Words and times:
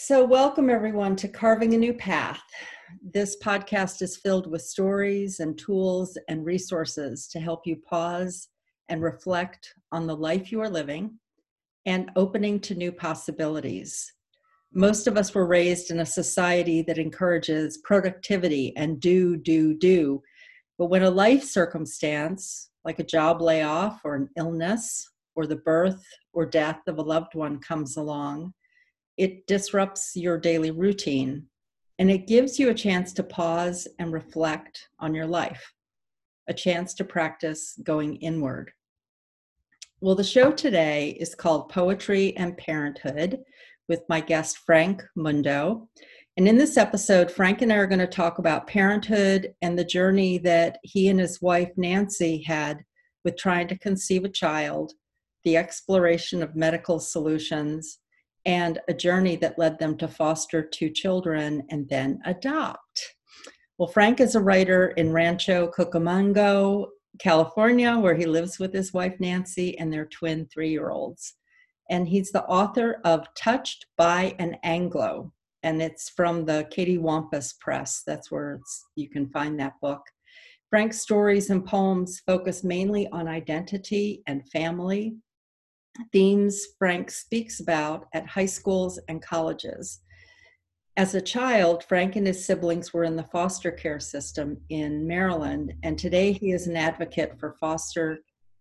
So, 0.00 0.24
welcome 0.24 0.70
everyone 0.70 1.16
to 1.16 1.26
Carving 1.26 1.74
a 1.74 1.76
New 1.76 1.92
Path. 1.92 2.40
This 3.02 3.36
podcast 3.42 4.00
is 4.00 4.16
filled 4.16 4.48
with 4.48 4.62
stories 4.62 5.40
and 5.40 5.58
tools 5.58 6.16
and 6.28 6.46
resources 6.46 7.26
to 7.32 7.40
help 7.40 7.66
you 7.66 7.74
pause 7.84 8.46
and 8.88 9.02
reflect 9.02 9.74
on 9.90 10.06
the 10.06 10.16
life 10.16 10.52
you 10.52 10.60
are 10.60 10.70
living 10.70 11.18
and 11.84 12.12
opening 12.14 12.60
to 12.60 12.76
new 12.76 12.92
possibilities. 12.92 14.12
Most 14.72 15.08
of 15.08 15.16
us 15.16 15.34
were 15.34 15.48
raised 15.48 15.90
in 15.90 15.98
a 15.98 16.06
society 16.06 16.80
that 16.82 16.98
encourages 16.98 17.78
productivity 17.78 18.72
and 18.76 19.00
do, 19.00 19.36
do, 19.36 19.76
do. 19.76 20.22
But 20.78 20.86
when 20.86 21.02
a 21.02 21.10
life 21.10 21.42
circumstance, 21.42 22.70
like 22.84 23.00
a 23.00 23.04
job 23.04 23.42
layoff 23.42 24.00
or 24.04 24.14
an 24.14 24.28
illness 24.36 25.04
or 25.34 25.44
the 25.44 25.56
birth 25.56 26.02
or 26.32 26.46
death 26.46 26.82
of 26.86 26.98
a 26.98 27.02
loved 27.02 27.34
one, 27.34 27.58
comes 27.58 27.96
along, 27.96 28.54
it 29.18 29.46
disrupts 29.48 30.12
your 30.14 30.38
daily 30.38 30.70
routine 30.70 31.44
and 31.98 32.10
it 32.10 32.28
gives 32.28 32.58
you 32.58 32.70
a 32.70 32.74
chance 32.74 33.12
to 33.12 33.24
pause 33.24 33.88
and 33.98 34.12
reflect 34.12 34.88
on 35.00 35.14
your 35.14 35.26
life, 35.26 35.72
a 36.48 36.54
chance 36.54 36.94
to 36.94 37.04
practice 37.04 37.76
going 37.82 38.16
inward. 38.16 38.70
Well, 40.00 40.14
the 40.14 40.22
show 40.22 40.52
today 40.52 41.16
is 41.18 41.34
called 41.34 41.70
Poetry 41.70 42.36
and 42.36 42.56
Parenthood 42.56 43.40
with 43.88 44.02
my 44.08 44.20
guest, 44.20 44.58
Frank 44.58 45.02
Mundo. 45.16 45.88
And 46.36 46.46
in 46.46 46.56
this 46.56 46.76
episode, 46.76 47.32
Frank 47.32 47.62
and 47.62 47.72
I 47.72 47.76
are 47.76 47.88
going 47.88 47.98
to 47.98 48.06
talk 48.06 48.38
about 48.38 48.68
parenthood 48.68 49.52
and 49.60 49.76
the 49.76 49.84
journey 49.84 50.38
that 50.38 50.78
he 50.84 51.08
and 51.08 51.18
his 51.18 51.42
wife, 51.42 51.70
Nancy, 51.76 52.44
had 52.44 52.84
with 53.24 53.36
trying 53.36 53.66
to 53.68 53.78
conceive 53.78 54.22
a 54.22 54.28
child, 54.28 54.92
the 55.42 55.56
exploration 55.56 56.44
of 56.44 56.54
medical 56.54 57.00
solutions, 57.00 57.98
and 58.48 58.80
a 58.88 58.94
journey 58.94 59.36
that 59.36 59.58
led 59.58 59.78
them 59.78 59.94
to 59.94 60.08
foster 60.08 60.62
two 60.62 60.88
children 60.88 61.62
and 61.68 61.86
then 61.90 62.18
adopt. 62.24 63.14
Well, 63.76 63.88
Frank 63.88 64.20
is 64.20 64.34
a 64.34 64.40
writer 64.40 64.88
in 64.96 65.12
Rancho 65.12 65.70
Cucamonga, 65.70 66.86
California, 67.20 67.98
where 67.98 68.14
he 68.14 68.24
lives 68.24 68.58
with 68.58 68.72
his 68.72 68.94
wife 68.94 69.14
Nancy 69.20 69.78
and 69.78 69.92
their 69.92 70.06
twin 70.06 70.46
three 70.46 70.70
year 70.70 70.88
olds. 70.88 71.34
And 71.90 72.08
he's 72.08 72.32
the 72.32 72.44
author 72.44 73.02
of 73.04 73.26
Touched 73.36 73.84
by 73.98 74.34
an 74.38 74.56
Anglo, 74.62 75.30
and 75.62 75.82
it's 75.82 76.08
from 76.08 76.46
the 76.46 76.66
Cattywampus 76.72 77.58
Press. 77.60 78.02
That's 78.06 78.30
where 78.30 78.60
you 78.96 79.10
can 79.10 79.28
find 79.28 79.60
that 79.60 79.74
book. 79.82 80.00
Frank's 80.70 81.02
stories 81.02 81.50
and 81.50 81.66
poems 81.66 82.22
focus 82.26 82.64
mainly 82.64 83.08
on 83.08 83.28
identity 83.28 84.22
and 84.26 84.48
family, 84.48 85.16
themes 86.12 86.66
Frank 86.78 87.10
speaks 87.10 87.60
about 87.60 88.06
at 88.12 88.26
high 88.26 88.46
schools 88.46 88.98
and 89.08 89.22
colleges. 89.22 90.00
As 90.96 91.14
a 91.14 91.20
child, 91.20 91.84
Frank 91.84 92.16
and 92.16 92.26
his 92.26 92.44
siblings 92.44 92.92
were 92.92 93.04
in 93.04 93.14
the 93.14 93.22
foster 93.22 93.70
care 93.70 94.00
system 94.00 94.60
in 94.68 95.06
Maryland, 95.06 95.72
and 95.84 95.96
today 95.96 96.32
he 96.32 96.50
is 96.50 96.66
an 96.66 96.76
advocate 96.76 97.38
for 97.38 97.56
foster 97.60 98.18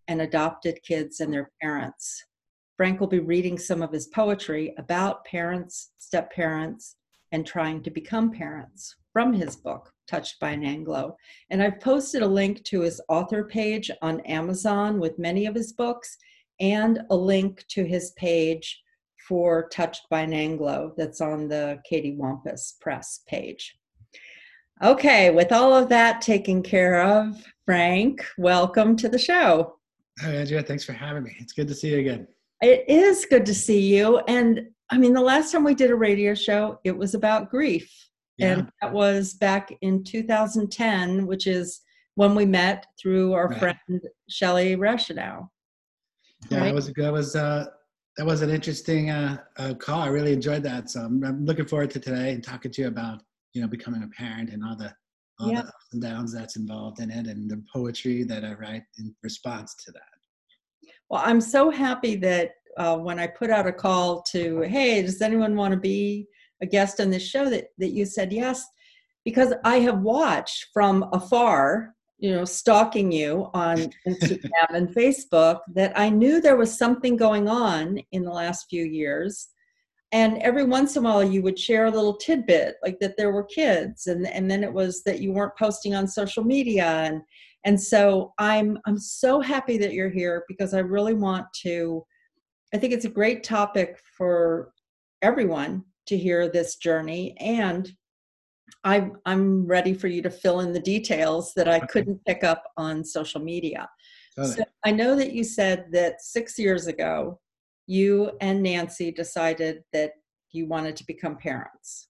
and 0.07 0.21
adopted 0.21 0.83
kids 0.83 1.19
and 1.19 1.33
their 1.33 1.51
parents. 1.61 2.23
Frank 2.75 2.99
will 2.99 3.07
be 3.07 3.19
reading 3.19 3.57
some 3.57 3.81
of 3.81 3.91
his 3.91 4.07
poetry 4.07 4.75
about 4.77 5.25
parents, 5.25 5.93
step 5.97 6.31
parents, 6.31 6.97
and 7.31 7.45
trying 7.45 7.81
to 7.83 7.89
become 7.89 8.31
parents 8.31 8.95
from 9.11 9.33
his 9.33 9.55
book, 9.55 9.91
Touched 10.07 10.39
by 10.39 10.51
an 10.51 10.63
Anglo. 10.63 11.17
And 11.49 11.61
I've 11.61 11.79
posted 11.79 12.21
a 12.21 12.27
link 12.27 12.63
to 12.65 12.81
his 12.81 13.01
author 13.09 13.43
page 13.43 13.89
on 14.01 14.21
Amazon 14.21 14.99
with 14.99 15.17
many 15.17 15.47
of 15.47 15.55
his 15.55 15.73
books 15.73 16.17
and 16.59 17.01
a 17.09 17.15
link 17.15 17.65
to 17.69 17.83
his 17.83 18.11
page 18.11 18.81
for 19.27 19.67
Touched 19.69 20.03
by 20.09 20.21
an 20.21 20.33
Anglo 20.33 20.93
that's 20.97 21.21
on 21.21 21.47
the 21.47 21.79
Cattywampus 21.91 22.79
Press 22.79 23.21
page. 23.27 23.77
Okay, 24.81 25.31
with 25.31 25.51
all 25.51 25.73
of 25.73 25.89
that 25.89 26.21
taken 26.21 26.61
care 26.61 27.01
of, 27.01 27.43
Frank, 27.65 28.23
welcome 28.37 28.95
to 28.97 29.09
the 29.09 29.17
show. 29.17 29.77
Hi, 30.19 30.35
Andrea. 30.35 30.63
Thanks 30.63 30.83
for 30.83 30.93
having 30.93 31.23
me. 31.23 31.35
It's 31.39 31.53
good 31.53 31.67
to 31.67 31.73
see 31.73 31.89
you 31.89 31.99
again. 31.99 32.27
It 32.61 32.85
is 32.87 33.25
good 33.29 33.45
to 33.47 33.53
see 33.53 33.95
you. 33.95 34.19
And 34.27 34.67
I 34.89 34.97
mean, 34.97 35.13
the 35.13 35.21
last 35.21 35.51
time 35.51 35.63
we 35.63 35.75
did 35.75 35.91
a 35.91 35.95
radio 35.95 36.33
show, 36.33 36.79
it 36.83 36.97
was 36.97 37.13
about 37.13 37.49
grief. 37.49 37.91
Yeah. 38.37 38.53
And 38.53 38.71
that 38.81 38.93
was 38.93 39.33
back 39.33 39.75
in 39.81 40.03
2010, 40.03 41.25
which 41.25 41.47
is 41.47 41.81
when 42.15 42.35
we 42.35 42.45
met 42.45 42.85
through 42.99 43.33
our 43.33 43.47
right. 43.47 43.59
friend 43.59 44.01
Shelly 44.29 44.75
Rashenow. 44.75 45.49
Yeah, 46.49 46.59
right? 46.59 46.65
that 46.65 46.75
was 46.75 46.93
that 46.93 47.11
was 47.11 47.35
uh, 47.35 47.65
that 48.17 48.25
was 48.25 48.41
an 48.41 48.49
interesting 48.49 49.09
uh, 49.09 49.37
uh, 49.57 49.73
call. 49.75 50.01
I 50.01 50.07
really 50.07 50.33
enjoyed 50.33 50.63
that. 50.63 50.89
So 50.89 51.01
I'm, 51.01 51.23
I'm, 51.23 51.45
looking 51.45 51.65
forward 51.65 51.91
to 51.91 51.99
today 51.99 52.33
and 52.33 52.43
talking 52.43 52.71
to 52.71 52.81
you 52.81 52.87
about 52.87 53.21
you 53.53 53.61
know 53.61 53.67
becoming 53.67 54.03
a 54.03 54.07
parent 54.07 54.49
and 54.49 54.63
all 54.63 54.75
the 54.75 54.93
all 55.39 55.51
yeah. 55.51 55.61
the 55.61 55.67
ups 55.67 55.87
and 55.93 56.01
downs 56.01 56.33
that's 56.33 56.55
involved 56.55 56.99
in 56.99 57.11
it 57.11 57.27
and 57.27 57.49
the 57.49 57.63
poetry 57.71 58.23
that 58.23 58.43
I 58.43 58.53
write 58.53 58.83
in 58.97 59.15
response 59.21 59.75
to 59.85 59.91
that. 59.91 60.01
Well, 61.09 61.21
I'm 61.23 61.41
so 61.41 61.69
happy 61.69 62.15
that 62.17 62.51
uh, 62.77 62.97
when 62.97 63.19
I 63.19 63.27
put 63.27 63.49
out 63.49 63.67
a 63.67 63.73
call 63.73 64.21
to, 64.23 64.61
hey, 64.61 65.01
does 65.01 65.21
anyone 65.21 65.55
want 65.55 65.73
to 65.73 65.79
be 65.79 66.27
a 66.61 66.65
guest 66.65 66.99
on 66.99 67.09
this 67.11 67.27
show, 67.27 67.49
that 67.49 67.67
that 67.77 67.91
you 67.91 68.05
said 68.05 68.33
yes, 68.33 68.65
because 69.25 69.53
I 69.63 69.79
have 69.79 69.99
watched 69.99 70.67
from 70.73 71.05
afar 71.13 71.95
you 72.17 72.31
know 72.31 72.45
stalking 72.45 73.11
you 73.11 73.49
on 73.53 73.77
instagram 74.07 74.69
and 74.73 74.89
facebook 74.89 75.59
that 75.73 75.97
i 75.97 76.09
knew 76.09 76.41
there 76.41 76.57
was 76.57 76.77
something 76.77 77.15
going 77.15 77.47
on 77.47 77.99
in 78.11 78.23
the 78.23 78.31
last 78.31 78.65
few 78.69 78.83
years. 78.83 79.49
And 80.13 80.37
every 80.41 80.63
once 80.63 80.95
in 80.95 81.03
a 81.03 81.05
while 81.05 81.21
you 81.21 81.41
would 81.41 81.59
share 81.59 81.85
a 81.85 81.91
little 81.91 82.15
tidbit 82.15 82.75
like 82.81 82.97
that 83.01 83.17
there 83.17 83.33
were 83.33 83.43
kids 83.43 84.07
and 84.07 84.25
and 84.25 84.49
then 84.49 84.63
it 84.63 84.71
was 84.71 85.03
that 85.03 85.19
you 85.19 85.33
weren't 85.33 85.57
posting 85.57 85.95
on 85.95 86.07
social 86.07 86.45
media. 86.45 86.85
And 86.85 87.21
and 87.67 87.79
so 87.79 88.33
i'm 88.39 88.79
i'm 88.85 88.97
so 88.97 89.41
happy 89.41 89.77
that 89.77 89.93
you're 89.93 90.09
here 90.09 90.45
because 90.47 90.73
i 90.73 90.79
really 90.79 91.13
want 91.13 91.45
to 91.53 92.03
i 92.73 92.77
think 92.77 92.93
it's 92.93 93.05
a 93.05 93.09
great 93.09 93.43
topic 93.43 93.99
for 94.17 94.71
everyone 95.21 95.83
to 96.05 96.17
hear 96.17 96.49
this 96.49 96.77
journey 96.77 97.35
and 97.39 97.91
I, 98.87 99.11
I'm 99.25 99.67
ready 99.67 99.93
for 99.93 100.07
you 100.07 100.21
to 100.21 100.29
fill 100.29 100.61
in 100.61 100.71
the 100.71 100.79
details 100.79 101.53
that 101.55 101.67
I 101.67 101.79
couldn't 101.81 102.23
pick 102.25 102.45
up 102.45 102.63
on 102.77 103.03
social 103.03 103.41
media. 103.41 103.89
So 104.41 104.63
I 104.85 104.91
know 104.91 105.15
that 105.15 105.33
you 105.33 105.43
said 105.43 105.87
that 105.91 106.21
six 106.21 106.57
years 106.57 106.87
ago, 106.87 107.39
you 107.87 108.31
and 108.39 108.63
Nancy 108.63 109.11
decided 109.11 109.83
that 109.91 110.11
you 110.51 110.67
wanted 110.67 110.95
to 110.97 111.03
become 111.05 111.35
parents. 111.37 112.09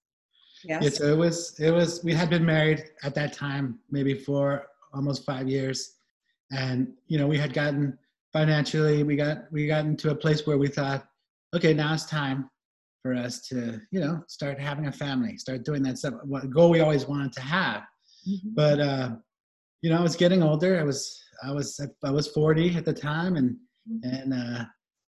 Yes. 0.62 0.82
Yeah, 0.82 0.90
so 0.90 1.04
it 1.06 1.16
was 1.16 1.58
it 1.58 1.70
was 1.70 2.04
we 2.04 2.12
had 2.12 2.28
been 2.30 2.44
married 2.44 2.84
at 3.02 3.14
that 3.14 3.32
time 3.32 3.78
maybe 3.90 4.14
for 4.14 4.66
almost 4.92 5.24
five 5.24 5.48
years, 5.48 5.94
and 6.52 6.92
you 7.06 7.16
know 7.16 7.26
we 7.26 7.38
had 7.38 7.54
gotten 7.54 7.96
financially 8.32 9.04
we 9.04 9.16
got 9.16 9.50
we 9.50 9.66
got 9.66 9.84
into 9.84 10.10
a 10.10 10.14
place 10.14 10.46
where 10.46 10.58
we 10.58 10.68
thought, 10.68 11.08
okay, 11.54 11.72
now 11.72 11.94
it's 11.94 12.04
time 12.06 12.50
for 13.02 13.14
us 13.14 13.40
to 13.42 13.80
you 13.92 14.00
know 14.00 14.20
start 14.28 14.58
having 14.58 14.86
a 14.86 14.92
family 14.92 15.36
start 15.36 15.64
doing 15.64 15.82
that 15.82 15.98
stuff 15.98 16.14
what 16.24 16.50
goal 16.50 16.70
we 16.70 16.80
always 16.80 17.06
wanted 17.06 17.32
to 17.32 17.40
have. 17.40 17.82
Mm-hmm. 18.28 18.48
but 18.54 18.80
uh 18.80 19.10
you 19.82 19.90
know 19.90 19.98
i 19.98 20.02
was 20.02 20.16
getting 20.16 20.42
older. 20.42 20.78
I 20.78 20.82
was 20.82 21.22
i 21.44 21.52
was 21.52 21.80
i 22.04 22.10
was 22.10 22.28
40 22.28 22.76
at 22.76 22.84
the 22.84 22.92
time 22.92 23.36
and 23.36 23.56
mm-hmm. 23.90 24.14
and 24.14 24.34
uh 24.34 24.64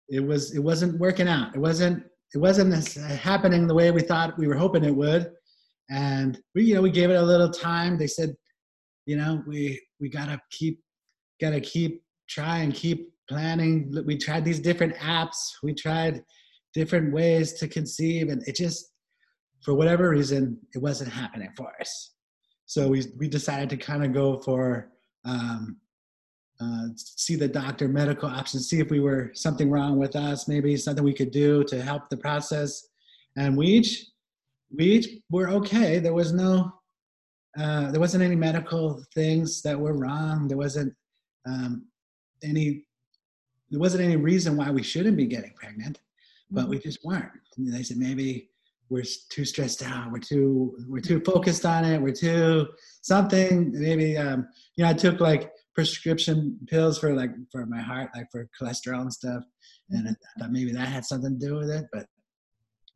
it 0.08 0.20
was 0.20 0.54
it 0.54 0.60
wasn't 0.60 0.98
working 0.98 1.28
out. 1.28 1.54
It 1.54 1.60
wasn't 1.60 2.04
it 2.34 2.38
wasn't 2.38 2.70
this 2.70 2.94
happening 2.96 3.66
the 3.66 3.74
way 3.74 3.90
we 3.90 4.02
thought 4.02 4.38
we 4.38 4.46
were 4.46 4.56
hoping 4.56 4.84
it 4.84 4.94
would. 4.94 5.30
And 5.90 6.38
we 6.54 6.64
you 6.64 6.74
know 6.74 6.82
we 6.82 6.90
gave 6.90 7.10
it 7.10 7.14
a 7.14 7.22
little 7.22 7.50
time. 7.50 7.98
They 7.98 8.06
said 8.06 8.34
you 9.06 9.16
know 9.16 9.42
we 9.46 9.80
we 10.00 10.08
gotta 10.08 10.40
keep 10.50 10.80
gotta 11.40 11.60
keep 11.60 12.02
try 12.28 12.58
and 12.58 12.74
keep 12.74 13.12
planning. 13.28 13.94
We 14.06 14.16
tried 14.16 14.44
these 14.44 14.60
different 14.60 14.94
apps. 14.96 15.36
We 15.62 15.74
tried 15.74 16.22
different 16.78 17.12
ways 17.12 17.54
to 17.54 17.66
conceive 17.66 18.28
and 18.28 18.40
it 18.46 18.54
just 18.54 18.92
for 19.64 19.74
whatever 19.74 20.10
reason 20.10 20.56
it 20.74 20.78
wasn't 20.78 21.10
happening 21.10 21.50
for 21.56 21.72
us. 21.80 22.12
So 22.66 22.86
we 22.86 23.02
we 23.18 23.26
decided 23.28 23.68
to 23.70 23.76
kind 23.76 24.04
of 24.04 24.12
go 24.12 24.38
for 24.46 24.92
um, 25.24 25.78
uh, 26.60 26.86
see 26.94 27.34
the 27.34 27.48
doctor 27.48 27.88
medical 27.88 28.28
options 28.28 28.68
see 28.68 28.78
if 28.78 28.90
we 28.90 29.00
were 29.00 29.30
something 29.34 29.68
wrong 29.70 29.98
with 29.98 30.14
us 30.14 30.48
maybe 30.48 30.76
something 30.76 31.04
we 31.04 31.20
could 31.20 31.32
do 31.32 31.64
to 31.64 31.82
help 31.82 32.02
the 32.08 32.16
process. 32.28 32.70
And 33.36 33.56
we 33.58 33.66
each 33.78 33.90
we 34.76 34.84
each 34.96 35.08
were 35.30 35.48
okay. 35.58 35.98
There 35.98 36.18
was 36.22 36.32
no 36.32 36.50
uh, 37.60 37.90
there 37.90 38.04
wasn't 38.06 38.22
any 38.22 38.36
medical 38.36 38.84
things 39.18 39.62
that 39.62 39.76
were 39.84 39.96
wrong. 40.04 40.46
There 40.46 40.62
wasn't 40.66 40.92
um, 41.50 41.86
any 42.50 42.66
there 43.70 43.80
wasn't 43.80 44.04
any 44.08 44.18
reason 44.30 44.56
why 44.56 44.70
we 44.70 44.84
shouldn't 44.90 45.16
be 45.16 45.26
getting 45.26 45.54
pregnant 45.62 45.98
but 46.50 46.68
we 46.68 46.76
mm-hmm. 46.76 46.88
just 46.88 47.04
weren't. 47.04 47.30
And 47.56 47.72
they 47.72 47.82
said 47.82 47.96
maybe 47.96 48.50
we're 48.90 49.04
too 49.30 49.44
stressed 49.44 49.82
out. 49.82 50.10
We're 50.10 50.18
too 50.18 50.76
we're 50.88 51.00
too 51.00 51.20
focused 51.20 51.66
on 51.66 51.84
it. 51.84 52.00
We're 52.00 52.12
too 52.12 52.68
something. 53.02 53.72
Maybe 53.74 54.16
um, 54.16 54.46
you 54.76 54.84
know 54.84 54.90
I 54.90 54.94
took 54.94 55.20
like 55.20 55.52
prescription 55.74 56.58
pills 56.66 56.98
for 56.98 57.14
like 57.14 57.30
for 57.52 57.66
my 57.66 57.80
heart, 57.80 58.10
like 58.14 58.28
for 58.32 58.48
cholesterol 58.60 59.02
and 59.02 59.12
stuff, 59.12 59.44
and 59.90 60.08
I 60.08 60.40
thought 60.40 60.52
maybe 60.52 60.72
that 60.72 60.88
had 60.88 61.04
something 61.04 61.38
to 61.38 61.46
do 61.46 61.56
with 61.56 61.70
it. 61.70 61.86
But 61.92 62.06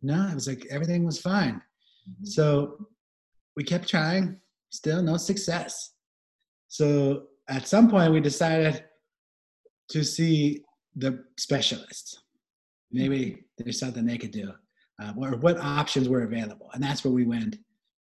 no, 0.00 0.28
it 0.28 0.34
was 0.34 0.48
like 0.48 0.66
everything 0.70 1.04
was 1.04 1.20
fine. 1.20 1.54
Mm-hmm. 1.54 2.24
So 2.24 2.86
we 3.56 3.64
kept 3.64 3.88
trying, 3.88 4.40
still 4.70 5.02
no 5.02 5.16
success. 5.16 5.92
So 6.68 7.24
at 7.48 7.68
some 7.68 7.90
point, 7.90 8.12
we 8.12 8.20
decided 8.20 8.84
to 9.90 10.02
see 10.02 10.62
the 10.96 11.22
specialist. 11.38 12.22
Maybe 12.92 13.44
there's 13.58 13.78
something 13.78 14.04
they 14.04 14.18
could 14.18 14.30
do, 14.32 14.52
uh, 15.02 15.12
or 15.16 15.36
what 15.36 15.58
options 15.58 16.08
were 16.08 16.22
available, 16.24 16.70
and 16.74 16.82
that's 16.82 17.04
where 17.04 17.12
we 17.12 17.24
went 17.24 17.56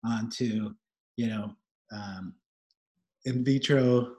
on 0.06 0.30
to, 0.38 0.76
you 1.18 1.28
know, 1.28 1.52
um, 1.92 2.34
in 3.26 3.44
vitro, 3.44 4.16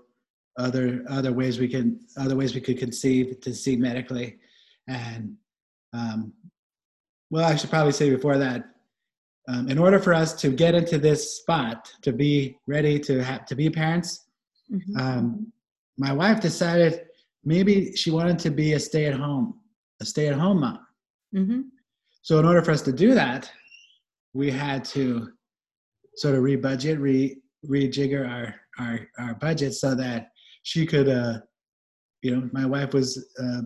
other 0.59 1.05
other 1.09 1.33
ways 1.33 1.59
we 1.59 1.69
can 1.69 2.01
other 2.17 2.35
ways 2.37 2.55
we 2.55 2.61
could 2.61 2.79
conceive 2.79 3.41
to 3.41 3.55
see 3.55 3.77
medically, 3.77 4.39
and 4.89 5.37
um, 5.93 6.33
well, 7.31 7.45
I 7.45 7.57
should 7.57 7.71
probably 7.71 7.93
say 7.93 8.11
before 8.11 8.39
that, 8.39 8.65
um, 9.49 9.69
in 9.69 9.79
order 9.79 9.99
for 10.01 10.15
us 10.15 10.33
to 10.41 10.49
get 10.51 10.75
into 10.75 10.99
this 10.99 11.37
spot 11.39 11.93
to 12.03 12.13
be 12.13 12.57
ready 12.67 12.99
to 13.01 13.23
have 13.23 13.45
to 13.47 13.55
be 13.55 13.71
parents, 13.71 14.27
Mhm. 14.73 15.01
um, 15.01 15.53
my 15.99 16.13
wife 16.13 16.41
decided 16.41 17.07
maybe 17.45 17.95
she 17.95 18.11
wanted 18.11 18.39
to 18.41 18.51
be 18.51 18.73
a 18.73 18.81
stay-at-home, 18.81 19.61
a 20.01 20.05
stay-at-home 20.05 20.61
mom. 20.61 20.79
Mhm. 21.35 21.65
So 22.23 22.39
in 22.39 22.45
order 22.45 22.63
for 22.63 22.73
us 22.73 22.83
to 22.83 22.93
do 22.93 23.15
that, 23.15 23.51
we 24.35 24.51
had 24.51 24.85
to 24.87 25.33
sort 26.17 26.35
of 26.35 26.43
rebudget, 26.43 26.99
re 27.01 27.41
rejigger 27.67 28.29
our 28.29 28.55
our 28.79 29.01
our 29.19 29.35
budget 29.35 29.75
so 29.75 29.95
that 29.95 30.29
she 30.63 30.87
could, 30.87 31.09
uh, 31.09 31.41
you 32.23 32.31
know, 32.35 32.49
my 32.53 32.67
wife 32.67 32.93
was 32.93 33.27
uh, 33.43 33.63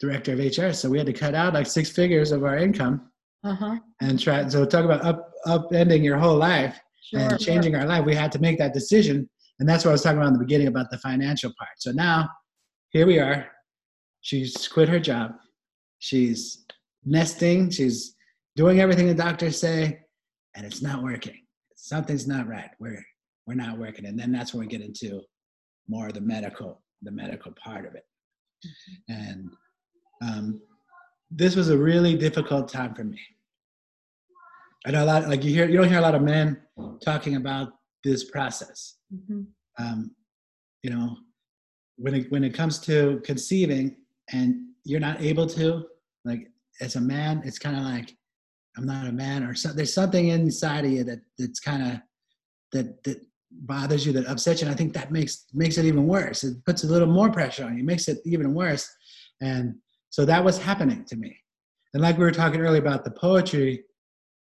director 0.00 0.32
of 0.32 0.38
HR, 0.40 0.72
so 0.72 0.88
we 0.90 0.98
had 0.98 1.06
to 1.06 1.12
cut 1.12 1.34
out 1.34 1.54
like 1.54 1.66
six 1.66 1.90
figures 1.90 2.32
of 2.32 2.44
our 2.44 2.56
income 2.58 3.10
Uh-huh. 3.44 3.78
and 4.00 4.18
try. 4.18 4.46
So 4.48 4.64
talk 4.64 4.84
about 4.84 5.04
up 5.04 5.30
upending 5.46 6.02
your 6.04 6.18
whole 6.18 6.36
life 6.36 6.78
Sure. 7.02 7.20
and 7.20 7.38
changing 7.38 7.74
our 7.76 7.84
life. 7.86 8.04
We 8.06 8.14
had 8.14 8.32
to 8.32 8.38
make 8.38 8.56
that 8.58 8.72
decision, 8.72 9.28
and 9.58 9.68
that's 9.68 9.84
what 9.84 9.90
I 9.90 9.94
was 9.94 10.02
talking 10.02 10.18
about 10.18 10.28
in 10.28 10.32
the 10.34 10.38
beginning 10.46 10.68
about 10.68 10.90
the 10.90 10.98
financial 10.98 11.52
part. 11.58 11.76
So 11.78 11.92
now, 11.92 12.28
here 12.90 13.06
we 13.06 13.18
are. 13.18 13.46
She's 14.24 14.66
quit 14.68 14.88
her 14.88 14.98
job. 14.98 15.32
She's 15.98 16.64
nesting. 17.04 17.68
She's 17.68 18.16
doing 18.56 18.80
everything 18.80 19.06
the 19.06 19.14
doctors 19.14 19.60
say, 19.60 20.00
and 20.56 20.64
it's 20.64 20.80
not 20.80 21.02
working. 21.02 21.42
Something's 21.76 22.26
not 22.26 22.48
right. 22.48 22.70
We're 22.80 23.04
we're 23.46 23.54
not 23.54 23.78
working, 23.78 24.06
and 24.06 24.18
then 24.18 24.32
that's 24.32 24.54
when 24.54 24.60
we 24.60 24.66
get 24.66 24.80
into 24.80 25.20
more 25.88 26.06
of 26.06 26.14
the 26.14 26.22
medical 26.22 26.82
the 27.02 27.10
medical 27.10 27.52
part 27.52 27.84
of 27.84 27.94
it. 27.96 28.06
And 29.10 29.50
um, 30.22 30.62
this 31.30 31.54
was 31.54 31.68
a 31.68 31.76
really 31.76 32.16
difficult 32.16 32.72
time 32.72 32.94
for 32.94 33.04
me. 33.04 33.20
I 34.86 34.90
know 34.92 35.04
a 35.04 35.06
lot, 35.06 35.28
like 35.28 35.44
you 35.44 35.50
hear, 35.50 35.68
you 35.68 35.76
don't 35.76 35.90
hear 35.90 35.98
a 35.98 36.08
lot 36.08 36.14
of 36.14 36.22
men 36.22 36.62
talking 37.04 37.36
about 37.36 37.74
this 38.04 38.24
process. 38.30 38.96
Mhm. 39.12 39.48
Um, 39.78 40.16
you 40.82 40.88
know, 40.88 41.14
when 41.96 42.14
it 42.14 42.32
when 42.32 42.42
it 42.42 42.54
comes 42.54 42.78
to 42.80 43.20
conceiving 43.22 43.96
and 44.32 44.66
you're 44.84 45.00
not 45.00 45.20
able 45.20 45.46
to, 45.46 45.86
like 46.24 46.50
as 46.80 46.96
a 46.96 47.00
man, 47.00 47.42
it's 47.44 47.58
kind 47.58 47.76
of 47.76 47.82
like 47.82 48.16
I'm 48.76 48.86
not 48.86 49.06
a 49.06 49.12
man, 49.12 49.44
or 49.44 49.54
so, 49.54 49.72
there's 49.72 49.94
something 49.94 50.28
inside 50.28 50.84
of 50.84 50.90
you 50.90 51.04
that 51.04 51.20
that's 51.38 51.60
kind 51.60 51.82
of 51.82 52.00
that 52.72 53.02
that 53.04 53.20
bothers 53.50 54.04
you, 54.04 54.12
that 54.12 54.26
upsets 54.26 54.60
you. 54.60 54.66
And 54.66 54.74
I 54.74 54.76
think 54.76 54.92
that 54.94 55.12
makes 55.12 55.44
makes 55.52 55.78
it 55.78 55.84
even 55.84 56.06
worse. 56.06 56.42
It 56.44 56.64
puts 56.64 56.84
a 56.84 56.88
little 56.88 57.08
more 57.08 57.30
pressure 57.30 57.64
on 57.64 57.78
you, 57.78 57.84
makes 57.84 58.08
it 58.08 58.18
even 58.24 58.52
worse. 58.54 58.88
And 59.40 59.76
so 60.10 60.24
that 60.24 60.44
was 60.44 60.58
happening 60.58 61.04
to 61.06 61.16
me. 61.16 61.36
And 61.92 62.02
like 62.02 62.18
we 62.18 62.24
were 62.24 62.32
talking 62.32 62.60
earlier 62.60 62.80
about 62.80 63.04
the 63.04 63.12
poetry, 63.12 63.84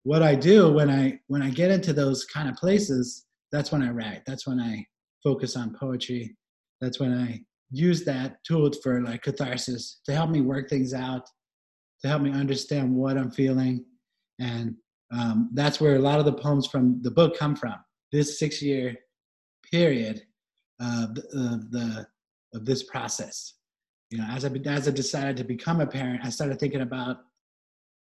what 0.04 0.22
I 0.22 0.34
do 0.36 0.72
when 0.72 0.90
I 0.90 1.18
when 1.26 1.42
I 1.42 1.50
get 1.50 1.70
into 1.70 1.92
those 1.92 2.24
kind 2.24 2.48
of 2.48 2.54
places, 2.56 3.26
that's 3.50 3.72
when 3.72 3.82
I 3.82 3.90
write. 3.90 4.22
That's 4.26 4.46
when 4.46 4.60
I 4.60 4.86
focus 5.24 5.56
on 5.56 5.74
poetry. 5.74 6.36
That's 6.80 7.00
when 7.00 7.12
I 7.12 7.40
use 7.76 8.04
that 8.04 8.38
tool 8.46 8.70
for 8.82 9.02
like 9.02 9.22
catharsis 9.22 10.00
to 10.06 10.12
help 10.14 10.30
me 10.30 10.40
work 10.40 10.68
things 10.68 10.94
out, 10.94 11.28
to 12.02 12.08
help 12.08 12.22
me 12.22 12.30
understand 12.30 12.94
what 12.94 13.16
I'm 13.18 13.30
feeling, 13.30 13.84
and 14.40 14.74
um, 15.12 15.50
that's 15.54 15.80
where 15.80 15.96
a 15.96 16.00
lot 16.00 16.18
of 16.18 16.24
the 16.24 16.32
poems 16.32 16.66
from 16.66 17.00
the 17.02 17.10
book 17.10 17.36
come 17.38 17.54
from. 17.56 17.76
This 18.12 18.38
six-year 18.38 18.96
period 19.70 20.22
of 20.80 21.10
of 21.34 21.70
the 21.70 22.06
of 22.54 22.64
this 22.64 22.82
process. 22.84 23.54
You 24.10 24.18
know, 24.18 24.26
as 24.30 24.44
I 24.44 24.48
as 24.66 24.88
I 24.88 24.90
decided 24.90 25.36
to 25.38 25.44
become 25.44 25.80
a 25.80 25.86
parent, 25.86 26.24
I 26.24 26.30
started 26.30 26.58
thinking 26.58 26.82
about 26.82 27.18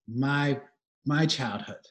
my 0.07 0.59
my 1.05 1.25
childhood 1.25 1.85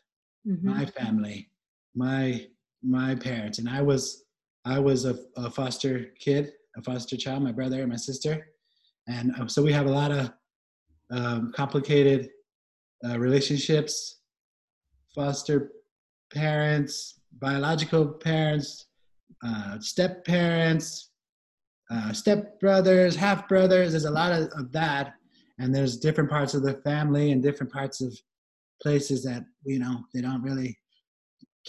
Mhm. 0.47 0.63
my 0.65 0.87
family, 0.87 1.51
my 1.95 2.47
my 2.83 3.15
parents, 3.15 3.59
and 3.59 3.69
I 3.69 3.83
was 3.83 4.25
I 4.65 4.79
was 4.79 5.05
a, 5.05 5.19
a 5.37 5.51
foster 5.51 6.15
kid, 6.19 6.53
a 6.77 6.83
foster 6.83 7.17
child, 7.17 7.43
my 7.43 7.53
brother 7.53 7.81
and 7.81 7.91
my 7.91 7.97
sister, 7.97 8.49
and 9.09 9.33
um, 9.39 9.49
so 9.49 9.63
we 9.63 9.73
have 9.73 9.87
a 9.87 9.91
lot 9.91 10.11
of 10.11 10.33
um, 11.11 11.53
complicated 11.55 12.29
uh, 13.09 13.19
relationships, 13.19 14.21
foster 15.15 15.73
parents, 16.33 17.21
biological 17.41 18.07
parents, 18.07 18.87
uh, 19.45 19.79
step 19.81 20.25
parents, 20.25 21.11
uh, 21.91 22.13
step 22.13 22.61
brothers, 22.61 23.17
half 23.17 23.49
brothers. 23.49 23.93
There's 23.93 24.05
a 24.05 24.11
lot 24.11 24.33
of, 24.33 24.49
of 24.59 24.73
that, 24.73 25.15
and 25.59 25.75
there's 25.75 25.97
different 25.97 26.29
parts 26.29 26.55
of 26.55 26.63
the 26.63 26.75
family 26.85 27.33
and 27.33 27.43
different 27.43 27.73
parts 27.73 28.01
of 28.01 28.17
places 28.83 29.25
that 29.25 29.45
you 29.65 29.79
know 29.79 30.05
they 30.13 30.21
don't 30.21 30.43
really 30.43 30.77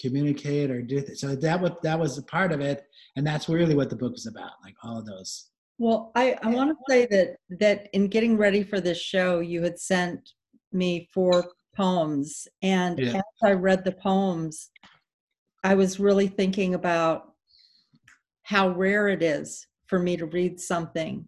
communicate 0.02 0.72
or 0.72 0.82
do 0.82 1.02
th- 1.02 1.18
so 1.18 1.36
that 1.36 1.60
was 1.60 1.72
that 1.84 2.00
was 2.00 2.18
a 2.18 2.24
part 2.24 2.52
of 2.52 2.62
it 2.62 2.86
and 3.16 3.26
that's 3.26 3.50
really 3.50 3.76
what 3.76 3.90
the 3.90 3.96
book 3.96 4.14
is 4.16 4.28
about 4.28 4.52
like 4.64 4.76
all 4.84 5.00
of 5.00 5.06
those. 5.06 5.50
Well, 5.78 6.12
I, 6.14 6.36
I 6.44 6.48
want 6.48 6.72
to 6.72 6.76
say 6.90 7.08
that 7.10 7.38
that 7.60 7.88
in 7.94 8.10
getting 8.10 8.36
ready 8.38 8.64
for 8.64 8.82
this 8.82 9.00
show, 9.00 9.40
you 9.40 9.64
had 9.64 9.80
sent 9.80 10.32
me 10.74 11.08
four 11.14 11.46
poems, 11.76 12.48
and 12.62 13.00
Yeah. 13.00 13.18
as 13.18 13.24
I 13.44 13.54
read 13.54 13.86
the 13.86 13.94
poems, 13.94 14.72
I 15.64 15.76
was 15.76 16.00
really 16.00 16.28
thinking 16.28 16.74
about 16.74 17.34
how 18.44 18.70
rare 18.70 19.08
it 19.08 19.22
is 19.22 19.66
for 19.88 20.00
me 20.00 20.18
to 20.18 20.26
read 20.26 20.60
something 20.60 21.28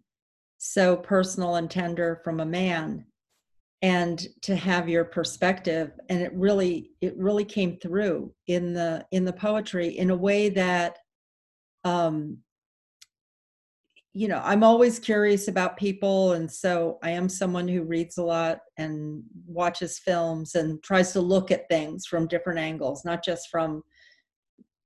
so 0.58 0.96
personal 0.96 1.56
and 1.56 1.70
tender 1.70 2.20
from 2.22 2.40
a 2.40 2.44
man 2.46 3.04
and 3.82 4.24
to 4.42 4.54
have 4.54 4.88
your 4.88 5.04
perspective. 5.04 5.90
And 6.08 6.22
it 6.22 6.32
really 6.34 6.92
it 7.00 7.16
really 7.16 7.44
came 7.44 7.78
through 7.78 8.32
in 8.46 8.72
the 8.72 9.04
in 9.10 9.24
the 9.24 9.32
poetry 9.32 9.98
in 9.98 10.10
a 10.10 10.16
way 10.16 10.48
that 10.50 10.98
um 11.84 12.38
you 14.14 14.28
know 14.28 14.40
i'm 14.44 14.62
always 14.62 14.98
curious 15.00 15.48
about 15.48 15.76
people. 15.76 16.32
And 16.32 16.50
so 16.50 16.98
i 17.02 17.10
am 17.10 17.28
someone 17.28 17.66
who 17.68 17.82
reads 17.82 18.18
a 18.18 18.22
lot 18.24 18.58
and 18.78 19.22
watches 19.46 19.98
films 19.98 20.54
and 20.54 20.82
tries 20.82 21.12
to 21.12 21.20
look 21.20 21.50
at 21.50 21.68
things 21.68 22.06
from 22.06 22.28
different 22.28 22.60
angles 22.60 23.04
not 23.04 23.24
just 23.24 23.48
from 23.50 23.82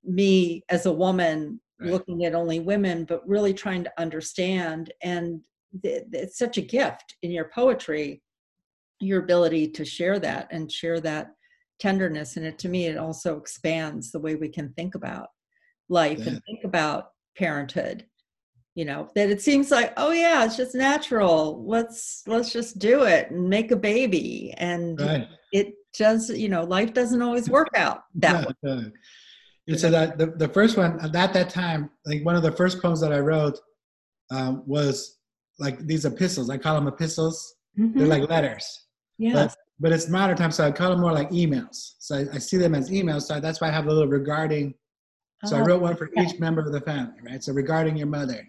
me 0.05 0.62
as 0.71 0.87
a 0.87 0.93
woman 0.93 1.61
Right. 1.79 1.91
looking 1.91 2.25
at 2.25 2.35
only 2.35 2.61
women 2.61 3.05
but 3.05 3.29
really 3.29 3.53
trying 3.53 3.85
to 3.85 3.93
understand. 3.99 4.93
And 5.03 5.43
it's 5.83 6.38
such 6.38 6.57
a 6.57 6.62
gift 6.62 7.17
in 7.23 7.31
your 7.31 7.50
poetry 7.55 8.23
your 9.00 9.23
ability 9.23 9.69
to 9.69 9.85
share 9.85 10.19
that 10.21 10.49
and 10.50 10.71
share 10.71 11.00
that 11.00 11.33
tenderness. 11.79 12.37
And 12.37 12.47
it 12.47 12.59
to 12.61 12.69
me 12.69 12.87
it 12.87 12.97
also 12.97 13.37
expands 13.37 14.11
the 14.11 14.21
way 14.21 14.35
we 14.35 14.49
can 14.49 14.73
think 14.75 14.95
about 14.95 15.29
life 15.88 16.19
Yeah. 16.19 16.29
and 16.29 16.43
think 16.47 16.65
about 16.65 17.11
parenthood. 17.37 18.07
You 18.75 18.85
know 18.85 19.11
that 19.15 19.31
it 19.31 19.41
seems 19.41 19.71
like 19.71 19.95
oh 19.97 20.12
yeah 20.12 20.45
it's 20.45 20.57
just 20.57 20.75
natural. 20.75 21.65
Let's 21.67 22.23
let's 22.26 22.53
just 22.53 22.79
do 22.79 23.05
it 23.05 23.31
and 23.31 23.49
make 23.49 23.71
a 23.71 23.76
baby. 23.76 24.53
And 24.59 25.00
right. 25.00 25.29
it 25.53 25.75
does 25.99 26.29
you 26.29 26.49
know 26.50 26.62
life 26.62 26.93
doesn't 26.93 27.23
always 27.23 27.49
work 27.49 27.69
out 27.75 28.03
that 28.17 28.47
way. 28.47 28.55
Yeah, 28.62 28.75
yeah. 28.75 28.88
it's 29.67 29.83
a, 29.85 29.91
that 29.91 30.19
the, 30.19 30.26
the 30.26 30.49
first 30.49 30.76
one 30.76 31.00
at 31.00 31.12
that 31.12 31.49
time 31.49 31.88
like 32.05 32.23
one 32.25 32.37
of 32.37 32.43
the 32.43 32.53
first 32.53 32.83
poems 32.83 33.00
that 33.00 33.12
i 33.15 33.19
wrote 33.19 33.59
um, 34.31 34.62
was 34.67 35.19
like 35.59 35.79
these 35.87 36.05
epistles. 36.05 36.50
I 36.50 36.59
call 36.59 36.75
them 36.75 36.87
epistles. 36.88 37.55
They're 37.76 38.07
Mhm. 38.07 38.09
like 38.09 38.29
letters 38.29 38.86
yes 39.18 39.54
but, 39.54 39.56
but 39.80 39.92
it's 39.92 40.08
modern 40.08 40.37
time 40.37 40.50
so 40.50 40.64
i 40.66 40.70
call 40.70 40.90
them 40.90 41.00
more 41.00 41.12
like 41.12 41.30
emails 41.30 41.94
so 41.99 42.16
i, 42.16 42.20
I 42.35 42.38
see 42.38 42.56
them 42.56 42.75
as 42.75 42.90
emails 42.90 43.23
so 43.23 43.40
that's 43.40 43.61
why 43.61 43.68
i 43.68 43.70
have 43.70 43.87
a 43.87 43.88
little 43.88 44.08
regarding 44.08 44.75
so 45.44 45.56
i 45.56 45.61
Oh, 45.61 45.64
wrote 45.64 45.82
one 45.82 45.96
for 45.96 46.08
yeah. 46.14 46.23
each 46.25 46.38
member 46.40 46.61
of 46.62 46.73
the 46.73 46.80
family 46.80 47.18
right 47.25 47.42
so 47.42 47.52
regarding 47.52 47.96
your 47.96 48.06
mother 48.08 48.46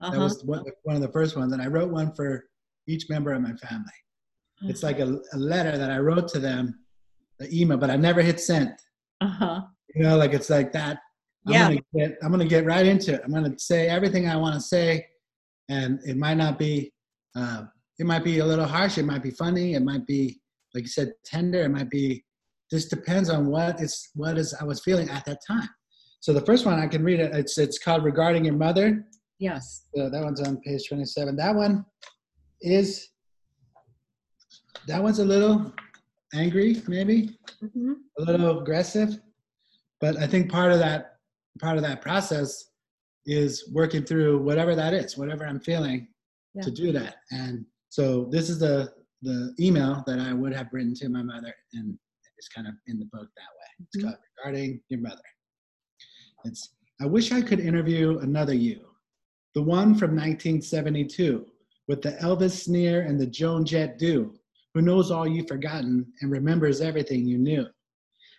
That 0.00 0.08
uh-huh. 0.08 0.20
was 0.20 0.44
one, 0.44 0.64
one 0.84 0.96
of 0.96 1.02
the 1.02 1.08
first 1.18 1.36
ones. 1.36 1.52
And 1.54 1.62
I 1.62 1.68
wrote 1.68 1.90
one 1.90 2.12
for 2.14 2.44
each 2.86 3.08
member 3.08 3.32
of 3.32 3.40
my 3.40 3.54
family. 3.54 3.98
It's 4.70 4.82
like 4.82 4.98
a, 5.00 5.08
a 5.32 5.38
letter 5.38 5.78
that 5.78 5.90
I 5.90 5.98
wrote 5.98 6.28
to 6.34 6.38
them, 6.38 6.64
the 7.38 7.48
email, 7.58 7.78
but 7.78 7.88
I 7.90 7.96
never 7.96 8.20
hit 8.22 8.38
send. 8.40 8.72
uh-huh 9.22 9.62
You 9.94 10.02
know, 10.04 10.16
like 10.18 10.34
it's 10.34 10.50
like 10.50 10.70
that. 10.72 10.98
I'm 11.46 11.52
Yeah. 11.54 11.68
gonna 11.68 11.80
get 11.96 12.18
I'm 12.22 12.30
gonna 12.30 12.44
get 12.56 12.64
right 12.66 12.84
into 12.92 13.14
it. 13.14 13.20
I'm 13.24 13.32
gonna 13.32 13.58
say 13.58 13.88
everything 13.88 14.28
I 14.28 14.36
want 14.36 14.54
to 14.54 14.60
say, 14.60 15.06
and 15.70 15.98
it 16.10 16.16
might 16.24 16.36
not 16.44 16.58
be 16.58 16.92
uh, 17.40 17.64
it 17.98 18.06
might 18.06 18.24
be 18.24 18.38
a 18.38 18.44
little 18.44 18.66
harsh. 18.66 18.98
It 18.98 19.04
might 19.04 19.22
be 19.22 19.30
funny. 19.30 19.74
It 19.74 19.82
might 19.82 20.06
be 20.06 20.40
like 20.74 20.84
you 20.84 20.88
said, 20.88 21.12
tender. 21.24 21.62
It 21.62 21.70
might 21.70 21.88
be 21.90 22.24
just 22.70 22.90
depends 22.90 23.30
on 23.30 23.46
what 23.46 23.80
is 23.80 24.10
what 24.14 24.36
is 24.36 24.54
I 24.60 24.64
was 24.64 24.80
feeling 24.82 25.08
at 25.10 25.24
that 25.24 25.40
time. 25.46 25.68
So 26.20 26.32
the 26.32 26.40
first 26.44 26.66
one 26.66 26.78
I 26.78 26.86
can 26.86 27.02
read 27.04 27.20
it. 27.20 27.34
It's 27.34 27.56
it's 27.58 27.78
called 27.78 28.04
regarding 28.04 28.44
your 28.44 28.54
mother. 28.56 29.04
Yes. 29.38 29.86
So 29.94 30.10
that 30.10 30.22
one's 30.24 30.40
on 30.40 30.58
page 30.60 30.88
27. 30.88 31.36
That 31.36 31.54
one 31.54 31.84
is 32.60 33.08
that 34.86 35.02
one's 35.02 35.18
a 35.18 35.24
little 35.24 35.72
angry, 36.34 36.82
maybe 36.88 37.38
Mm-hmm. 37.64 37.92
a 38.18 38.22
little 38.22 38.60
aggressive, 38.60 39.18
but 39.98 40.18
I 40.18 40.26
think 40.26 40.50
part 40.52 40.72
of 40.72 40.78
that 40.80 41.16
part 41.58 41.78
of 41.78 41.82
that 41.84 42.02
process 42.02 42.66
is 43.24 43.70
working 43.72 44.04
through 44.04 44.42
whatever 44.42 44.74
that 44.74 44.92
is, 44.92 45.16
whatever 45.16 45.46
I'm 45.46 45.58
feeling, 45.60 46.08
Yeah. 46.54 46.62
to 46.62 46.70
do 46.70 46.92
that. 46.92 47.16
And 47.30 47.64
so 47.88 48.28
this 48.30 48.48
is 48.50 48.58
the 48.58 48.92
the 49.22 49.54
email 49.58 50.04
that 50.06 50.18
I 50.20 50.32
would 50.32 50.52
have 50.54 50.68
written 50.72 50.94
to 50.96 51.08
my 51.08 51.22
mother, 51.22 51.52
and 51.72 51.98
it's 52.36 52.48
kind 52.48 52.66
of 52.68 52.74
in 52.86 52.98
the 52.98 53.06
book 53.06 53.28
that 53.36 53.52
way. 53.58 53.86
It's 53.86 53.96
Mhm. 53.96 54.02
called 54.02 54.16
regarding 54.38 54.80
your 54.88 55.00
mother. 55.00 55.22
It's 56.44 56.74
I 57.00 57.06
wish 57.06 57.32
I 57.32 57.42
could 57.42 57.60
interview 57.60 58.18
another 58.18 58.54
you, 58.54 58.88
the 59.54 59.62
one 59.62 59.94
from 59.94 60.14
1972 60.14 61.46
with 61.88 62.00
the 62.02 62.12
Elvis 62.22 62.64
sneer 62.64 63.02
and 63.02 63.20
the 63.20 63.26
Joan 63.26 63.64
Jett 63.66 63.98
do, 63.98 64.38
who 64.74 64.80
knows 64.82 65.10
all 65.10 65.26
you've 65.26 65.48
forgotten 65.48 66.12
and 66.20 66.30
remembers 66.30 66.80
everything 66.80 67.26
you 67.26 67.38
knew. 67.38 67.66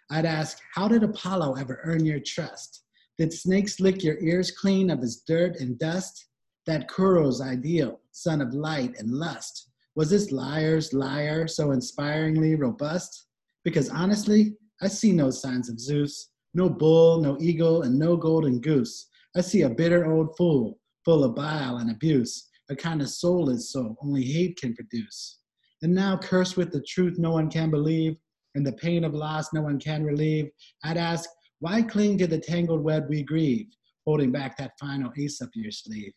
I'd 0.09 0.25
ask, 0.25 0.59
how 0.73 0.87
did 0.87 1.03
Apollo 1.03 1.55
ever 1.55 1.79
earn 1.83 2.03
your 2.05 2.19
trust? 2.19 2.83
Did 3.17 3.31
snakes 3.33 3.79
lick 3.79 4.03
your 4.03 4.17
ears 4.19 4.51
clean 4.51 4.89
of 4.89 5.01
his 5.01 5.21
dirt 5.21 5.59
and 5.59 5.77
dust? 5.77 6.27
That 6.67 6.89
kouros 6.89 7.39
ideal, 7.39 8.01
son 8.11 8.41
of 8.41 8.53
light 8.53 8.93
and 8.99 9.09
lust, 9.09 9.69
was 9.95 10.09
this 10.09 10.33
liar's 10.33 10.93
liar 10.93 11.47
so 11.47 11.71
inspiringly 11.71 12.55
robust? 12.55 13.27
Because 13.63 13.89
honestly, 13.89 14.57
I 14.81 14.89
see 14.89 15.13
no 15.13 15.31
signs 15.31 15.69
of 15.69 15.79
Zeus, 15.79 16.29
no 16.53 16.69
bull, 16.69 17.21
no 17.21 17.37
eagle, 17.39 17.83
and 17.83 17.97
no 17.97 18.17
golden 18.17 18.59
goose. 18.59 19.07
I 19.33 19.41
see 19.41 19.61
a 19.61 19.69
bitter 19.69 20.11
old 20.11 20.35
fool, 20.35 20.77
full 21.05 21.23
of 21.23 21.35
bile 21.35 21.77
and 21.77 21.89
abuse, 21.89 22.49
a 22.69 22.75
kind 22.75 23.01
of 23.01 23.09
soulless 23.09 23.71
soul 23.71 23.95
only 24.03 24.23
hate 24.23 24.57
can 24.57 24.75
produce. 24.75 25.39
And 25.81 25.95
now, 25.95 26.17
cursed 26.17 26.57
with 26.57 26.73
the 26.73 26.81
truth 26.81 27.17
no 27.17 27.31
one 27.31 27.49
can 27.49 27.71
believe, 27.71 28.17
and 28.55 28.67
the 28.67 28.73
pain 28.73 29.05
of 29.05 29.13
loss 29.13 29.53
no 29.53 29.61
one 29.61 29.79
can 29.79 30.03
relieve, 30.03 30.49
I'd 30.83 30.97
ask, 30.97 31.29
why 31.59 31.81
cling 31.81 32.17
to 32.17 32.27
the 32.27 32.39
tangled 32.39 32.83
web 32.83 33.05
we 33.07 33.23
grieve, 33.23 33.67
holding 34.05 34.33
back 34.33 34.57
that 34.57 34.73
final 34.77 35.13
ace 35.17 35.41
up 35.41 35.49
your 35.55 35.71
sleeve? 35.71 36.11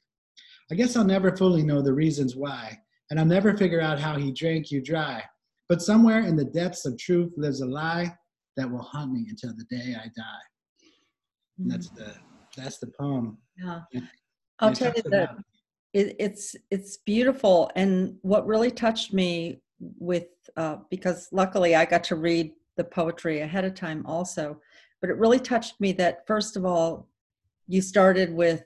I 0.70 0.74
guess 0.74 0.96
I'll 0.96 1.04
never 1.04 1.36
fully 1.36 1.62
know 1.62 1.82
the 1.82 1.92
reasons 1.92 2.36
why, 2.36 2.78
and 3.10 3.18
I'll 3.18 3.26
never 3.26 3.56
figure 3.56 3.80
out 3.80 3.98
how 3.98 4.16
he 4.16 4.32
drank 4.32 4.70
you 4.70 4.80
dry. 4.80 5.22
But 5.68 5.82
somewhere 5.82 6.20
in 6.20 6.36
the 6.36 6.44
depths 6.44 6.86
of 6.86 6.98
truth 6.98 7.32
lives 7.36 7.60
a 7.60 7.66
lie 7.66 8.16
that 8.56 8.70
will 8.70 8.82
haunt 8.82 9.12
me 9.12 9.26
until 9.28 9.54
the 9.56 9.64
day 9.64 9.94
I 9.96 10.06
die. 10.16 10.44
And 11.58 11.70
that's 11.70 11.90
the 11.90 12.14
that's 12.56 12.78
the 12.78 12.90
poem. 12.98 13.38
Yeah. 13.56 13.80
And 13.92 14.08
I'll 14.58 14.72
tell 14.72 14.92
you 14.94 15.02
that 15.10 15.36
it, 15.92 16.16
it's 16.18 16.56
it's 16.70 16.98
beautiful 16.98 17.70
and 17.74 18.16
what 18.22 18.46
really 18.46 18.70
touched 18.70 19.12
me 19.12 19.60
with 19.78 20.26
uh, 20.56 20.76
because 20.90 21.28
luckily 21.32 21.74
i 21.74 21.84
got 21.84 22.04
to 22.04 22.16
read 22.16 22.52
the 22.76 22.84
poetry 22.84 23.40
ahead 23.40 23.64
of 23.64 23.74
time 23.74 24.04
also 24.06 24.60
but 25.00 25.10
it 25.10 25.16
really 25.16 25.40
touched 25.40 25.80
me 25.80 25.92
that 25.92 26.26
first 26.26 26.56
of 26.56 26.64
all 26.64 27.08
you 27.66 27.82
started 27.82 28.32
with 28.32 28.64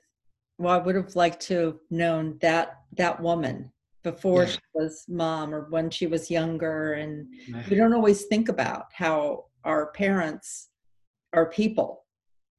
well 0.57 0.73
i 0.73 0.77
would 0.77 0.95
have 0.95 1.15
liked 1.15 1.41
to 1.41 1.65
have 1.65 1.79
known 1.89 2.37
that 2.41 2.79
that 2.97 3.19
woman 3.21 3.71
before 4.03 4.43
Yeah. 4.43 4.49
she 4.51 4.59
was 4.73 5.03
mom 5.07 5.53
or 5.53 5.67
when 5.69 5.89
she 5.89 6.07
was 6.07 6.29
younger 6.31 6.93
and 6.93 7.27
we 7.69 7.75
don't 7.75 7.93
always 7.93 8.25
think 8.25 8.49
about 8.49 8.85
how 8.93 9.45
our 9.63 9.87
parents 9.91 10.69
are 11.33 11.47
people 11.49 12.01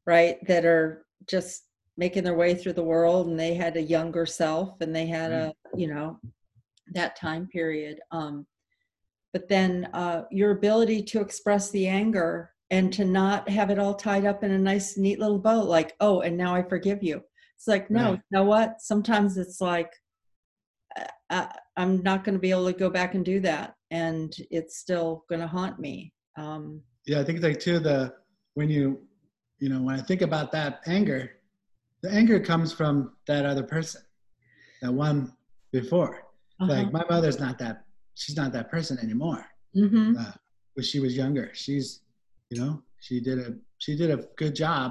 right? 0.09 0.39
That 0.47 0.65
are 0.65 1.05
just 1.29 1.65
making 1.97 2.23
their 2.23 2.37
way 2.37 2.55
through 2.55 2.75
the 2.75 2.85
world 2.85 3.27
and 3.27 3.37
they 3.41 3.55
had 3.55 3.77
a 3.77 3.83
younger 3.83 4.25
self 4.25 4.81
and 4.81 4.95
they 4.95 5.07
had 5.07 5.33
a 5.33 5.53
you 5.75 5.89
know 5.89 6.21
that 6.93 7.17
time 7.17 7.49
period. 7.49 7.99
Um 8.13 8.47
but 9.33 9.49
then 9.49 9.89
uh 9.95 10.23
your 10.31 10.53
ability 10.53 11.03
to 11.03 11.21
express 11.21 11.71
the 11.71 11.89
anger 11.89 12.51
and 12.71 12.93
to 12.93 13.05
not 13.05 13.49
have 13.49 13.71
it 13.71 13.79
all 13.81 13.95
tied 13.95 14.25
up 14.27 14.45
in 14.45 14.53
a 14.53 14.59
nice 14.59 14.97
neat 14.97 15.19
little 15.19 15.41
bow 15.41 15.61
like 15.63 15.95
oh 16.01 16.21
and 16.21 16.37
now 16.37 16.55
i 16.55 16.63
forgive 16.63 17.03
you 17.03 17.21
it's 17.57 17.67
like 17.67 17.91
no 17.91 18.11
Right. 18.11 18.13
you 18.31 18.39
know 18.39 18.45
what 18.45 18.81
sometimes 18.81 19.37
it's 19.39 19.61
like 19.61 19.93
uh, 20.99 21.05
uh, 21.31 21.49
i'm 21.77 22.03
not 22.03 22.25
going 22.25 22.35
to 22.35 22.39
be 22.41 22.51
able 22.51 22.67
to 22.67 22.79
go 22.79 22.91
back 22.91 23.15
and 23.15 23.25
do 23.25 23.41
that 23.41 23.75
and 23.91 24.37
it's 24.51 24.77
still 24.79 25.25
going 25.29 25.41
to 25.41 25.47
haunt 25.47 25.79
me 25.79 26.13
um 26.37 26.83
yeah, 27.09 27.21
I 27.21 27.25
think 27.25 27.41
like 27.41 27.61
too 27.61 27.79
the 27.79 28.13
when 28.55 28.69
you 28.69 28.99
you 29.61 29.69
know 29.69 29.81
when 29.81 29.95
I 29.95 30.03
think 30.03 30.23
about 30.23 30.51
that 30.53 30.81
anger, 30.87 31.31
the 32.03 32.11
anger 32.11 32.41
comes 32.41 32.73
from 32.73 33.13
that 33.29 33.47
other 33.47 33.63
person, 33.63 34.03
that 34.83 34.93
one 34.93 35.33
before. 35.71 36.25
Like 36.61 36.91
my 36.93 37.05
mother's 37.09 37.39
not 37.39 37.59
that 37.59 37.85
she's 38.15 38.37
not 38.37 38.51
that 38.55 38.71
person 38.73 38.99
anymore. 38.99 39.47
hmm 39.73 40.15
Uh, 40.19 40.33
when 40.75 40.85
she 40.85 40.99
was 40.99 41.17
younger, 41.17 41.51
she's 41.55 42.01
you 42.51 42.61
know 42.61 42.83
she 42.99 43.21
did 43.21 43.39
a 43.39 43.55
she 43.79 43.95
did 43.97 44.11
a 44.11 44.19
good 44.37 44.57
job 44.57 44.89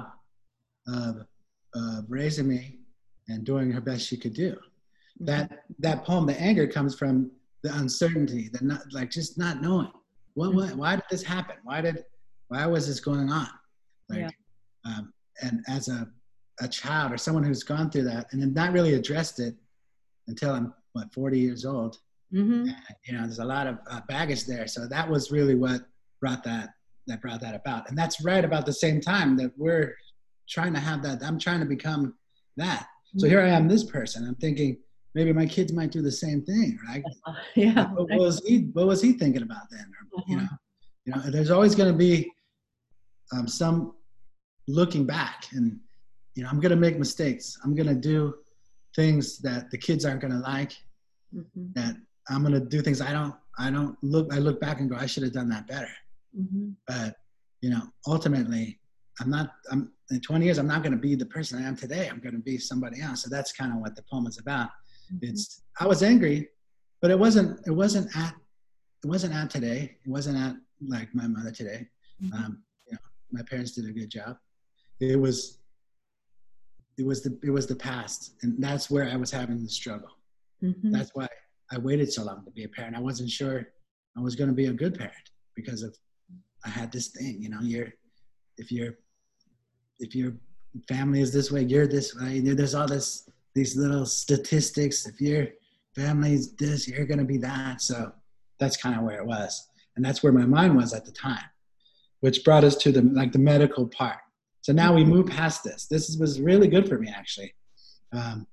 of 0.88 1.26
of 1.76 2.04
raising 2.08 2.48
me 2.48 2.78
and 3.28 3.44
doing 3.44 3.70
her 3.70 3.80
best 3.80 4.06
she 4.06 4.16
could 4.16 4.34
do. 4.34 4.56
That 5.20 5.64
that 5.78 6.04
poem, 6.04 6.26
the 6.26 6.38
anger 6.40 6.66
comes 6.66 6.94
from 6.94 7.30
the 7.62 7.72
uncertainty, 7.76 8.48
the 8.52 8.64
not 8.64 8.82
like 8.92 9.10
just 9.10 9.38
not 9.38 9.62
knowing 9.62 9.90
what, 10.34 10.54
what 10.54 10.76
why 10.76 10.96
did 10.96 11.04
this 11.10 11.22
happen? 11.22 11.56
Why 11.64 11.80
did 11.80 12.04
why 12.48 12.66
was 12.66 12.86
this 12.86 13.00
going 13.00 13.30
on? 13.30 13.48
Like, 14.08 14.20
Yeah. 14.20 14.30
um, 14.84 15.12
and 15.42 15.64
as 15.68 15.88
a 15.88 16.08
a 16.60 16.68
child 16.68 17.12
or 17.12 17.18
someone 17.18 17.44
who's 17.44 17.62
gone 17.62 17.90
through 17.90 18.04
that 18.04 18.26
and 18.32 18.40
then 18.40 18.54
not 18.54 18.72
really 18.72 18.94
addressed 18.94 19.40
it 19.40 19.54
until 20.26 20.54
I'm 20.54 20.72
what 20.92 21.12
40 21.12 21.38
years 21.38 21.66
old. 21.66 21.98
Mm-hmm. 22.32 22.68
You 23.04 23.12
know, 23.12 23.20
there's 23.20 23.40
a 23.40 23.44
lot 23.44 23.66
of 23.66 23.78
uh, 23.90 24.00
baggage 24.08 24.46
there. 24.46 24.66
So 24.66 24.86
that 24.88 25.08
was 25.08 25.30
really 25.30 25.54
what 25.54 25.82
brought 26.20 26.42
that 26.44 26.70
that 27.06 27.20
brought 27.22 27.40
that 27.40 27.54
about. 27.54 27.88
And 27.88 27.96
that's 27.96 28.22
right 28.24 28.44
about 28.44 28.66
the 28.66 28.72
same 28.72 29.00
time 29.00 29.36
that 29.36 29.52
we're 29.56 29.94
trying 30.48 30.72
to 30.74 30.80
have 30.80 31.02
that. 31.02 31.22
I'm 31.22 31.38
trying 31.38 31.60
to 31.60 31.66
become 31.66 32.14
that. 32.56 32.86
So 33.18 33.26
here 33.28 33.40
I 33.40 33.48
am, 33.48 33.66
this 33.68 33.84
person. 33.84 34.26
I'm 34.26 34.34
thinking 34.36 34.76
maybe 35.14 35.32
my 35.32 35.46
kids 35.46 35.72
might 35.72 35.90
do 35.90 36.02
the 36.02 36.12
same 36.12 36.42
thing, 36.42 36.78
right? 36.88 37.04
yeah 37.56 37.88
what 37.94 38.08
was 38.10 38.42
he 38.46 38.58
what 38.74 38.86
was 38.86 39.00
he 39.02 39.12
thinking 39.12 39.42
about 39.42 39.62
then 39.70 39.86
or, 40.14 40.22
you 40.28 40.36
Mhm. 40.36 40.42
know 40.42 40.48
you 41.04 41.12
know 41.14 41.20
there's 41.30 41.50
always 41.50 41.74
going 41.74 41.90
to 41.92 41.98
be 41.98 42.30
um, 43.32 43.46
some 43.48 43.94
looking 44.68 45.04
back 45.06 45.46
and 45.52 45.78
you 46.34 46.42
know 46.42 46.48
i'm 46.48 46.60
going 46.60 46.70
to 46.70 46.76
make 46.86 46.98
mistakes 46.98 47.58
i'm 47.64 47.74
going 47.74 47.88
to 47.88 47.94
do 47.94 48.34
things 48.94 49.38
that 49.38 49.70
the 49.70 49.78
kids 49.78 50.04
aren't 50.04 50.20
going 50.20 50.32
to 50.32 50.38
like 50.38 50.72
Mhm, 51.34 51.74
that 51.74 51.96
i'm 52.30 52.42
going 52.42 52.54
to 52.54 52.60
do 52.76 52.80
things 52.82 53.00
i 53.00 53.12
don't 53.12 53.34
i 53.58 53.70
don't 53.70 53.96
look 54.02 54.32
i 54.32 54.38
look 54.38 54.60
back 54.60 54.80
and 54.80 54.88
go 54.90 54.96
i 54.96 55.06
should 55.06 55.22
have 55.24 55.32
done 55.32 55.48
that 55.48 55.66
better 55.66 55.92
mhm. 56.38 56.74
but 56.86 57.16
you 57.62 57.70
know 57.70 57.82
ultimately 58.06 58.78
i'm 59.20 59.30
not 59.30 59.50
i'm 59.72 59.90
in 60.10 60.20
20 60.20 60.44
years 60.44 60.58
i'm 60.58 60.66
not 60.66 60.82
going 60.82 60.92
to 60.92 60.98
be 60.98 61.14
the 61.14 61.26
person 61.26 61.62
i 61.62 61.66
am 61.66 61.76
today. 61.76 62.08
I'm 62.10 62.20
going 62.20 62.34
to 62.34 62.40
be 62.40 62.58
somebody 62.58 63.00
else. 63.00 63.22
So 63.22 63.30
that's 63.30 63.52
kind 63.52 63.72
of 63.72 63.78
what 63.80 63.96
the 63.96 64.02
poem 64.10 64.26
is 64.26 64.38
about. 64.38 64.70
It's 65.22 65.62
i 65.80 65.86
was 65.86 66.02
angry 66.02 66.48
but 67.00 67.10
it 67.10 67.18
wasn't 67.18 67.60
it 67.66 67.70
wasn't 67.82 68.08
at 68.16 68.34
it 69.04 69.08
wasn't 69.08 69.34
at 69.34 69.48
today. 69.50 69.96
It 70.04 70.10
wasn't 70.10 70.38
at 70.38 70.54
like 70.94 71.08
my 71.14 71.26
mother 71.28 71.50
today. 71.60 71.80
Mhm. 72.22 72.32
um 72.34 72.52
you 72.86 72.92
know 72.94 72.98
my 73.36 73.42
parents 73.50 73.72
did 73.76 73.86
a 73.86 73.92
good 73.92 74.10
job. 74.18 74.32
It 75.00 75.18
was 75.24 75.58
it 76.98 77.04
was 77.10 77.22
the 77.22 77.38
it 77.42 77.50
was 77.50 77.66
the 77.66 77.76
past 77.76 78.20
and 78.42 78.50
that's 78.66 78.90
where 78.90 79.06
i 79.14 79.16
was 79.16 79.30
having 79.30 79.58
the 79.62 79.68
struggle. 79.80 80.12
Mhm. 80.62 80.92
that's 80.96 81.10
why 81.14 81.28
i 81.74 81.76
waited 81.88 82.08
so 82.16 82.22
long 82.28 82.44
to 82.46 82.50
be 82.58 82.64
a 82.64 82.68
parent. 82.76 82.96
I 82.96 83.00
wasn't 83.10 83.30
sure 83.38 83.56
i 84.16 84.20
was 84.20 84.34
going 84.38 84.48
to 84.54 84.58
be 84.62 84.66
a 84.66 84.76
good 84.82 84.94
parent 85.02 85.26
because 85.58 85.80
of 85.86 85.92
i 86.64 86.70
had 86.80 86.88
this 86.96 87.08
thing 87.16 87.34
you 87.44 87.50
know 87.52 87.60
you're 87.72 87.90
if 88.62 88.66
you're 88.76 88.94
if 89.98 90.14
your 90.14 90.32
family 90.88 91.20
is 91.20 91.32
this 91.32 91.50
way 91.50 91.62
you're 91.62 91.86
this 91.86 92.14
way 92.14 92.40
there's 92.40 92.74
all 92.74 92.86
this 92.86 93.28
these 93.54 93.76
little 93.76 94.04
statistics 94.04 95.06
if 95.06 95.20
your 95.20 95.46
family's 95.94 96.54
this 96.56 96.86
you're 96.86 97.06
to 97.06 97.24
be 97.24 97.38
that. 97.38 97.80
So 97.80 98.12
that's 98.60 98.76
kind 98.76 98.96
of 98.96 99.02
where 99.02 99.18
it 99.18 99.26
was. 99.26 99.68
And 99.96 100.04
that's 100.04 100.22
where 100.22 100.32
my 100.32 100.44
mind 100.44 100.76
was 100.76 100.92
at 100.92 101.04
the 101.04 101.12
time 101.12 101.44
which 102.20 102.44
brought 102.44 102.64
us 102.64 102.76
to 102.76 102.92
the 102.92 103.02
like 103.02 103.32
the 103.32 103.38
medical 103.38 103.86
part. 103.86 104.18
So 104.62 104.72
now 104.72 104.92
we 104.92 105.04
move 105.04 105.26
past 105.26 105.62
this. 105.64 105.86
This 105.86 106.16
was 106.18 106.40
really 106.40 106.68
good 106.68 106.88
for 106.88 106.98
me 106.98 107.12
actually. 107.14 107.54
Um, 108.12 108.46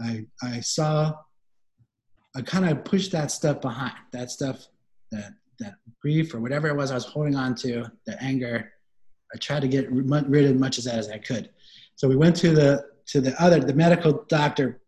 i 0.00 0.24
i 0.42 0.60
saw 0.60 1.14
i 2.34 2.42
kind 2.42 2.68
of 2.68 2.84
pushed 2.84 3.12
that 3.12 3.30
stuff 3.30 3.60
behind 3.60 3.94
that 4.12 4.30
stuff 4.30 4.66
that 5.10 5.32
that 5.58 5.76
grief 6.02 6.34
or 6.34 6.40
whatever 6.40 6.68
it 6.68 6.76
was 6.76 6.90
i 6.90 6.94
was 6.94 7.04
holding 7.04 7.34
on 7.34 7.54
to 7.54 7.84
the 8.06 8.22
anger 8.22 8.72
i 9.34 9.38
tried 9.38 9.60
to 9.60 9.68
get 9.68 9.90
rid 9.90 10.44
of 10.44 10.54
as 10.54 10.60
much 10.60 10.78
of 10.78 10.84
that 10.84 10.98
as 10.98 11.08
i 11.10 11.18
could 11.18 11.50
so 11.94 12.08
we 12.08 12.16
went 12.16 12.36
to 12.36 12.50
the 12.50 12.84
to 13.06 13.20
the 13.20 13.40
other 13.42 13.60
the 13.60 13.74
medical 13.74 14.24
doctor 14.28 14.80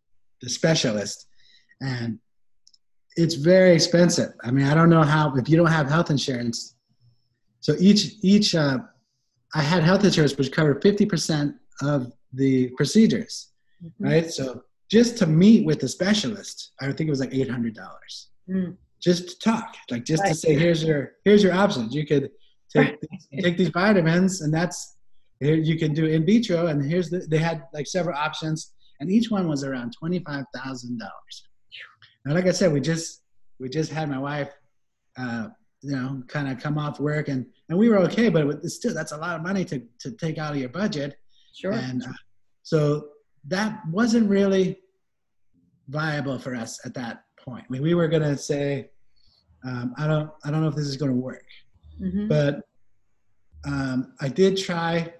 the 0.42 0.48
specialist 0.48 1.26
and 1.80 2.18
it's 3.18 3.34
very 3.34 3.74
expensive. 3.74 4.32
I 4.44 4.52
mean, 4.52 4.66
I 4.66 4.74
don't 4.74 4.88
know 4.88 5.02
how 5.02 5.34
if 5.34 5.48
you 5.48 5.56
don't 5.56 5.66
have 5.66 5.88
health 5.88 6.10
insurance. 6.10 6.76
So 7.60 7.74
each 7.80 8.14
each 8.22 8.54
uh, 8.54 8.78
I 9.54 9.62
had 9.62 9.82
health 9.82 10.04
insurance 10.04 10.36
which 10.36 10.52
covered 10.52 10.80
fifty 10.80 11.04
percent 11.04 11.56
of 11.82 12.12
the 12.32 12.68
procedures, 12.76 13.48
mm-hmm. 13.84 14.04
right? 14.04 14.30
So 14.30 14.62
just 14.88 15.18
to 15.18 15.26
meet 15.26 15.66
with 15.66 15.80
the 15.80 15.88
specialist, 15.88 16.72
I 16.80 16.86
think 16.86 17.08
it 17.08 17.10
was 17.10 17.20
like 17.20 17.34
eight 17.34 17.50
hundred 17.50 17.74
dollars. 17.74 18.28
Mm. 18.48 18.76
Just 19.02 19.28
to 19.28 19.38
talk, 19.38 19.76
like 19.90 20.04
just 20.04 20.22
right. 20.22 20.30
to 20.30 20.34
say, 20.34 20.54
here's 20.54 20.84
your 20.84 21.14
here's 21.24 21.42
your 21.42 21.52
options. 21.52 21.94
You 21.94 22.06
could 22.06 22.30
take 22.74 23.00
these, 23.30 23.42
take 23.42 23.56
these 23.56 23.68
vitamins, 23.68 24.42
and 24.42 24.52
that's 24.52 24.96
here 25.40 25.54
you 25.54 25.78
can 25.78 25.94
do 25.94 26.06
in 26.06 26.26
vitro. 26.26 26.66
And 26.66 26.84
here's 26.84 27.10
the 27.10 27.20
they 27.28 27.38
had 27.38 27.64
like 27.72 27.86
several 27.86 28.16
options, 28.16 28.72
and 29.00 29.10
each 29.10 29.30
one 29.30 29.48
was 29.48 29.64
around 29.64 29.94
twenty 29.98 30.20
five 30.20 30.44
thousand 30.54 30.98
dollars. 30.98 31.44
And 32.24 32.34
like 32.34 32.46
I 32.46 32.52
said, 32.52 32.72
we 32.72 32.80
just 32.80 33.22
we 33.58 33.68
just 33.68 33.90
had 33.90 34.08
my 34.08 34.18
wife, 34.18 34.50
uh, 35.16 35.48
you 35.82 35.92
know, 35.92 36.22
kind 36.28 36.48
of 36.48 36.58
come 36.58 36.78
off 36.78 37.00
work, 37.00 37.28
and 37.28 37.46
and 37.68 37.78
we 37.78 37.88
were 37.88 37.98
okay, 38.00 38.28
but 38.28 38.46
it's 38.62 38.74
still 38.74 38.94
that's 38.94 39.12
a 39.12 39.16
lot 39.16 39.36
of 39.36 39.42
money 39.42 39.64
to 39.66 39.82
to 40.00 40.12
take 40.12 40.38
out 40.38 40.52
of 40.52 40.58
your 40.58 40.68
budget. 40.68 41.16
Sure. 41.54 41.72
And 41.72 42.04
uh, 42.04 42.12
so 42.62 43.08
that 43.46 43.80
wasn't 43.90 44.28
really 44.28 44.78
viable 45.88 46.38
for 46.38 46.54
us 46.54 46.78
at 46.84 46.94
that 46.94 47.24
point. 47.42 47.64
I 47.68 47.72
mean, 47.72 47.82
we 47.82 47.94
were 47.94 48.08
gonna 48.08 48.36
say, 48.36 48.90
um, 49.64 49.94
I 49.96 50.06
don't 50.06 50.30
I 50.44 50.50
don't 50.50 50.62
know 50.62 50.68
if 50.68 50.74
this 50.74 50.86
is 50.86 50.96
gonna 50.96 51.12
work, 51.12 51.46
mm-hmm. 52.00 52.28
but 52.28 52.62
um, 53.66 54.12
I 54.20 54.28
did 54.28 54.56
try. 54.56 55.12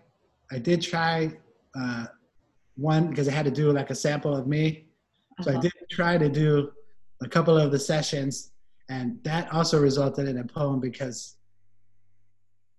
I 0.51 0.59
did 0.59 0.81
try 0.81 1.33
uh, 1.79 2.07
one 2.77 3.11
because 3.11 3.29
I 3.29 3.33
had 3.33 3.45
to 3.45 3.51
do 3.51 3.73
like 3.73 3.91
a 3.91 3.95
sample 3.95 4.35
of 4.37 4.47
me. 4.47 4.87
So 5.43 5.51
uh-huh. 5.51 5.59
I 5.59 5.63
did 5.63 5.73
try 5.91 6.19
to 6.19 6.29
do 6.29 6.71
a 7.23 7.29
couple 7.29 7.57
of 7.59 7.73
the 7.73 7.79
sessions, 7.79 8.53
and 8.89 9.19
that 9.25 9.53
also 9.53 9.81
resulted 9.81 10.29
in 10.29 10.39
a 10.39 10.45
poem 10.45 10.81
because 10.81 11.37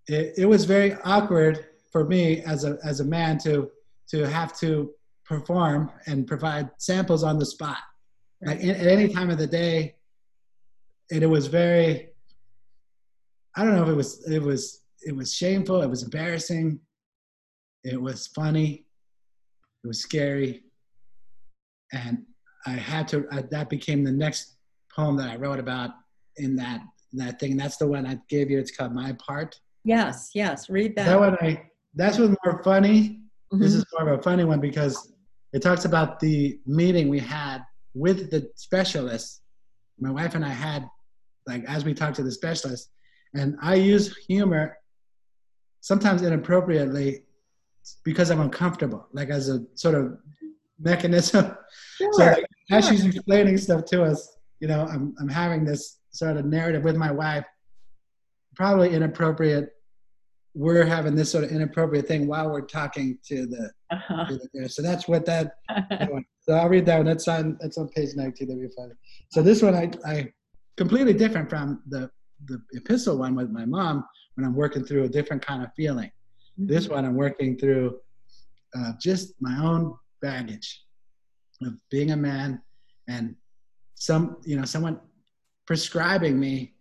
it, 0.08 0.34
it 0.38 0.46
was 0.46 0.66
very 0.66 0.96
awkward 1.04 1.68
for 1.92 2.06
me 2.06 2.42
as 2.44 2.64
a 2.64 2.78
as 2.84 3.00
a 3.00 3.06
man 3.06 3.38
to 3.40 3.70
to 4.10 4.28
have 4.28 4.58
to 4.60 4.92
perform 5.26 5.92
and 6.08 6.26
provide 6.26 6.70
samples 6.78 7.24
on 7.24 7.38
the 7.38 7.46
spot 7.46 7.78
like 8.42 8.58
at 8.64 8.88
any 8.88 9.08
time 9.08 9.30
of 9.30 9.38
the 9.38 9.46
day 9.46 9.96
and 11.12 11.24
it 11.24 11.28
was 11.28 11.48
very 11.48 12.10
i 13.56 13.64
don't 13.64 13.76
know 13.76 13.84
if 13.84 13.90
it 13.90 13.96
was 13.96 14.30
it 14.30 14.42
was 14.42 14.84
it 15.02 15.16
was 15.16 15.34
shameful 15.34 15.82
it 15.82 15.90
was 15.90 16.04
embarrassing 16.04 16.80
it 17.84 18.02
was 18.02 18.28
funny 18.28 18.86
it 19.84 19.88
was 19.88 20.00
scary 20.00 20.64
and 21.94 22.24
I 22.66 22.72
had 22.72 23.08
to. 23.10 23.26
I, 23.32 23.42
that 23.52 23.70
became 23.70 24.04
the 24.04 24.12
next 24.12 24.56
poem 24.96 25.16
that 25.18 25.30
I 25.30 25.36
wrote 25.36 25.60
about 25.60 25.92
in 26.38 26.56
that 26.58 26.82
in 27.14 27.20
that 27.20 27.40
thing. 27.40 27.58
That's 27.58 27.78
the 27.78 27.88
one 27.88 28.06
I 28.06 28.20
gave 28.30 28.50
you. 28.50 28.60
It's 28.60 28.72
called 28.72 28.94
My 28.94 29.14
Part. 29.14 29.60
Yes, 29.84 30.32
yes. 30.34 30.70
Read 30.70 30.96
that. 30.96 31.06
That 31.06 31.20
one 31.20 31.38
I. 31.42 31.64
That's 31.96 32.20
one 32.20 32.36
more 32.46 32.62
funny. 32.64 33.22
Mm-hmm. 33.52 33.62
This 33.62 33.74
is 33.74 33.86
more 33.94 34.10
of 34.10 34.20
a 34.20 34.22
funny 34.22 34.44
one 34.44 34.60
because 34.60 35.14
it 35.54 35.62
talks 35.62 35.86
about 35.86 36.20
the 36.20 36.60
meeting 36.66 37.10
we 37.10 37.20
had 37.20 37.60
with 37.94 38.30
the 38.30 38.50
specialist. 38.56 39.42
My 40.00 40.12
wife 40.12 40.36
and 40.36 40.46
I 40.46 40.50
had, 40.50 40.88
like, 41.48 41.66
as 41.66 41.84
we 41.84 41.94
talked 41.94 42.16
to 42.18 42.24
the 42.24 42.32
specialist, 42.32 42.92
and 43.34 43.56
I 43.62 43.76
use 43.76 44.16
humor 44.28 44.78
sometimes 45.82 46.22
inappropriately 46.22 47.24
because 48.04 48.30
I'm 48.32 48.42
uncomfortable, 48.42 49.08
like 49.14 49.30
as 49.30 49.50
a 49.50 49.66
sort 49.76 49.96
of 49.96 50.18
mechanism. 50.80 51.56
Sure. 51.98 52.14
So 52.14 52.44
as 52.72 52.88
she's 52.88 53.04
explaining 53.04 53.58
stuff 53.58 53.84
to 53.88 54.04
us, 54.04 54.38
you 54.62 54.70
know, 54.70 54.86
I'm 54.86 55.14
I'm 55.20 55.28
having 55.28 55.66
this 55.66 56.00
sort 56.12 56.38
of 56.38 56.46
narrative 56.46 56.86
with 56.86 56.96
my 56.96 57.12
wife, 57.12 57.44
probably 58.56 58.94
inappropriate. 58.94 59.72
We're 60.56 60.86
having 60.86 61.14
this 61.14 61.30
sort 61.30 61.44
of 61.44 61.52
inappropriate 61.52 62.08
thing 62.08 62.26
while 62.26 62.50
we're 62.50 62.62
talking 62.62 63.20
to 63.26 63.46
the. 63.46 63.70
Uh-huh. 63.92 64.28
To 64.28 64.40
the 64.54 64.70
so 64.70 64.82
that's 64.82 65.10
what 65.10 65.26
that. 65.26 65.56
so 66.40 66.54
I'll 66.54 66.70
read 66.70 66.86
that 66.86 67.00
one. 67.00 67.06
That's 67.06 67.28
on 67.28 67.58
that's 67.60 67.78
on 67.78 67.90
page 67.90 68.16
19. 68.16 68.48
That'd 68.48 68.62
be 68.64 68.74
funny. 68.74 68.94
So 69.30 69.42
this 69.42 69.62
one 69.62 69.76
I 69.76 69.92
I 70.06 70.32
completely 70.78 71.14
different 71.14 71.50
from 71.50 71.84
the 71.90 72.10
the 72.46 72.62
epistle 72.74 73.18
one 73.18 73.36
with 73.36 73.50
my 73.50 73.66
mom 73.66 74.06
when 74.36 74.46
I'm 74.46 74.56
working 74.56 74.84
through 74.84 75.04
a 75.04 75.10
different 75.10 75.46
kind 75.46 75.64
of 75.64 75.74
feeling. 75.76 76.12
Mm-hmm. 76.60 76.68
This 76.68 76.88
one 76.88 77.06
I'm 77.06 77.16
working 77.16 77.58
through 77.58 78.00
uh, 78.76 78.94
just 79.00 79.34
my 79.40 79.58
own 79.60 79.96
baggage 80.22 80.84
of 81.62 81.74
being 81.90 82.12
a 82.12 82.18
man 82.18 82.62
and 83.08 83.36
some 83.96 84.38
you 84.46 84.56
know 84.58 84.66
someone 84.66 85.00
prescribing 85.66 86.40
me 86.40 86.74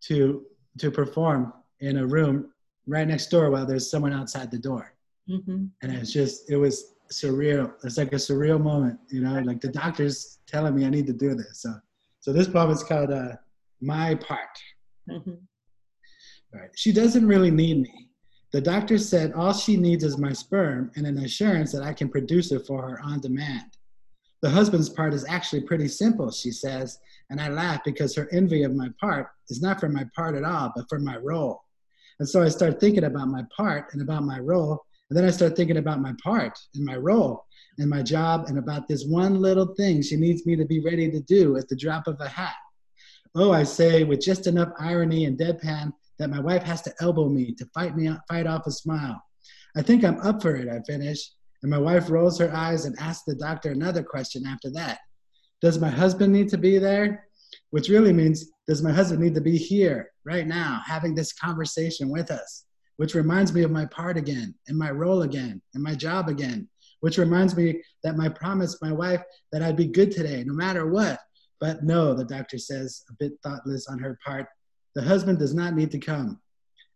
to 0.00 0.44
to 0.78 0.90
perform 0.90 1.52
in 1.80 1.98
a 1.98 2.06
room 2.06 2.52
right 2.86 3.08
next 3.08 3.26
door 3.28 3.50
while 3.50 3.66
there's 3.66 3.90
someone 3.90 4.12
outside 4.12 4.50
the 4.50 4.58
door 4.58 4.94
mm-hmm. 5.28 5.64
and 5.82 5.92
it's 5.92 6.12
just 6.12 6.50
it 6.50 6.56
was 6.56 6.94
surreal 7.10 7.72
it's 7.84 7.96
like 7.96 8.12
a 8.12 8.16
surreal 8.16 8.60
moment 8.60 8.98
you 9.08 9.22
know 9.22 9.40
like 9.40 9.60
the 9.60 9.68
doctor's 9.68 10.38
telling 10.46 10.74
me 10.74 10.84
i 10.84 10.90
need 10.90 11.06
to 11.06 11.12
do 11.12 11.34
this 11.34 11.62
so 11.62 11.72
so 12.20 12.32
this 12.32 12.48
poem 12.48 12.70
is 12.70 12.82
called 12.82 13.10
uh, 13.10 13.32
my 13.80 14.14
part 14.16 14.58
mm-hmm. 15.08 15.34
Right 16.54 16.70
she 16.74 16.92
doesn't 16.92 17.26
really 17.26 17.50
need 17.50 17.82
me 17.82 18.06
the 18.52 18.60
doctor 18.60 18.96
said 18.96 19.32
all 19.32 19.52
she 19.52 19.76
needs 19.76 20.04
is 20.04 20.18
my 20.18 20.32
sperm 20.32 20.90
and 20.96 21.06
an 21.06 21.18
assurance 21.18 21.72
that 21.72 21.82
I 21.82 21.92
can 21.92 22.08
produce 22.08 22.52
it 22.52 22.66
for 22.66 22.80
her 22.88 23.00
on 23.02 23.20
demand. 23.20 23.76
The 24.40 24.50
husband's 24.50 24.88
part 24.88 25.12
is 25.12 25.26
actually 25.28 25.62
pretty 25.62 25.88
simple, 25.88 26.30
she 26.30 26.50
says, 26.50 26.98
and 27.28 27.40
I 27.40 27.48
laugh 27.48 27.82
because 27.84 28.14
her 28.14 28.28
envy 28.32 28.62
of 28.62 28.74
my 28.74 28.88
part 29.00 29.28
is 29.50 29.60
not 29.60 29.80
for 29.80 29.88
my 29.88 30.04
part 30.14 30.36
at 30.36 30.44
all, 30.44 30.72
but 30.74 30.88
for 30.88 30.98
my 30.98 31.16
role. 31.16 31.60
And 32.18 32.28
so 32.28 32.42
I 32.42 32.48
start 32.48 32.80
thinking 32.80 33.04
about 33.04 33.28
my 33.28 33.42
part 33.54 33.92
and 33.92 34.00
about 34.00 34.22
my 34.22 34.38
role, 34.38 34.82
and 35.10 35.18
then 35.18 35.24
I 35.24 35.30
start 35.30 35.56
thinking 35.56 35.78
about 35.78 36.00
my 36.00 36.14
part 36.22 36.58
and 36.74 36.84
my 36.84 36.96
role 36.96 37.44
and 37.78 37.90
my 37.90 38.02
job 38.02 38.46
and 38.48 38.58
about 38.58 38.88
this 38.88 39.04
one 39.04 39.40
little 39.40 39.74
thing 39.74 40.00
she 40.00 40.16
needs 40.16 40.46
me 40.46 40.56
to 40.56 40.64
be 40.64 40.80
ready 40.80 41.10
to 41.10 41.20
do 41.20 41.56
at 41.56 41.68
the 41.68 41.76
drop 41.76 42.06
of 42.06 42.20
a 42.20 42.28
hat. 42.28 42.54
Oh, 43.38 43.52
I 43.52 43.64
say, 43.64 44.02
with 44.02 44.22
just 44.22 44.46
enough 44.46 44.70
irony 44.78 45.26
and 45.26 45.38
deadpan 45.38 45.92
that 46.18 46.30
my 46.30 46.40
wife 46.40 46.62
has 46.62 46.80
to 46.82 46.94
elbow 47.02 47.28
me 47.28 47.52
to 47.56 47.66
fight 47.74 47.94
me 47.94 48.10
fight 48.30 48.46
off 48.46 48.66
a 48.66 48.70
smile. 48.70 49.22
I 49.76 49.82
think 49.82 50.04
I'm 50.04 50.18
up 50.20 50.40
for 50.40 50.56
it, 50.56 50.70
I 50.70 50.80
finish, 50.90 51.32
and 51.62 51.70
my 51.70 51.76
wife 51.76 52.08
rolls 52.08 52.38
her 52.38 52.50
eyes 52.50 52.86
and 52.86 52.98
asks 52.98 53.24
the 53.24 53.34
doctor 53.34 53.72
another 53.72 54.02
question 54.02 54.46
after 54.46 54.70
that. 54.70 55.00
Does 55.60 55.78
my 55.78 55.90
husband 55.90 56.32
need 56.32 56.48
to 56.48 56.56
be 56.56 56.78
there? 56.78 57.26
Which 57.70 57.90
really 57.90 58.14
means, 58.14 58.52
does 58.66 58.82
my 58.82 58.92
husband 58.92 59.20
need 59.20 59.34
to 59.34 59.42
be 59.42 59.58
here 59.58 60.12
right 60.24 60.46
now, 60.46 60.80
having 60.86 61.14
this 61.14 61.34
conversation 61.34 62.08
with 62.08 62.30
us? 62.30 62.64
Which 62.96 63.14
reminds 63.14 63.52
me 63.52 63.64
of 63.64 63.70
my 63.70 63.84
part 63.84 64.16
again, 64.16 64.54
and 64.66 64.78
my 64.78 64.90
role 64.90 65.22
again, 65.22 65.60
and 65.74 65.82
my 65.82 65.94
job 65.94 66.30
again. 66.30 66.70
Which 67.00 67.18
reminds 67.18 67.54
me 67.54 67.82
that 68.02 68.16
my 68.16 68.30
promise, 68.30 68.80
my 68.80 68.92
wife, 68.92 69.22
that 69.52 69.62
I'd 69.62 69.76
be 69.76 69.88
good 69.88 70.10
today, 70.10 70.42
no 70.42 70.54
matter 70.54 70.90
what. 70.90 71.20
But 71.60 71.84
no, 71.84 72.14
the 72.14 72.24
doctor 72.24 72.58
says, 72.58 73.02
a 73.08 73.12
bit 73.14 73.32
thoughtless 73.42 73.88
on 73.88 73.98
her 73.98 74.18
part. 74.24 74.46
The 74.94 75.02
husband 75.02 75.38
does 75.38 75.54
not 75.54 75.74
need 75.74 75.90
to 75.92 75.98
come. 75.98 76.40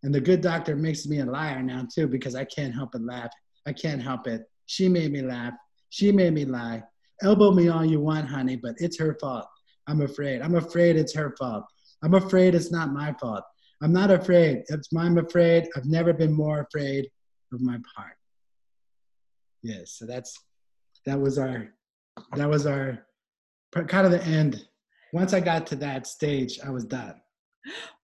And 0.02 0.14
the 0.14 0.20
good 0.20 0.40
doctor 0.40 0.76
makes 0.76 1.06
me 1.06 1.20
a 1.20 1.26
liar 1.26 1.62
now, 1.62 1.86
too, 1.92 2.06
because 2.06 2.34
I 2.34 2.44
can't 2.44 2.74
help 2.74 2.92
but 2.92 3.02
laugh. 3.02 3.30
I 3.66 3.72
can't 3.72 4.02
help 4.02 4.26
it. 4.26 4.42
She 4.66 4.88
made 4.88 5.12
me 5.12 5.22
laugh. 5.22 5.54
She 5.90 6.12
made 6.12 6.32
me 6.32 6.44
lie. 6.44 6.82
Elbow 7.22 7.52
me 7.52 7.68
all 7.68 7.84
you 7.84 8.00
want, 8.00 8.28
honey, 8.28 8.56
but 8.56 8.74
it's 8.78 8.98
her 8.98 9.16
fault. 9.20 9.46
I'm 9.86 10.00
afraid. 10.02 10.40
I'm 10.40 10.54
afraid 10.54 10.96
it's 10.96 11.14
her 11.14 11.34
fault. 11.38 11.64
I'm 12.02 12.14
afraid 12.14 12.54
it's 12.54 12.70
not 12.70 12.92
my 12.92 13.14
fault. 13.20 13.44
I'm 13.82 13.92
not 13.92 14.10
afraid. 14.10 14.64
It's 14.68 14.88
I'm 14.96 15.18
afraid. 15.18 15.68
I've 15.76 15.86
never 15.86 16.12
been 16.12 16.32
more 16.32 16.60
afraid 16.60 17.10
of 17.52 17.60
my 17.60 17.78
part. 17.94 18.14
Yes, 19.62 19.92
so 19.92 20.06
that's 20.06 20.38
that 21.06 21.20
was 21.20 21.38
our 21.38 21.68
that 22.36 22.48
was 22.48 22.66
our 22.66 23.06
kind 23.72 24.06
of 24.06 24.12
the 24.12 24.24
end. 24.24 24.66
Once 25.12 25.32
I 25.32 25.40
got 25.40 25.66
to 25.68 25.76
that 25.76 26.06
stage, 26.06 26.58
I 26.64 26.70
was 26.70 26.84
done. 26.84 27.14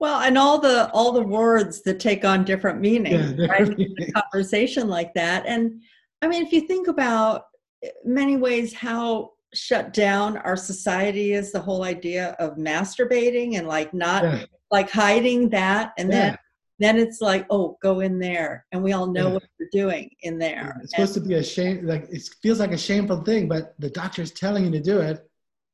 Well 0.00 0.20
and 0.20 0.36
all 0.36 0.58
the 0.58 0.90
all 0.90 1.12
the 1.12 1.22
words 1.22 1.82
that 1.82 1.98
take 1.98 2.24
on 2.24 2.44
different 2.44 2.80
meanings 2.80 3.34
yeah, 3.38 3.46
right? 3.46 3.76
conversation 4.14 4.88
like 4.88 5.14
that. 5.14 5.46
And 5.46 5.82
i 6.22 6.28
mean 6.28 6.44
if 6.44 6.52
you 6.52 6.62
think 6.62 6.88
about 6.88 7.44
eh, 7.82 7.90
many 8.04 8.36
ways 8.36 8.74
how 8.74 9.32
shut 9.54 9.92
down 9.92 10.36
our 10.38 10.56
society 10.56 11.32
is 11.32 11.52
the 11.52 11.60
whole 11.60 11.84
idea 11.84 12.36
of 12.38 12.56
masturbating 12.56 13.56
and 13.56 13.66
like 13.66 13.94
not 13.94 14.24
yeah. 14.24 14.44
like 14.70 14.90
hiding 14.90 15.48
that 15.48 15.92
and 15.98 16.10
yeah. 16.10 16.20
then 16.20 16.38
then 16.78 16.98
it's 16.98 17.22
like 17.22 17.46
oh 17.48 17.78
go 17.82 18.00
in 18.00 18.18
there 18.18 18.66
and 18.72 18.82
we 18.82 18.92
all 18.92 19.06
know 19.06 19.30
what 19.30 19.42
you're 19.58 19.68
doing 19.72 20.10
in 20.20 20.38
there. 20.38 20.78
It's 20.82 20.90
supposed 20.90 21.14
to 21.14 21.20
be 21.20 21.34
a 21.34 21.42
shame 21.42 21.86
like 21.86 22.06
it 22.10 22.28
feels 22.42 22.60
like 22.60 22.72
a 22.72 22.78
shameful 22.78 23.22
thing 23.22 23.48
but 23.48 23.74
the 23.78 23.90
doctor's 23.90 24.32
telling 24.32 24.66
you 24.66 24.70
to 24.72 24.80
do 24.80 25.00
it 25.00 25.26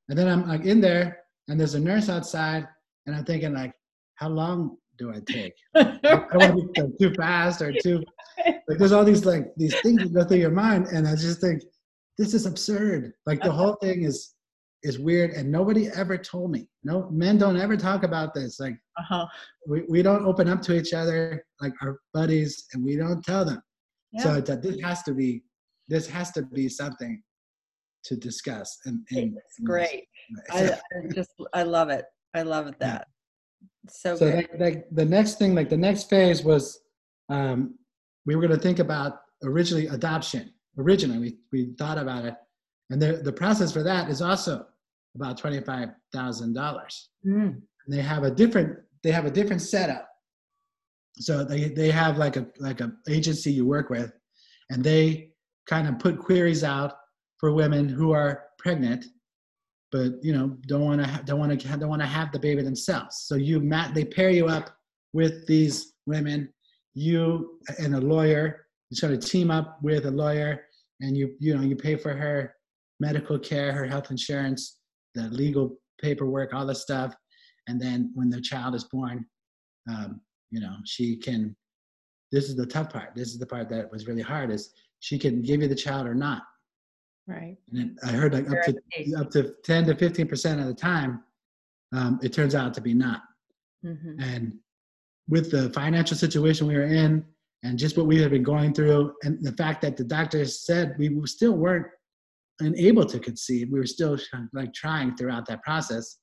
and 0.09 0.19
then 0.19 0.29
i'm 0.29 0.49
like 0.49 0.65
in 0.65 0.81
there 0.81 1.19
and 1.49 1.59
there's 1.59 1.75
a 1.75 1.81
nurse 1.81 2.09
outside 2.09 2.67
and 3.07 3.17
I'm 3.17 3.25
thinking 3.25 3.55
like, 3.55 3.73
how 4.15 4.29
long 4.29 4.77
do 4.99 5.13
I 5.13 5.21
take? 5.27 5.55
I 5.75 5.99
don't 6.03 6.57
want 6.57 6.75
to 6.75 6.89
be 6.89 6.97
too 6.99 7.15
fast 7.15 7.63
or 7.63 7.73
too 7.73 8.03
like. 8.69 8.79
There's 8.79 8.93
all 8.93 9.05
these 9.05 9.25
like 9.25 9.53
these 9.57 9.79
things 9.81 10.03
that 10.03 10.15
go 10.15 10.25
through 10.25 10.39
your 10.39 10.51
mind, 10.51 10.87
and 10.89 11.07
I 11.09 11.13
just 11.13 11.41
think 11.41 11.63
this 12.19 12.35
is 12.35 12.47
absurd. 12.47 13.13
Like 13.27 13.43
the 13.43 13.51
whole 13.51 13.75
thing 13.77 14.05
is 14.05 14.35
is 14.85 14.99
weird 14.99 15.31
and 15.31 15.49
nobody 15.49 15.87
ever 15.95 16.19
told 16.19 16.51
me 16.51 16.67
no 16.83 17.09
men 17.09 17.39
don't 17.39 17.57
ever 17.57 17.77
talk 17.77 18.03
about 18.03 18.35
this 18.35 18.59
like 18.59 18.75
uh-huh. 18.99 19.25
we, 19.69 19.85
we 19.89 20.03
don't 20.03 20.27
open 20.27 20.49
up 20.49 20.61
to 20.61 20.77
each 20.77 20.93
other 20.93 21.45
like 21.61 21.73
our 21.83 22.01
buddies 22.13 22.65
and 22.73 22.85
we 22.85 22.97
don't 22.97 23.23
tell 23.23 23.45
them 23.45 23.63
yeah. 24.11 24.25
so 24.25 24.41
this 24.41 24.81
has 24.81 25.05
to 25.05 25.15
be 25.15 25.41
this 25.87 26.09
has 26.09 26.33
to 26.33 26.43
be 26.43 26.69
something 26.69 27.23
to 28.05 28.17
discuss 28.17 28.79
and, 28.85 29.07
and 29.11 29.37
it's 29.37 29.59
great 29.65 30.05
I, 30.51 30.73
I, 30.73 30.79
just 31.15 31.31
i 31.53 31.63
love 31.63 31.89
it 31.91 32.05
i 32.35 32.43
love 32.43 32.67
it 32.67 32.79
that 32.81 33.07
yeah. 33.63 33.91
so, 33.91 34.17
so 34.17 34.43
the 34.91 35.05
next 35.05 35.39
thing 35.39 35.55
like 35.55 35.69
the 35.69 35.77
next 35.77 36.11
phase 36.11 36.43
was 36.43 36.81
um 37.29 37.77
we 38.27 38.35
were 38.35 38.43
going 38.43 38.59
to 38.59 38.63
think 38.63 38.79
about 38.79 39.21
originally 39.45 39.87
adoption 39.89 40.53
originally 40.79 41.19
we, 41.19 41.37
we 41.53 41.75
thought 41.79 41.99
about 41.99 42.25
it 42.25 42.35
and 42.91 43.01
the, 43.01 43.15
the 43.15 43.33
process 43.33 43.73
for 43.73 43.83
that 43.83 44.11
is 44.11 44.21
also 44.21 44.67
about 45.15 45.41
$25,000. 45.41 47.07
Mm. 47.27 47.61
They 47.89 48.03
have 48.03 48.23
a 48.23 48.31
different 48.31 48.79
they 49.03 49.11
have 49.11 49.25
a 49.25 49.31
different 49.31 49.63
setup. 49.63 50.07
So 51.19 51.43
they, 51.45 51.71
they 51.71 51.91
have 51.91 52.19
like 52.19 52.37
a 52.37 52.47
like 52.59 52.81
a 52.81 52.93
agency 53.09 53.51
you 53.51 53.67
work 53.67 53.91
with 53.91 54.13
and 54.71 54.85
they 54.85 55.31
kind 55.67 55.89
of 55.89 55.99
put 55.99 56.19
queries 56.19 56.63
out 56.63 56.95
for 57.43 57.53
women 57.53 57.89
who 57.89 58.13
are 58.13 58.45
pregnant 58.59 59.05
but 59.91 60.13
you 60.23 60.33
know 60.33 60.57
don't 60.67 60.87
want 60.87 61.05
to 61.05 61.23
don't 61.27 61.39
want 61.39 61.61
to 61.61 61.69
don't 61.77 61.91
want 61.91 62.01
to 62.01 62.09
have 62.09 62.33
the 62.33 62.39
baby 62.39 62.63
themselves. 62.63 63.25
So 63.27 63.35
you 63.35 63.61
mat 63.61 63.93
they 63.93 64.07
pair 64.07 64.31
you 64.31 64.47
up 64.47 64.71
with 65.13 65.47
these 65.47 65.93
women 66.07 66.49
you 66.95 67.59
and 67.79 67.95
a 67.95 68.01
lawyer 68.01 68.65
you 68.89 68.97
sort 68.97 69.13
of 69.13 69.21
team 69.21 69.51
up 69.51 69.79
with 69.83 70.07
a 70.07 70.11
lawyer 70.11 70.63
and 71.01 71.15
you 71.15 71.35
you 71.41 71.55
know 71.55 71.63
you 71.63 71.77
pay 71.77 71.97
for 71.97 72.15
her 72.15 72.55
medical 73.01 73.39
care 73.39 73.71
her 73.73 73.87
health 73.87 74.11
insurance 74.11 74.79
the 75.15 75.29
legal 75.29 75.77
paperwork, 76.03 76.53
all 76.53 76.67
the 76.67 76.75
stuff. 76.75 77.15
And 77.69 77.81
then 77.81 78.11
when 78.15 78.29
the 78.29 78.41
child 78.41 78.75
is 78.75 78.85
born, 78.85 79.25
um, 79.89 80.21
you 80.51 80.61
know, 80.61 80.75
she 80.85 81.17
can, 81.17 81.57
this 82.33 82.49
is 82.49 82.57
the 82.57 82.67
tough 82.67 82.91
part. 82.91 83.15
This 83.15 83.29
is 83.29 83.39
the 83.39 83.47
part 83.47 83.69
that 83.71 83.91
was 83.91 84.07
really 84.07 84.23
hard 84.23 84.51
is 84.51 84.73
she 85.01 85.19
can 85.19 85.43
give 85.43 85.63
you 85.63 85.69
the 85.69 85.75
child 85.75 86.07
or 86.07 86.15
not. 86.15 86.43
Right. 87.27 87.57
And 87.73 87.99
I 88.05 88.11
heard 88.11 88.35
like 88.35 88.51
up 88.51 88.63
to, 88.65 89.15
up 89.17 89.31
to 89.31 89.55
10 89.65 89.87
to 89.87 89.95
15% 89.95 90.61
of 90.61 90.67
the 90.67 90.75
time, 90.75 91.23
um, 91.93 92.19
it 92.23 92.33
turns 92.33 92.55
out 92.55 92.75
to 92.75 92.81
be 92.81 92.95
not. 92.95 93.23
Mm-hmm. 93.85 94.21
And 94.21 94.55
with 95.29 95.51
the 95.51 95.71
financial 95.71 96.17
situation 96.17 96.67
we 96.67 96.75
were 96.75 96.83
in 96.83 97.25
and 97.63 97.79
just 97.79 97.97
what 97.97 98.07
we 98.07 98.21
had 98.21 98.33
been 98.33 98.43
going 98.43 98.75
through 98.75 99.15
and 99.23 99.43
the 99.43 99.53
fact 99.53 99.83
that 99.83 99.97
the 99.97 100.05
doctors 100.05 100.67
said 100.67 100.97
we 100.99 101.25
still 101.27 101.53
weren't 101.53 101.87
unable 102.61 103.05
to 103.07 103.19
conceive. 103.19 103.71
We 103.71 103.79
were 103.79 103.87
still 103.87 104.19
like 104.53 104.73
trying 104.73 105.17
throughout 105.17 105.47
that 105.47 105.63
process. 105.63 106.19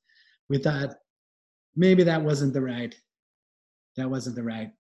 We 0.49 0.57
thought 0.57 0.95
maybe 1.75 2.03
that 2.03 2.23
wasn't 2.23 2.53
the 2.53 2.62
right 2.62 2.95
that 3.97 4.09
wasn't 4.09 4.35
the 4.35 4.43
right 4.43 4.71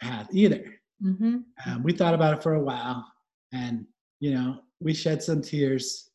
path 0.00 0.28
either. 0.32 0.64
Mm-hmm. 1.02 1.38
Um, 1.66 1.82
we 1.82 1.92
thought 1.92 2.14
about 2.14 2.34
it 2.34 2.42
for 2.42 2.54
a 2.54 2.62
while, 2.62 3.04
and 3.52 3.86
you 4.20 4.34
know, 4.34 4.60
we 4.80 4.94
shed 4.94 5.22
some 5.22 5.42
tears. 5.42 6.10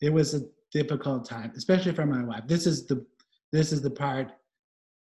It 0.00 0.12
was 0.12 0.34
a 0.34 0.42
difficult 0.72 1.28
time, 1.28 1.52
especially 1.56 1.92
for 1.92 2.06
my 2.06 2.22
wife. 2.22 2.44
This 2.46 2.66
is 2.66 2.86
the 2.86 3.04
this 3.52 3.72
is 3.72 3.80
the 3.80 3.90
part 3.90 4.32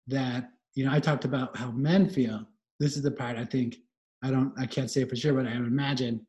that 0.07 0.49
you 0.75 0.85
know 0.85 0.91
I 0.91 0.99
talked 0.99 1.25
about 1.25 1.55
how 1.57 1.71
men 1.71 2.09
feel. 2.09 2.45
This 2.79 2.95
is 2.95 3.03
the 3.03 3.11
part 3.11 3.37
I 3.37 3.45
think 3.45 3.77
I 4.23 4.29
don't 4.29 4.53
I 4.57 4.65
can't 4.65 4.91
say 4.91 5.05
for 5.05 5.15
sure, 5.15 5.33
but 5.33 5.47
I 5.47 5.53
imagine 5.53 6.25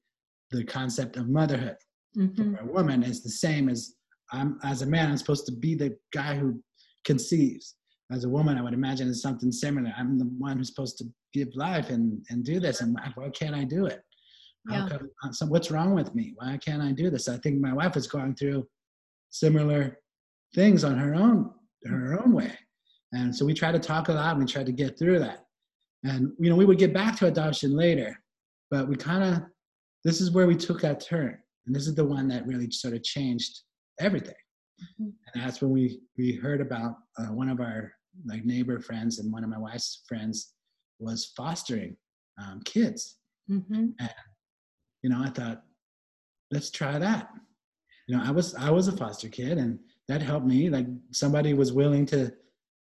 the 0.50 0.64
concept 0.64 1.16
of 1.16 1.28
motherhood 1.28 1.76
mm-hmm. 2.16 2.54
for 2.54 2.62
a 2.62 2.72
woman 2.72 3.02
is 3.02 3.22
the 3.22 3.30
same 3.30 3.68
as 3.68 3.94
I'm 4.32 4.58
as 4.62 4.82
a 4.82 4.86
man. 4.86 5.10
I'm 5.10 5.16
supposed 5.16 5.46
to 5.46 5.52
be 5.52 5.74
the 5.74 5.96
guy 6.12 6.36
who 6.36 6.62
conceives. 7.04 7.76
As 8.12 8.24
a 8.24 8.28
woman, 8.28 8.58
I 8.58 8.62
would 8.62 8.74
imagine 8.74 9.08
it's 9.08 9.22
something 9.22 9.50
similar. 9.50 9.92
I'm 9.96 10.18
the 10.18 10.26
one 10.38 10.58
who's 10.58 10.68
supposed 10.68 10.98
to 10.98 11.04
give 11.32 11.48
life 11.54 11.90
and 11.90 12.24
and 12.30 12.44
do 12.44 12.60
this, 12.60 12.80
and 12.80 12.98
why 13.14 13.28
can't 13.30 13.54
I 13.54 13.64
do 13.64 13.86
it? 13.86 14.02
Yeah. 14.68 14.88
Come, 14.88 15.32
so 15.32 15.46
what's 15.46 15.70
wrong 15.70 15.94
with 15.94 16.14
me? 16.14 16.32
Why 16.36 16.56
can't 16.56 16.82
I 16.82 16.92
do 16.92 17.10
this? 17.10 17.28
I 17.28 17.36
think 17.38 17.60
my 17.60 17.72
wife 17.72 17.96
is 17.96 18.06
going 18.06 18.34
through 18.34 18.66
similar 19.30 19.98
things 20.54 20.84
on 20.84 20.96
her 20.96 21.14
own 21.14 21.50
her 21.86 22.18
own 22.24 22.32
way, 22.32 22.52
and 23.12 23.34
so 23.34 23.44
we 23.44 23.52
try 23.52 23.70
to 23.70 23.78
talk 23.78 24.08
a 24.08 24.12
lot. 24.12 24.36
And 24.36 24.40
we 24.40 24.50
try 24.50 24.64
to 24.64 24.72
get 24.72 24.98
through 24.98 25.18
that, 25.18 25.44
and 26.02 26.32
you 26.38 26.48
know 26.48 26.56
we 26.56 26.64
would 26.64 26.78
get 26.78 26.94
back 26.94 27.16
to 27.16 27.26
adoption 27.26 27.76
later, 27.76 28.18
but 28.70 28.88
we 28.88 28.96
kind 28.96 29.22
of 29.22 29.42
this 30.02 30.20
is 30.20 30.30
where 30.30 30.46
we 30.46 30.56
took 30.56 30.80
that 30.80 31.00
turn 31.00 31.38
and 31.66 31.74
this 31.74 31.86
is 31.86 31.94
the 31.94 32.04
one 32.04 32.28
that 32.28 32.46
really 32.46 32.70
sort 32.70 32.94
of 32.94 33.02
changed 33.02 33.60
everything. 34.00 34.34
Mm-hmm. 34.82 35.10
And 35.34 35.44
that's 35.44 35.62
when 35.62 35.70
we 35.70 36.00
we 36.18 36.32
heard 36.32 36.60
about 36.60 36.96
uh, 37.18 37.26
one 37.26 37.48
of 37.48 37.60
our 37.60 37.92
like 38.26 38.44
neighbor 38.44 38.80
friends 38.80 39.18
and 39.18 39.32
one 39.32 39.44
of 39.44 39.50
my 39.50 39.58
wife's 39.58 40.02
friends 40.06 40.52
was 40.98 41.32
fostering 41.36 41.96
um, 42.42 42.60
kids. 42.64 43.16
Mm-hmm. 43.50 43.86
And 43.98 44.10
you 45.04 45.10
know, 45.10 45.22
I 45.22 45.28
thought, 45.28 45.62
let's 46.50 46.70
try 46.70 46.98
that. 46.98 47.28
You 48.08 48.16
know, 48.16 48.24
I 48.24 48.30
was 48.30 48.54
I 48.54 48.70
was 48.70 48.88
a 48.88 48.96
foster 48.96 49.28
kid, 49.28 49.58
and 49.58 49.78
that 50.08 50.22
helped 50.22 50.46
me. 50.46 50.70
Like 50.70 50.86
somebody 51.12 51.52
was 51.52 51.72
willing 51.72 52.06
to, 52.06 52.32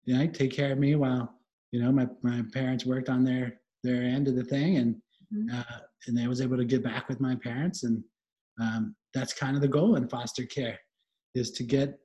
you 0.05 0.17
know, 0.17 0.27
take 0.29 0.53
care 0.53 0.71
of 0.71 0.79
me 0.79 0.95
while 0.95 1.35
you 1.73 1.83
know 1.83 1.91
my 1.91 2.07
my 2.23 2.43
parents 2.53 2.87
worked 2.87 3.09
on 3.09 3.25
their 3.25 3.61
their 3.83 4.03
end 4.03 4.29
of 4.29 4.37
the 4.37 4.45
thing, 4.45 4.77
and 4.77 4.95
mm-hmm. 5.35 5.59
uh, 5.59 5.79
and 6.07 6.21
I 6.21 6.29
was 6.29 6.41
able 6.41 6.57
to 6.57 6.65
get 6.65 6.85
back 6.85 7.09
with 7.09 7.21
my 7.21 7.35
parents 7.35 7.83
and 7.83 8.05
um, 8.61 8.95
that's 9.15 9.33
kind 9.33 9.57
of 9.57 9.63
the 9.63 9.69
goal 9.69 9.97
in 9.97 10.09
foster 10.09 10.45
care 10.45 10.79
is 11.35 11.51
to 11.53 11.65
get 11.65 11.99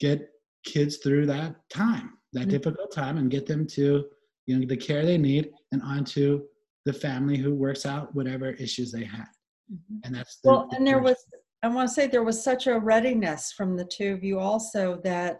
get 0.00 0.28
kids 0.64 0.96
through 0.96 1.26
that 1.26 1.56
time 1.70 2.14
that 2.32 2.40
mm-hmm. 2.40 2.50
difficult 2.50 2.92
time 2.92 3.18
and 3.18 3.30
get 3.30 3.46
them 3.46 3.66
to 3.66 4.06
you 4.46 4.58
know 4.58 4.66
the 4.66 4.76
care 4.76 5.04
they 5.04 5.18
need 5.18 5.50
and 5.72 5.82
onto 5.82 6.42
the 6.84 6.92
family 6.92 7.36
who 7.36 7.54
works 7.54 7.84
out 7.84 8.14
whatever 8.14 8.50
issues 8.50 8.92
they 8.92 9.04
have 9.04 9.28
mm-hmm. 9.72 9.98
and 10.04 10.14
that's 10.14 10.38
the, 10.42 10.50
well 10.50 10.68
the 10.70 10.76
and 10.76 10.86
there 10.86 11.00
was 11.00 11.16
i 11.62 11.68
want 11.68 11.88
to 11.88 11.94
say 11.94 12.06
there 12.06 12.22
was 12.22 12.42
such 12.42 12.66
a 12.66 12.78
readiness 12.78 13.52
from 13.52 13.76
the 13.76 13.84
two 13.84 14.12
of 14.12 14.24
you 14.24 14.38
also 14.38 15.00
that 15.02 15.38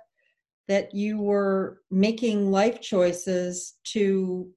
that 0.68 0.94
you 0.94 1.18
were 1.18 1.82
making 1.90 2.50
life 2.50 2.80
choices 2.80 3.74
to 3.84 4.48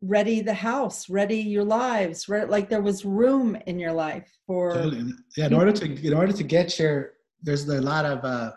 ready 0.00 0.40
the 0.40 0.54
house 0.54 1.08
ready 1.08 1.38
your 1.38 1.64
lives 1.64 2.28
right 2.28 2.48
like 2.48 2.68
there 2.68 2.82
was 2.82 3.04
room 3.04 3.56
in 3.66 3.78
your 3.78 3.92
life 3.92 4.30
for 4.46 4.74
totally. 4.74 5.12
yeah 5.36 5.46
in 5.46 5.54
order 5.54 5.72
to 5.72 5.84
in 6.06 6.14
order 6.14 6.32
to 6.32 6.44
get 6.44 6.78
your 6.78 7.12
there's 7.42 7.68
a 7.68 7.80
lot 7.80 8.04
of 8.04 8.24
uh, 8.24 8.52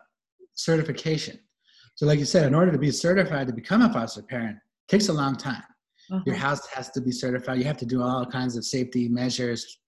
certification 0.54 1.40
so 1.96 2.06
like 2.06 2.20
you 2.20 2.26
said 2.26 2.46
in 2.46 2.54
order 2.54 2.72
to 2.72 2.78
be 2.78 2.92
certified 2.92 3.48
to 3.48 3.54
become 3.54 3.82
a 3.82 3.92
foster 3.92 4.22
parent 4.22 4.58
takes 4.88 5.10
a 5.10 5.14
long 5.14 5.36
time 5.36 5.64
uh-huh. 6.12 6.22
your 6.26 6.36
house 6.36 6.68
has 6.68 6.90
to 6.92 7.02
be 7.02 7.12
certified 7.12 7.58
you 7.58 7.64
have 7.64 7.78
to 7.78 7.86
do 7.86 8.02
all 8.02 8.26
kinds 8.26 8.58
of 8.58 8.66
safety 8.66 9.08
measures 9.08 9.80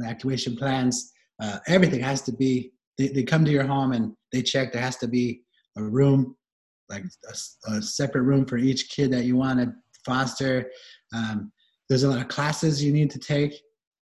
evacuation 0.00 0.56
plans 0.56 1.12
uh, 1.42 1.58
everything 1.68 2.00
has 2.00 2.22
to 2.22 2.32
be 2.32 2.72
they, 2.98 3.08
they 3.08 3.22
come 3.22 3.44
to 3.44 3.50
your 3.50 3.64
home 3.64 3.92
and 3.92 4.12
they 4.32 4.42
check 4.42 4.72
there 4.72 4.82
has 4.82 4.96
to 4.96 5.08
be 5.08 5.42
a 5.76 5.82
room 5.82 6.36
like 6.92 7.04
a, 7.28 7.72
a 7.72 7.82
separate 7.82 8.22
room 8.22 8.44
for 8.44 8.58
each 8.58 8.90
kid 8.90 9.10
that 9.12 9.24
you 9.24 9.36
want 9.36 9.58
to 9.58 9.72
foster. 10.04 10.70
Um, 11.14 11.50
there's 11.88 12.04
a 12.04 12.08
lot 12.08 12.20
of 12.20 12.28
classes 12.28 12.82
you 12.84 12.92
need 12.92 13.10
to 13.10 13.18
take, 13.18 13.54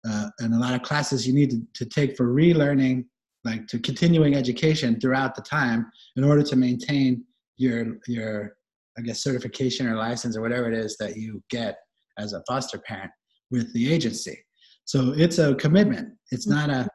uh, 0.09 0.29
and 0.41 0.55
a 0.55 0.59
lot 0.59 0.75
of 0.75 0.83
classes 0.83 1.27
you 1.27 1.35
need 1.35 1.51
to, 1.51 1.63
to 1.75 1.85
take 1.85 2.17
for 2.17 2.27
relearning, 2.27 3.05
like 3.45 3.67
to 3.69 3.79
continuing 3.79 4.35
education 4.35 5.01
throughout 5.01 5.35
the 5.35 5.43
time, 5.43 5.91
in 6.17 6.25
order 6.25 6.43
to 6.43 6.57
maintain 6.57 7.25
your 7.57 7.99
your 8.09 8.57
I 8.99 9.03
guess 9.03 9.23
certification 9.23 9.87
or 9.87 9.97
license 9.97 10.37
or 10.37 10.43
whatever 10.43 10.71
it 10.71 10.75
is 10.75 10.97
that 10.99 11.17
you 11.17 11.43
get 11.51 11.77
as 12.19 12.33
a 12.33 12.43
foster 12.47 12.79
parent 12.79 13.11
with 13.51 13.73
the 13.73 13.93
agency. 13.93 14.39
So 14.85 15.15
it's 15.17 15.39
a 15.39 15.55
commitment. 15.55 16.15
It's 16.31 16.47
not 16.47 16.71
a, 16.71 16.87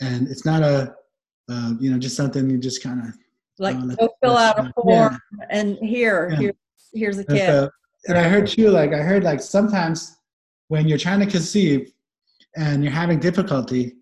and 0.00 0.28
it's 0.28 0.44
not 0.44 0.62
a, 0.62 0.94
uh, 1.50 1.72
you 1.80 1.90
know, 1.90 1.98
just 1.98 2.16
something 2.16 2.48
you 2.48 2.58
just 2.58 2.82
kind 2.82 3.00
of 3.00 3.14
like 3.58 3.76
uh, 3.76 3.94
go 3.98 4.08
fill 4.22 4.36
out 4.36 4.58
a 4.58 4.72
form 4.80 5.18
yeah. 5.38 5.46
and 5.50 5.76
here, 5.78 6.28
yeah. 6.32 6.38
here, 6.38 6.52
here's 6.94 7.18
a 7.18 7.24
kid 7.24 7.70
and 8.06 8.16
I 8.16 8.28
heard 8.28 8.46
too, 8.46 8.70
like 8.70 8.92
I 8.92 8.98
heard 8.98 9.24
like 9.24 9.40
sometimes 9.40 10.16
when 10.68 10.88
you're 10.88 10.98
trying 10.98 11.20
to 11.20 11.26
conceive 11.26 11.92
and 12.56 12.82
you're 12.82 12.92
having 12.92 13.20
difficulty, 13.20 13.96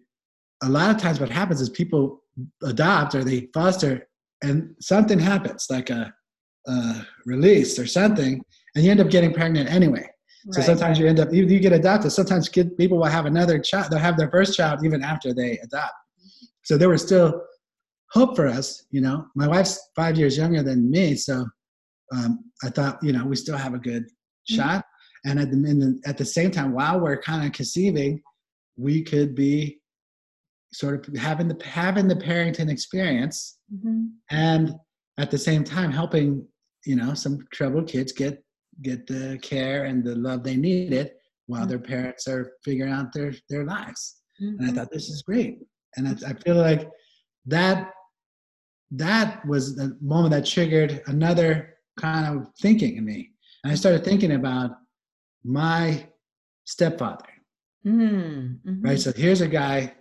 a 0.63 0.69
lot 0.69 0.91
of 0.91 1.01
times 1.01 1.21
what 1.21 1.31
happens 1.31 1.61
is 1.61 1.71
people 1.71 2.23
adopt 2.63 3.15
or 3.15 3.25
they 3.25 3.49
foster 3.53 4.09
and 4.43 4.75
something 4.81 5.19
happens, 5.19 5.67
like 5.71 5.91
a, 5.91 6.13
a 6.67 7.07
release 7.27 7.79
or 7.79 7.87
something, 7.87 8.43
and 8.75 8.85
you 8.85 8.91
end 8.91 9.01
up 9.01 9.11
getting 9.11 9.33
pregnant 9.33 9.71
anyway. 9.71 10.03
Right. 10.47 10.55
So 10.55 10.61
sometimes 10.63 10.99
you 10.99 11.07
end 11.07 11.21
up, 11.21 11.33
you, 11.33 11.47
you 11.47 11.61
get 11.61 11.73
adopted. 11.73 12.13
Sometimes 12.13 12.49
kid, 12.49 12.77
people 12.77 12.99
will 12.99 13.07
have 13.07 13.27
another 13.27 13.59
child, 13.59 13.91
they'll 13.91 13.99
have 13.99 14.17
their 14.17 14.31
first 14.31 14.57
child 14.57 14.85
even 14.85 15.03
after 15.03 15.35
they 15.35 15.59
adopt. 15.59 15.93
So 16.65 16.77
there 16.77 16.89
was 16.89 17.03
still 17.03 17.43
hope 18.13 18.37
for 18.37 18.47
us, 18.47 18.87
you 18.91 19.01
know. 19.01 19.27
My 19.35 19.49
wife's 19.49 19.79
five 19.97 20.19
years 20.19 20.37
younger 20.37 20.63
than 20.63 20.91
me, 20.91 21.15
so 21.15 21.47
um, 22.15 22.45
I 22.65 22.71
thought, 22.71 22.99
you 23.03 23.13
know, 23.13 23.25
we 23.25 23.37
still 23.37 23.57
have 23.57 23.75
a 23.75 23.79
good 23.79 24.05
mm-hmm. 24.05 24.57
shot. 24.57 24.85
And 25.25 25.41
at 25.41 25.51
the, 25.51 25.57
the, 25.57 26.01
at 26.07 26.17
the 26.17 26.25
same 26.25 26.51
time, 26.51 26.73
while 26.73 27.01
we're 27.01 27.21
kind 27.21 27.47
of 27.47 27.53
conceiving, 27.53 28.23
we 28.77 29.03
could 29.03 29.35
be 29.35 29.81
sort 30.73 31.09
of 31.09 31.17
having 31.17 31.49
the 31.49 31.65
having 31.65 32.07
the 32.09 32.15
parenting 32.15 32.71
experience 32.71 33.59
mm-hmm. 33.75 34.05
and 34.31 34.75
at 35.19 35.31
the 35.31 35.39
same 35.39 35.65
time 35.65 35.91
helping 35.91 36.47
you 36.87 36.97
know 36.97 37.13
some 37.13 37.45
troubled 37.53 37.89
kids 37.89 38.13
get 38.13 38.43
get 38.83 39.07
the 39.07 39.39
care 39.43 39.85
and 39.85 40.05
the 40.05 40.15
love 40.15 40.43
they 40.43 40.57
needed 40.57 41.11
while 41.47 41.63
mm-hmm. 41.63 41.71
their 41.71 41.79
parents 41.79 42.27
are 42.29 42.53
figuring 42.65 42.93
out 42.93 43.13
their 43.13 43.35
their 43.51 43.65
lives 43.65 44.23
mm-hmm. 44.41 44.57
and 44.59 44.61
i 44.61 44.65
mm-hmm. 44.65 44.77
thought 44.77 44.91
this 44.91 45.09
is 45.09 45.23
great 45.23 45.59
and 45.97 46.09
I, 46.09 46.31
I 46.31 46.33
feel 46.35 46.57
like 46.57 46.89
that 47.47 47.91
that 48.93 49.45
was 49.47 49.77
the 49.77 49.99
moment 50.01 50.33
that 50.33 50.47
triggered 50.47 51.03
another 51.07 51.75
kind 51.99 52.39
of 52.39 52.47
thinking 52.61 52.97
in 52.97 53.05
me 53.05 53.31
and 53.65 53.73
i 53.73 53.75
started 53.75 54.05
thinking 54.05 54.33
about 54.33 54.71
my 55.45 56.07
stepfather 56.65 57.25
mm-hmm. 57.85 58.83
right 58.83 59.01
so 59.01 59.13
here's 59.13 59.41
a 59.41 59.49
guy 59.49 59.93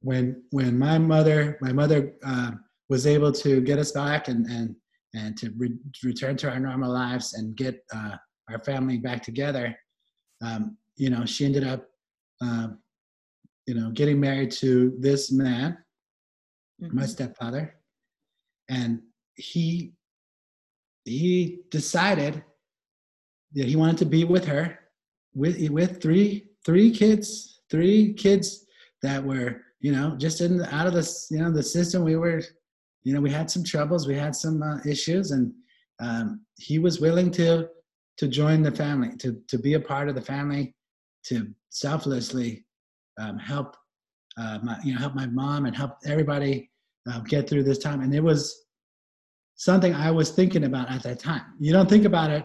when 0.00 0.42
when 0.50 0.78
my 0.78 0.98
mother 0.98 1.56
my 1.60 1.72
mother 1.72 2.14
uh, 2.24 2.50
was 2.88 3.06
able 3.06 3.32
to 3.32 3.60
get 3.60 3.78
us 3.78 3.92
back 3.92 4.28
and 4.28 4.46
and 4.46 4.74
and 5.14 5.36
to 5.36 5.50
re- 5.56 5.78
return 6.04 6.36
to 6.36 6.50
our 6.50 6.60
normal 6.60 6.92
lives 6.92 7.34
and 7.34 7.56
get 7.56 7.82
uh, 7.94 8.16
our 8.50 8.58
family 8.60 8.98
back 8.98 9.22
together 9.22 9.76
um, 10.44 10.76
you 10.96 11.10
know 11.10 11.24
she 11.24 11.44
ended 11.44 11.66
up 11.66 11.86
uh, 12.42 12.68
you 13.66 13.74
know 13.74 13.90
getting 13.90 14.20
married 14.20 14.50
to 14.50 14.94
this 15.00 15.32
man 15.32 15.76
mm-hmm. 16.82 16.96
my 16.96 17.06
stepfather 17.06 17.74
and 18.68 19.00
he 19.36 19.92
he 21.04 21.60
decided 21.70 22.42
that 23.54 23.66
he 23.66 23.76
wanted 23.76 23.96
to 23.96 24.06
be 24.06 24.24
with 24.24 24.44
her 24.44 24.78
with 25.34 25.56
with 25.70 26.02
three 26.02 26.48
three 26.64 26.90
kids 26.90 27.62
three 27.70 28.12
kids 28.14 28.66
that 29.02 29.22
were 29.22 29.60
you 29.80 29.92
know 29.92 30.16
just 30.16 30.40
in 30.40 30.62
out 30.66 30.86
of 30.86 30.94
the 30.94 31.26
you 31.30 31.38
know 31.38 31.50
the 31.50 31.62
system 31.62 32.02
we 32.02 32.16
were 32.16 32.42
you 33.06 33.14
know 33.14 33.20
we 33.20 33.30
had 33.30 33.48
some 33.48 33.62
troubles 33.62 34.08
we 34.08 34.16
had 34.16 34.34
some 34.34 34.60
uh, 34.62 34.78
issues 34.84 35.30
and 35.30 35.52
um, 36.00 36.40
he 36.58 36.80
was 36.80 37.00
willing 37.00 37.30
to 37.30 37.68
to 38.18 38.26
join 38.26 38.62
the 38.62 38.72
family 38.72 39.16
to 39.16 39.40
to 39.46 39.58
be 39.58 39.74
a 39.74 39.80
part 39.80 40.08
of 40.08 40.16
the 40.16 40.20
family 40.20 40.74
to 41.24 41.46
selflessly 41.70 42.66
um, 43.20 43.38
help 43.38 43.76
uh, 44.36 44.58
my 44.64 44.76
you 44.82 44.92
know 44.92 44.98
help 44.98 45.14
my 45.14 45.26
mom 45.26 45.66
and 45.66 45.76
help 45.76 45.92
everybody 46.04 46.68
uh, 47.08 47.20
get 47.20 47.48
through 47.48 47.62
this 47.62 47.78
time. 47.78 48.00
And 48.00 48.12
it 48.12 48.22
was 48.22 48.64
something 49.54 49.94
i 49.94 50.10
was 50.10 50.30
thinking 50.30 50.64
about 50.64 50.90
at 50.90 51.02
that 51.04 51.20
time. 51.20 51.44
You 51.60 51.72
don't 51.72 51.88
think 51.88 52.06
about 52.06 52.30
it 52.30 52.44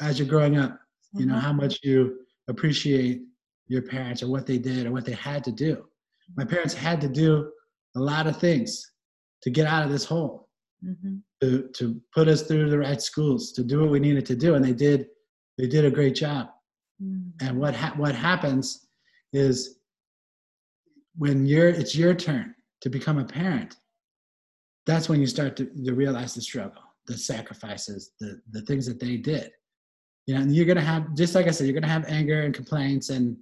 as 0.00 0.18
you're 0.18 0.28
growing 0.28 0.58
up 0.58 0.78
you 1.14 1.24
know 1.24 1.34
mm-hmm. 1.34 1.42
how 1.42 1.52
much 1.52 1.78
you 1.84 2.18
appreciate 2.48 3.22
your 3.68 3.82
parents 3.82 4.24
or 4.24 4.28
what 4.28 4.44
they 4.44 4.58
did 4.58 4.86
or 4.86 4.90
what 4.90 5.04
they 5.04 5.12
had 5.12 5.44
to 5.44 5.52
do. 5.52 5.84
My 6.36 6.44
parents 6.44 6.74
had 6.74 7.00
to 7.02 7.08
do 7.08 7.52
a 7.96 8.00
lot 8.00 8.26
of 8.26 8.36
things 8.36 8.89
to 9.42 9.50
get 9.50 9.66
out 9.66 9.84
of 9.84 9.90
this 9.90 10.04
hole 10.04 10.48
mm-hmm. 10.84 11.16
to 11.40 11.68
to 11.74 12.00
put 12.14 12.28
us 12.28 12.42
through 12.42 12.70
the 12.70 12.78
right 12.78 13.00
schools 13.00 13.52
to 13.52 13.62
do 13.62 13.80
what 13.80 13.90
we 13.90 14.00
needed 14.00 14.26
to 14.26 14.36
do 14.36 14.54
and 14.54 14.64
they 14.64 14.72
did 14.72 15.06
they 15.58 15.66
did 15.66 15.84
a 15.84 15.90
great 15.90 16.14
job 16.14 16.48
mm-hmm. 17.02 17.46
and 17.46 17.58
what 17.58 17.74
ha- 17.74 17.94
what 17.96 18.14
happens 18.14 18.86
is 19.32 19.78
when 21.16 21.46
you're 21.46 21.68
it's 21.68 21.96
your 21.96 22.14
turn 22.14 22.54
to 22.80 22.88
become 22.88 23.18
a 23.18 23.24
parent 23.24 23.76
that's 24.86 25.08
when 25.08 25.20
you 25.20 25.26
start 25.26 25.56
to, 25.56 25.66
to 25.84 25.94
realize 25.94 26.34
the 26.34 26.40
struggle 26.40 26.82
the 27.06 27.16
sacrifices 27.16 28.12
the 28.20 28.40
the 28.52 28.62
things 28.62 28.86
that 28.86 29.00
they 29.00 29.16
did 29.16 29.50
you 30.26 30.34
know 30.34 30.40
and 30.40 30.54
you're 30.54 30.66
gonna 30.66 30.80
have 30.80 31.14
just 31.14 31.34
like 31.34 31.46
i 31.46 31.50
said 31.50 31.66
you're 31.66 31.78
gonna 31.78 31.92
have 31.92 32.04
anger 32.06 32.42
and 32.42 32.54
complaints 32.54 33.10
and 33.10 33.36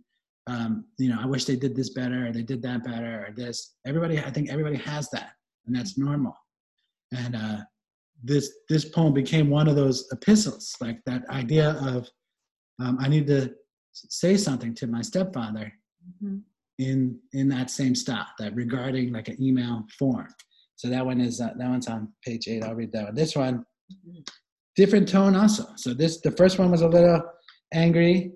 um, 0.47 0.87
you 0.97 1.11
know 1.11 1.19
i 1.21 1.27
wish 1.27 1.45
they 1.45 1.57
did 1.57 1.77
this 1.77 1.91
better 1.91 2.27
or 2.27 2.33
they 2.33 2.43
did 2.43 2.63
that 2.63 2.83
better 2.83 3.27
or 3.29 3.35
this 3.35 3.75
everybody 3.87 4.19
i 4.19 4.31
think 4.31 4.49
everybody 4.49 4.77
has 4.77 5.11
that 5.11 5.33
and 5.69 5.77
that's 5.77 5.97
normal. 5.97 6.35
And 7.13 7.37
uh, 7.37 7.59
this 8.23 8.51
this 8.69 8.85
poem 8.85 9.15
became 9.15 9.49
one 9.49 9.69
of 9.69 9.77
those 9.77 10.09
epistles 10.13 10.75
like 10.81 10.99
that 11.07 11.23
idea 11.31 11.79
of 11.81 12.09
um, 12.81 12.99
i 13.01 13.07
need 13.07 13.29
to 13.29 13.49
say 13.93 14.37
something 14.37 14.75
to 14.75 14.89
my 14.89 15.01
stepfather 15.01 15.73
mm-hmm. 16.05 16.39
in 16.79 17.17
in 17.33 17.49
that 17.49 17.71
same 17.71 17.95
style 17.95 18.27
that 18.41 18.55
regarding 18.57 19.13
like 19.13 19.29
an 19.29 19.41
email 19.41 19.85
form. 19.99 20.27
So 20.75 20.89
that 20.89 21.05
one 21.05 21.21
is 21.21 21.41
uh, 21.41 21.51
that 21.59 21.69
one's 21.69 21.89
on 21.89 22.13
page 22.25 22.49
eight. 22.49 22.65
I'll 22.65 22.75
read 22.75 22.93
that 22.93 23.05
one. 23.05 23.15
This 23.15 23.37
one 23.37 23.65
different 24.75 25.09
tone 25.09 25.37
also. 25.37 25.67
So 25.77 25.95
this 25.95 26.21
the 26.21 26.33
first 26.33 26.59
one 26.59 26.71
was 26.71 26.83
a 26.83 26.89
little 26.89 27.23
angry 27.73 28.33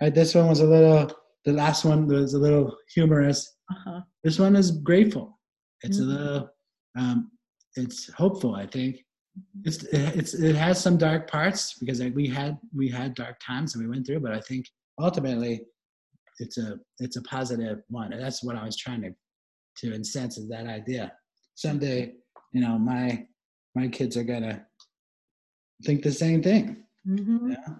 right? 0.00 0.14
This 0.14 0.34
one 0.34 0.48
was 0.48 0.60
a 0.60 0.66
little 0.66 1.10
the 1.44 1.52
last 1.52 1.84
one 1.84 2.06
was 2.06 2.34
a 2.34 2.38
little 2.38 2.76
humorous. 2.94 3.50
Uh-huh. 3.70 4.00
this 4.22 4.38
one 4.38 4.56
is 4.56 4.70
grateful. 4.70 5.38
It's 5.82 5.98
mm-hmm. 5.98 6.10
a 6.10 6.12
little 6.12 6.48
um, 6.96 7.30
it's 7.76 8.12
hopeful 8.12 8.54
i 8.54 8.66
think. 8.66 8.96
Mm-hmm. 8.96 9.68
it's 9.68 9.84
it's 9.84 10.34
it 10.34 10.54
has 10.54 10.80
some 10.80 10.96
dark 10.96 11.28
parts 11.28 11.74
because 11.80 12.00
we 12.00 12.28
had 12.28 12.56
we 12.74 12.88
had 12.88 13.14
dark 13.14 13.36
times 13.44 13.72
that 13.72 13.80
we 13.80 13.88
went 13.88 14.06
through 14.06 14.20
but 14.20 14.32
i 14.32 14.40
think 14.40 14.66
ultimately 15.00 15.60
it's 16.38 16.58
a 16.58 16.78
it's 16.98 17.16
a 17.16 17.22
positive 17.22 17.82
one. 17.88 18.12
And 18.12 18.22
that's 18.22 18.42
what 18.42 18.56
i 18.56 18.64
was 18.64 18.76
trying 18.76 19.02
to 19.02 19.10
to 19.78 19.92
incense 19.92 20.38
is 20.38 20.48
that 20.48 20.66
idea. 20.66 21.12
Someday 21.54 22.14
you 22.52 22.60
know 22.60 22.78
my 22.78 23.26
my 23.74 23.88
kids 23.88 24.16
are 24.16 24.24
gonna 24.24 24.66
think 25.84 26.02
the 26.02 26.12
same 26.12 26.42
thing. 26.42 26.84
Mm-hmm. 27.06 27.52
yeah. 27.52 27.74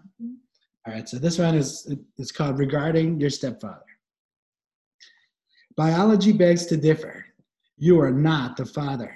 All 0.87 0.93
right 0.93 1.09
so 1.09 1.19
this 1.19 1.39
one 1.39 1.55
is 1.55 1.91
it's 2.19 2.33
called 2.33 2.59
regarding 2.59 3.21
your 3.21 3.31
stepfather. 3.31 3.81
Biology 5.77 6.33
begs 6.33 6.67
to 6.67 6.77
differ 6.77 7.25
you 7.77 8.01
are 8.01 8.13
not 8.13 8.57
the 8.57 8.67
father 8.67 9.15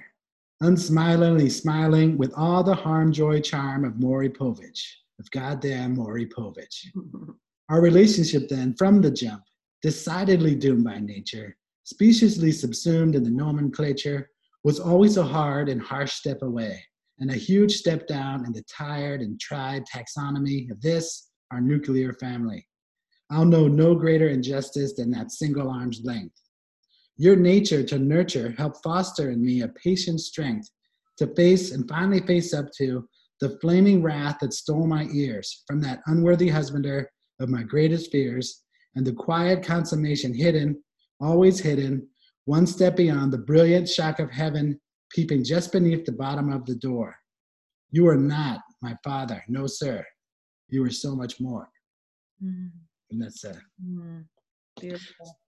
unsmilingly 0.63 1.51
smiling 1.51 2.19
with 2.19 2.33
all 2.37 2.63
the 2.65 2.75
harm 2.75 3.13
joy 3.13 3.41
charm 3.41 3.85
of 3.85 4.01
Maury 4.01 4.29
Povich, 4.29 4.83
of 5.21 5.31
goddamn 5.31 5.95
Maury 5.95 6.27
Povich. 6.27 6.87
Our 7.69 7.81
relationship 7.81 8.49
then, 8.49 8.75
from 8.75 9.01
the 9.01 9.11
jump, 9.11 9.43
decidedly 9.83 10.55
doomed 10.55 10.85
by 10.85 10.99
nature, 10.99 11.57
speciously 11.85 12.51
subsumed 12.51 13.15
in 13.15 13.23
the 13.23 13.31
nomenclature, 13.31 14.31
was 14.65 14.81
always 14.81 15.17
a 15.17 15.23
hard 15.23 15.69
and 15.69 15.81
harsh 15.81 16.15
step 16.15 16.43
away, 16.43 16.83
and 17.21 17.31
a 17.31 17.35
huge 17.35 17.77
step 17.77 18.07
down 18.09 18.45
in 18.45 18.53
the 18.53 18.63
tired 18.63 19.21
and 19.21 19.39
tried 19.39 19.85
taxonomy 19.87 20.71
of 20.71 20.81
this, 20.81 21.29
our 21.53 21.61
nuclear 21.61 22.13
family. 22.15 22.67
I'll 23.31 23.45
know 23.45 23.69
no 23.69 23.95
greater 23.95 24.29
injustice 24.29 24.95
than 24.95 25.11
that 25.13 25.31
single 25.31 25.71
arm's 25.71 26.01
length. 26.03 26.35
Your 27.19 27.37
nature 27.37 27.83
to 27.83 27.99
nurture 27.99 28.55
helped 28.57 28.83
foster 28.83 29.31
in 29.31 29.45
me 29.45 29.63
a 29.63 29.69
patient 29.69 30.21
strength 30.21 30.71
to 31.19 31.27
face 31.35 31.73
and 31.73 31.89
finally 31.89 32.21
face 32.21 32.55
up 32.55 32.67
to 32.79 33.09
the 33.41 33.59
flaming 33.61 34.03
wrath 34.03 34.39
that 34.41 34.53
stole 34.53 34.87
my 34.87 35.05
ears 35.13 35.65
from 35.67 35.81
that 35.81 36.01
unworthy 36.07 36.49
husbander 36.49 37.07
of 37.41 37.49
my 37.49 37.63
greatest 37.63 38.11
fears, 38.11 38.63
and 38.95 39.07
the 39.07 39.13
quiet 39.13 39.65
consummation 39.65 40.35
hidden, 40.35 40.83
always 41.21 41.61
hidden, 41.61 42.07
one 42.47 42.67
step 42.67 42.97
beyond 42.97 43.33
the 43.33 43.39
brilliant 43.39 43.89
shock 43.89 44.19
of 44.21 44.31
heaven 44.31 44.81
peeping 45.11 45.45
just 45.45 45.73
beneath 45.73 46.05
the 46.05 46.13
bottom 46.13 46.53
of 46.53 46.65
the 46.67 46.75
door. 46.77 47.17
You 47.91 48.07
are 48.09 48.17
not 48.17 48.61
my 48.83 48.97
father, 49.05 49.43
no, 49.49 49.67
sir. 49.67 50.05
You 50.69 50.85
are 50.85 50.91
so 50.91 51.15
much 51.17 51.41
more. 51.41 51.69
Mm. 52.45 52.71
And 53.11 53.23
that's 53.23 53.45
it. 53.45 53.57
Mm. 53.85 54.25
Beautiful. 54.81 55.39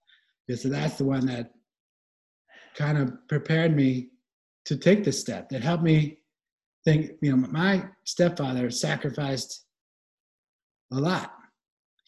Yeah, 0.47 0.55
so 0.55 0.69
that's 0.69 0.97
the 0.97 1.05
one 1.05 1.25
that 1.27 1.51
kind 2.75 2.97
of 2.97 3.27
prepared 3.27 3.75
me 3.75 4.09
to 4.65 4.77
take 4.77 5.03
this 5.03 5.19
step. 5.19 5.51
It 5.51 5.63
helped 5.63 5.83
me 5.83 6.19
think, 6.85 7.11
you 7.21 7.35
know, 7.35 7.47
my 7.47 7.85
stepfather 8.05 8.69
sacrificed 8.69 9.65
a 10.91 10.95
lot 10.97 11.31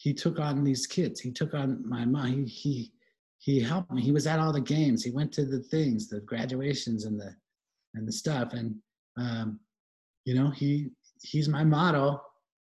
he 0.04 0.12
took 0.12 0.38
on 0.38 0.62
these 0.62 0.86
kids. 0.86 1.18
He 1.18 1.32
took 1.32 1.54
on 1.54 1.82
my 1.88 2.04
mom. 2.04 2.44
He 2.44 2.44
he 2.44 2.92
he 3.38 3.60
helped 3.60 3.90
me. 3.90 4.02
He 4.02 4.12
was 4.12 4.26
at 4.26 4.38
all 4.38 4.52
the 4.52 4.60
games. 4.60 5.02
He 5.02 5.10
went 5.10 5.32
to 5.32 5.46
the 5.46 5.60
things, 5.60 6.10
the 6.10 6.20
graduations 6.20 7.06
and 7.06 7.18
the 7.18 7.34
and 7.94 8.06
the 8.06 8.12
stuff. 8.12 8.52
And 8.52 8.76
um, 9.16 9.60
you 10.26 10.34
know, 10.34 10.50
he 10.50 10.90
he's 11.22 11.48
my 11.48 11.64
model 11.64 12.22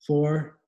for 0.07 0.61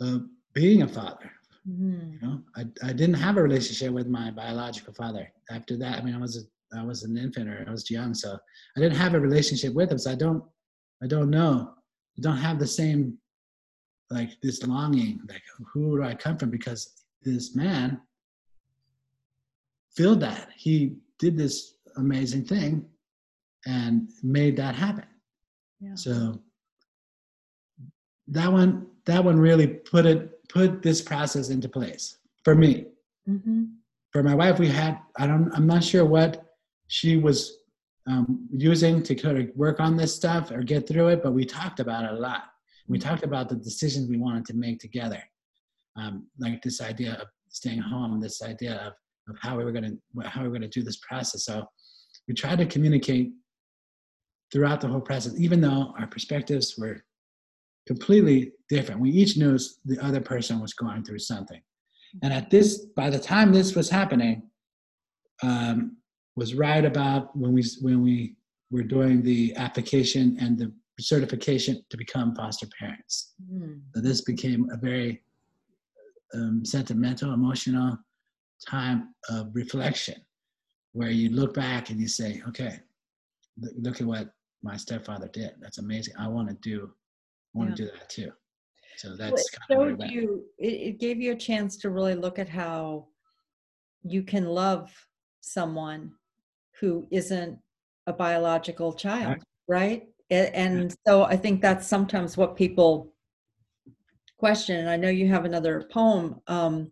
uh, 0.00 0.20
being 0.54 0.80
a 0.80 0.88
father. 0.88 1.30
Mm-hmm. 1.68 2.12
You 2.12 2.18
know, 2.22 2.40
I 2.56 2.64
I 2.82 2.92
didn't 2.92 3.14
have 3.14 3.36
a 3.36 3.42
relationship 3.42 3.92
with 3.92 4.08
my 4.08 4.30
biological 4.30 4.94
father 4.94 5.30
after 5.50 5.76
that. 5.78 5.98
I 5.98 6.02
mean, 6.02 6.14
I 6.14 6.18
was 6.18 6.36
a, 6.36 6.78
I 6.78 6.82
was 6.84 7.02
an 7.02 7.16
infant 7.16 7.48
or 7.48 7.64
I 7.66 7.70
was 7.70 7.90
young, 7.90 8.14
so 8.14 8.38
I 8.76 8.80
didn't 8.80 8.96
have 8.96 9.14
a 9.14 9.20
relationship 9.20 9.74
with 9.74 9.90
him. 9.90 9.98
So 9.98 10.10
I 10.10 10.14
don't 10.14 10.42
I 11.02 11.06
don't 11.06 11.30
know. 11.30 11.74
I 12.18 12.20
don't 12.20 12.36
have 12.36 12.58
the 12.58 12.66
same 12.66 13.18
like 14.10 14.30
this 14.42 14.62
longing, 14.64 15.20
like 15.28 15.42
who 15.72 15.96
do 15.96 16.02
I 16.02 16.14
come 16.14 16.36
from? 16.36 16.50
Because 16.50 17.04
this 17.22 17.54
man 17.54 18.00
filled 19.96 20.20
that. 20.20 20.48
He 20.56 20.96
did 21.18 21.36
this 21.36 21.74
amazing 21.96 22.44
thing 22.44 22.86
and 23.66 24.08
made 24.22 24.56
that 24.56 24.74
happen. 24.74 25.04
Yeah. 25.80 25.94
So 25.94 26.40
that 28.28 28.50
one, 28.50 28.86
that 29.06 29.24
one 29.24 29.38
really 29.38 29.66
put 29.66 30.06
it 30.06 30.39
put 30.52 30.82
this 30.82 31.00
process 31.00 31.48
into 31.50 31.68
place 31.68 32.18
for 32.44 32.54
me. 32.54 32.86
Mm-hmm. 33.28 33.64
For 34.12 34.22
my 34.22 34.34
wife, 34.34 34.58
we 34.58 34.68
had 34.68 34.98
I 35.16 35.26
don't 35.26 35.50
I'm 35.54 35.66
not 35.66 35.84
sure 35.84 36.04
what 36.04 36.32
she 36.88 37.16
was 37.16 37.58
um, 38.08 38.48
using 38.52 39.02
to 39.04 39.14
kind 39.14 39.38
of 39.38 39.48
work 39.54 39.78
on 39.78 39.96
this 39.96 40.14
stuff 40.14 40.50
or 40.50 40.62
get 40.62 40.88
through 40.88 41.08
it, 41.08 41.22
but 41.22 41.32
we 41.32 41.44
talked 41.44 41.78
about 41.80 42.04
it 42.04 42.10
a 42.10 42.14
lot. 42.14 42.44
We 42.88 42.98
Mm-hmm. 42.98 43.08
talked 43.08 43.24
about 43.24 43.48
the 43.48 43.54
decisions 43.54 44.08
we 44.08 44.16
wanted 44.16 44.44
to 44.46 44.54
make 44.54 44.80
together, 44.80 45.22
um, 45.96 46.26
like 46.38 46.60
this 46.62 46.80
idea 46.80 47.12
of 47.22 47.28
staying 47.50 47.80
home, 47.80 48.20
this 48.20 48.42
idea 48.42 48.74
of, 48.86 48.92
of 49.32 49.38
how 49.40 49.56
we 49.56 49.64
were 49.64 49.72
going 49.72 49.84
to 49.84 50.28
how 50.28 50.40
we 50.42 50.48
were 50.48 50.58
going 50.58 50.70
to 50.70 50.78
do 50.80 50.82
this 50.82 51.00
process. 51.08 51.44
So 51.44 51.66
we 52.26 52.34
tried 52.34 52.58
to 52.58 52.66
communicate 52.66 53.30
throughout 54.50 54.80
the 54.80 54.88
whole 54.88 55.00
process, 55.00 55.38
even 55.38 55.60
though 55.60 55.94
our 55.98 56.08
perspectives 56.08 56.76
were 56.76 57.04
completely 57.90 58.52
different. 58.68 59.00
We 59.00 59.10
each 59.10 59.36
knew 59.36 59.58
the 59.84 59.98
other 60.00 60.20
person 60.20 60.60
was 60.60 60.72
going 60.74 61.02
through 61.02 61.18
something. 61.18 61.60
And 62.22 62.32
at 62.32 62.48
this, 62.48 62.86
by 62.94 63.10
the 63.10 63.18
time 63.18 63.52
this 63.52 63.74
was 63.74 63.90
happening, 63.90 64.36
um, 65.42 65.96
was 66.36 66.54
right 66.54 66.84
about 66.84 67.36
when 67.36 67.52
we 67.52 67.64
when 67.80 68.00
we 68.02 68.36
were 68.70 68.84
doing 68.84 69.22
the 69.22 69.54
application 69.56 70.36
and 70.40 70.56
the 70.56 70.72
certification 71.00 71.84
to 71.90 71.96
become 71.96 72.34
foster 72.36 72.68
parents. 72.78 73.34
Mm. 73.52 73.80
So 73.92 74.00
this 74.00 74.20
became 74.20 74.68
a 74.70 74.76
very 74.76 75.22
um, 76.34 76.64
sentimental, 76.64 77.34
emotional 77.34 77.98
time 78.68 79.14
of 79.28 79.48
reflection, 79.52 80.18
where 80.92 81.10
you 81.10 81.30
look 81.30 81.54
back 81.54 81.90
and 81.90 82.00
you 82.00 82.06
say, 82.06 82.40
"Okay, 82.48 82.74
look, 83.84 84.00
at 84.00 84.06
what 84.06 84.30
my 84.62 84.76
stepfather 84.76 85.28
did. 85.32 85.52
That's 85.60 85.78
amazing. 85.78 86.14
I 86.18 86.28
want 86.28 86.48
to 86.48 86.56
do, 86.70 86.92
want 87.54 87.76
to 87.76 87.84
do 87.84 87.90
that 87.90 88.08
too." 88.08 88.32
So 88.96 89.08
Well, 89.08 89.16
that's 89.16 89.48
it 89.48 89.58
kind 89.58 89.70
of 89.70 89.78
where 89.78 89.90
it 89.90 90.00
showed 90.00 90.10
you 90.10 90.44
it, 90.58 90.72
it 90.72 91.00
gave 91.00 91.20
you 91.20 91.32
a 91.32 91.36
chance 91.36 91.76
to 91.78 91.90
really 91.90 92.14
look 92.14 92.38
at 92.38 92.48
how 92.48 93.06
you 94.02 94.22
can 94.22 94.46
love 94.46 94.92
someone 95.40 96.12
who 96.78 97.06
isn't 97.10 97.58
a 98.06 98.12
biological 98.12 98.92
child 98.92 99.42
right, 99.68 100.08
A- 100.30 100.56
and 100.56 100.94
so 101.06 101.22
i 101.24 101.36
think 101.36 101.60
that's 101.60 101.86
sometimes 101.86 102.36
what 102.36 102.56
people 102.56 103.12
question 104.38 104.76
and 104.80 104.90
i 104.90 104.96
know 104.96 105.08
you 105.08 105.28
have 105.28 105.44
another 105.44 105.88
poem 105.92 106.40
um, 106.46 106.90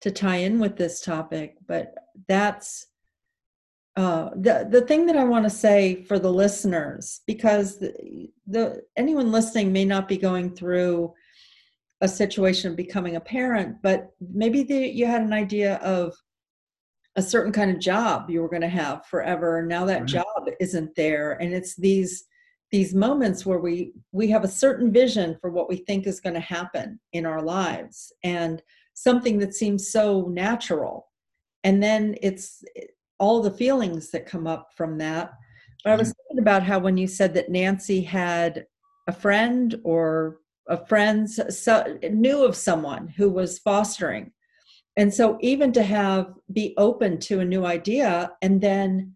to 0.00 0.10
tie 0.10 0.36
in 0.36 0.58
with 0.58 0.76
this 0.76 1.00
topic 1.00 1.56
but 1.66 1.94
that's 2.28 2.86
uh, 3.96 4.30
the 4.34 4.68
the 4.70 4.82
thing 4.82 5.06
that 5.06 5.16
I 5.16 5.24
want 5.24 5.44
to 5.44 5.50
say 5.50 6.02
for 6.04 6.18
the 6.18 6.32
listeners, 6.32 7.22
because 7.26 7.78
the, 7.78 8.28
the 8.46 8.82
anyone 8.96 9.32
listening 9.32 9.72
may 9.72 9.84
not 9.84 10.06
be 10.06 10.18
going 10.18 10.54
through 10.54 11.14
a 12.02 12.08
situation 12.08 12.70
of 12.70 12.76
becoming 12.76 13.16
a 13.16 13.20
parent, 13.20 13.76
but 13.82 14.10
maybe 14.20 14.62
they, 14.62 14.90
you 14.90 15.06
had 15.06 15.22
an 15.22 15.32
idea 15.32 15.76
of 15.76 16.14
a 17.16 17.22
certain 17.22 17.52
kind 17.52 17.70
of 17.70 17.78
job 17.80 18.28
you 18.28 18.42
were 18.42 18.50
going 18.50 18.60
to 18.60 18.68
have 18.68 19.06
forever, 19.06 19.58
and 19.60 19.68
now 19.68 19.86
that 19.86 20.00
Right. 20.00 20.08
job 20.08 20.48
isn't 20.60 20.94
there, 20.94 21.32
and 21.40 21.54
it's 21.54 21.74
these 21.76 22.24
these 22.70 22.94
moments 22.94 23.46
where 23.46 23.60
we 23.60 23.92
we 24.12 24.28
have 24.28 24.44
a 24.44 24.48
certain 24.48 24.92
vision 24.92 25.38
for 25.40 25.50
what 25.50 25.68
we 25.70 25.76
think 25.76 26.06
is 26.06 26.20
going 26.20 26.34
to 26.34 26.40
happen 26.40 27.00
in 27.14 27.24
our 27.24 27.40
lives, 27.40 28.12
and 28.22 28.62
something 28.92 29.38
that 29.38 29.54
seems 29.54 29.90
so 29.90 30.26
natural, 30.28 31.08
and 31.64 31.82
then 31.82 32.14
it's 32.20 32.62
all 33.18 33.42
the 33.42 33.50
feelings 33.50 34.10
that 34.10 34.26
come 34.26 34.46
up 34.46 34.70
from 34.76 34.98
that. 34.98 35.32
But 35.84 35.92
I 35.92 35.96
was 35.96 36.08
mm-hmm. 36.08 36.28
thinking 36.28 36.42
about 36.42 36.62
how 36.62 36.78
when 36.78 36.96
you 36.96 37.06
said 37.06 37.34
that 37.34 37.50
Nancy 37.50 38.02
had 38.02 38.66
a 39.06 39.12
friend 39.12 39.74
or 39.84 40.38
a 40.68 40.84
friend's 40.86 41.38
so, 41.56 41.98
knew 42.10 42.44
of 42.44 42.56
someone 42.56 43.08
who 43.08 43.30
was 43.30 43.60
fostering. 43.60 44.32
And 44.96 45.12
so 45.12 45.38
even 45.40 45.72
to 45.72 45.82
have 45.82 46.32
be 46.52 46.74
open 46.76 47.18
to 47.20 47.40
a 47.40 47.44
new 47.44 47.64
idea 47.64 48.32
and 48.42 48.60
then 48.60 49.14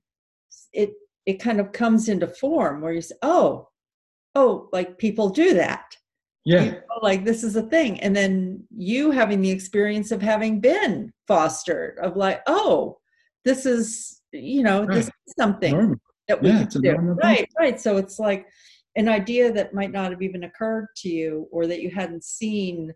it 0.72 0.92
it 1.26 1.40
kind 1.40 1.60
of 1.60 1.72
comes 1.72 2.08
into 2.08 2.26
form 2.26 2.80
where 2.80 2.92
you 2.92 3.00
say, 3.00 3.14
oh, 3.22 3.68
oh, 4.34 4.68
like 4.72 4.98
people 4.98 5.28
do 5.28 5.54
that. 5.54 5.96
Yeah, 6.44 6.62
You 6.62 6.70
know, 6.72 7.00
like 7.02 7.24
this 7.24 7.44
is 7.44 7.56
a 7.56 7.62
thing. 7.62 8.00
And 8.00 8.16
then 8.16 8.64
you 8.74 9.10
having 9.10 9.42
the 9.42 9.50
experience 9.50 10.10
of 10.10 10.22
having 10.22 10.60
been 10.60 11.12
fostered, 11.26 11.98
of 11.98 12.16
like, 12.16 12.40
oh, 12.46 12.99
this 13.50 13.66
is, 13.66 14.20
you 14.32 14.62
know, 14.62 14.86
this 14.86 15.06
is 15.06 15.34
something 15.38 15.72
normal. 15.74 15.96
that 16.28 16.40
we 16.42 16.48
Yeah, 16.50 16.64
can 16.66 16.80
do. 16.82 16.92
normal 16.92 17.16
thing. 17.16 17.24
Right, 17.24 17.48
right. 17.58 17.80
So 17.80 17.96
it's 17.96 18.18
like 18.18 18.46
an 18.96 19.08
idea 19.08 19.52
that 19.52 19.74
might 19.74 19.90
not 19.92 20.10
have 20.12 20.22
even 20.22 20.44
occurred 20.44 20.86
to 20.98 21.08
you 21.08 21.48
or 21.50 21.66
that 21.66 21.80
you 21.82 21.90
hadn't 21.90 22.24
seen 22.24 22.92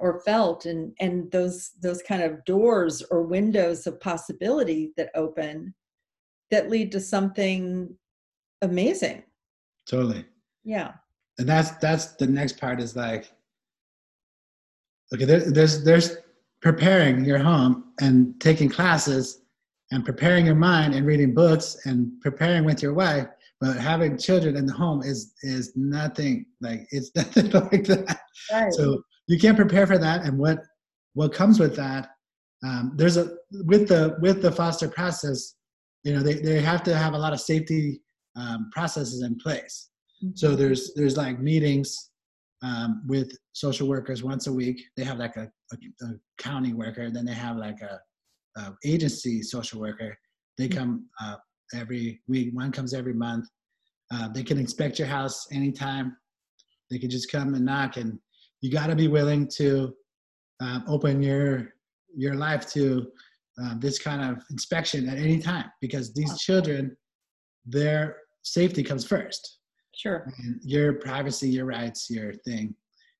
or 0.00 0.20
felt 0.20 0.64
and 0.66 0.92
and 0.98 1.30
those 1.30 1.70
those 1.82 2.00
kind 2.02 2.22
of 2.22 2.42
doors 2.46 3.02
or 3.10 3.22
windows 3.22 3.86
of 3.86 4.00
possibility 4.00 4.92
that 4.96 5.10
open 5.14 5.74
that 6.50 6.70
lead 6.70 6.90
to 6.92 7.00
something 7.00 7.94
amazing. 8.62 9.22
totally. 9.88 10.24
Yeah. 10.64 10.92
and 11.38 11.46
that's 11.48 11.70
that's 11.84 12.06
the 12.20 12.26
next 12.26 12.58
part 12.58 12.80
is 12.80 12.96
like 12.96 13.30
okay 15.12 15.26
there, 15.26 15.50
there's 15.50 15.84
there's 15.84 16.16
preparing 16.62 17.24
your 17.26 17.38
home 17.38 17.92
and 18.00 18.40
taking 18.40 18.70
classes 18.70 19.42
and 19.90 20.04
preparing 20.04 20.46
your 20.46 20.54
mind 20.54 20.94
and 20.94 21.06
reading 21.06 21.34
books 21.34 21.76
and 21.86 22.20
preparing 22.20 22.64
with 22.64 22.82
your 22.82 22.94
wife 22.94 23.26
but 23.60 23.76
having 23.76 24.18
children 24.18 24.56
in 24.56 24.66
the 24.66 24.72
home 24.72 25.02
is 25.02 25.34
is 25.42 25.72
nothing 25.76 26.46
like 26.60 26.86
it's 26.90 27.10
nothing 27.16 27.50
like 27.50 27.84
that 27.84 28.18
Right. 28.52 28.72
so 28.72 29.02
you 29.28 29.38
can't 29.38 29.56
prepare 29.56 29.86
for 29.86 29.98
that 29.98 30.24
and 30.24 30.38
what 30.38 30.58
what 31.14 31.32
comes 31.32 31.58
with 31.60 31.76
that 31.76 32.10
um, 32.64 32.92
there's 32.96 33.16
a 33.16 33.36
with 33.66 33.88
the 33.88 34.16
with 34.20 34.42
the 34.42 34.50
foster 34.50 34.88
process 34.88 35.54
you 36.02 36.12
know 36.14 36.22
they, 36.22 36.34
they 36.34 36.60
have 36.60 36.82
to 36.84 36.96
have 36.96 37.14
a 37.14 37.18
lot 37.18 37.32
of 37.32 37.40
safety 37.40 38.00
um, 38.36 38.70
processes 38.72 39.22
in 39.22 39.36
place 39.36 39.90
so 40.34 40.56
there's 40.56 40.92
there's 40.94 41.16
like 41.16 41.38
meetings 41.38 42.10
um, 42.62 43.02
with 43.06 43.36
social 43.52 43.86
workers 43.86 44.22
once 44.22 44.46
a 44.46 44.52
week. 44.52 44.80
They 44.96 45.04
have 45.04 45.18
like 45.18 45.36
a, 45.36 45.50
a, 45.72 46.04
a 46.06 46.14
county 46.38 46.72
worker, 46.72 47.10
then 47.10 47.26
they 47.26 47.34
have 47.34 47.56
like 47.56 47.80
a, 47.82 48.00
a 48.56 48.72
agency 48.84 49.42
social 49.42 49.80
worker. 49.80 50.16
They 50.58 50.68
come 50.68 51.06
uh, 51.20 51.36
every 51.74 52.20
week. 52.28 52.50
One 52.52 52.70
comes 52.72 52.94
every 52.94 53.14
month. 53.14 53.46
Uh, 54.12 54.28
they 54.28 54.42
can 54.42 54.58
inspect 54.58 54.98
your 54.98 55.08
house 55.08 55.46
anytime. 55.52 56.16
They 56.90 56.98
can 56.98 57.10
just 57.10 57.30
come 57.30 57.54
and 57.54 57.64
knock, 57.64 57.96
and 57.96 58.18
you 58.60 58.70
got 58.70 58.88
to 58.88 58.96
be 58.96 59.08
willing 59.08 59.48
to 59.56 59.94
um, 60.60 60.84
open 60.86 61.22
your 61.22 61.74
your 62.16 62.34
life 62.34 62.70
to 62.72 63.06
uh, 63.62 63.74
this 63.78 63.98
kind 63.98 64.22
of 64.22 64.42
inspection 64.50 65.08
at 65.08 65.18
any 65.18 65.38
time 65.38 65.66
because 65.80 66.12
these 66.12 66.38
children, 66.38 66.96
their 67.66 68.16
safety 68.42 68.82
comes 68.82 69.04
first 69.04 69.58
Sure. 69.94 70.32
and 70.38 70.60
your 70.62 70.94
privacy, 70.94 71.48
your 71.48 71.64
rights, 71.66 72.10
your 72.10 72.32
thing. 72.32 72.74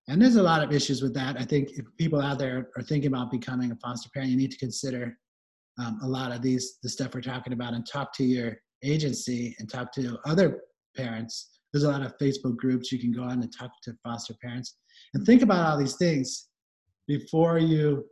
And 0.09 0.21
there's 0.21 0.37
a 0.37 0.43
lot 0.43 0.63
of 0.63 0.73
issues 0.73 1.03
with 1.03 1.15
that. 1.15 1.41
I 1.41 1.45
think 1.45 1.71
if 1.73 1.87
people 1.99 2.21
out 2.21 2.39
there 2.39 2.69
are 2.77 2.83
thinking 2.83 3.09
about 3.09 3.31
becoming 3.31 3.71
a 3.71 3.77
foster 3.77 4.11
parent, 4.13 4.31
you 4.31 4.37
need 4.37 4.51
to 4.51 4.59
consider 4.59 5.17
um, 5.79 5.99
a 6.03 6.09
lot 6.09 6.33
of 6.33 6.43
these, 6.43 6.79
the 6.83 6.89
stuff 6.89 7.15
we're 7.15 7.21
talking 7.21 7.53
about, 7.53 7.75
and 7.75 7.87
talk 7.87 8.13
to 8.15 8.25
your 8.25 8.57
agency 8.83 9.57
and 9.59 9.71
talk 9.71 9.93
to 9.93 10.19
other 10.27 10.61
parents. 10.97 11.59
There's 11.73 11.85
a 11.85 11.91
lot 11.91 12.03
of 12.03 12.17
Facebook 12.19 12.57
groups 12.57 12.93
you 12.93 12.99
can 12.99 13.13
go 13.13 13.23
on 13.23 13.43
and 13.43 13.53
talk 13.53 13.71
to 13.83 13.95
foster 14.05 14.35
parents 14.43 14.77
and 15.15 15.27
think 15.27 15.43
about 15.43 15.69
all 15.69 15.79
these 15.79 15.97
things 15.97 16.49
before 17.09 17.59
you, 17.59 18.05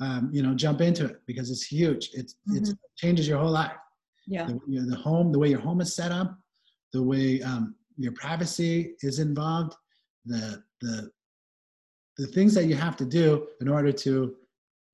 um, 0.00 0.28
you 0.32 0.42
know, 0.42 0.54
jump 0.54 0.80
into 0.80 1.06
it 1.06 1.16
because 1.26 1.50
it's 1.50 1.66
huge. 1.66 2.10
It's 2.12 2.36
it's 2.48 2.70
it 2.70 2.76
changes 2.96 3.26
your 3.26 3.38
whole 3.38 3.50
life 3.50 3.72
Yeah. 4.26 4.46
the, 4.46 4.80
the 4.80 4.96
home, 4.96 5.32
the 5.32 5.38
way 5.38 5.48
your 5.48 5.60
home 5.60 5.80
is 5.80 5.94
set 5.94 6.12
up, 6.12 6.36
the 6.92 7.02
way 7.02 7.40
um, 7.42 7.74
your 7.96 8.12
privacy 8.12 8.94
is 9.00 9.18
involved, 9.18 9.74
the 10.26 10.62
the 10.82 11.10
the 12.18 12.26
things 12.28 12.54
that 12.54 12.64
you 12.64 12.74
have 12.74 12.96
to 12.96 13.04
do 13.04 13.46
in 13.60 13.68
order 13.68 13.92
to 13.92 14.34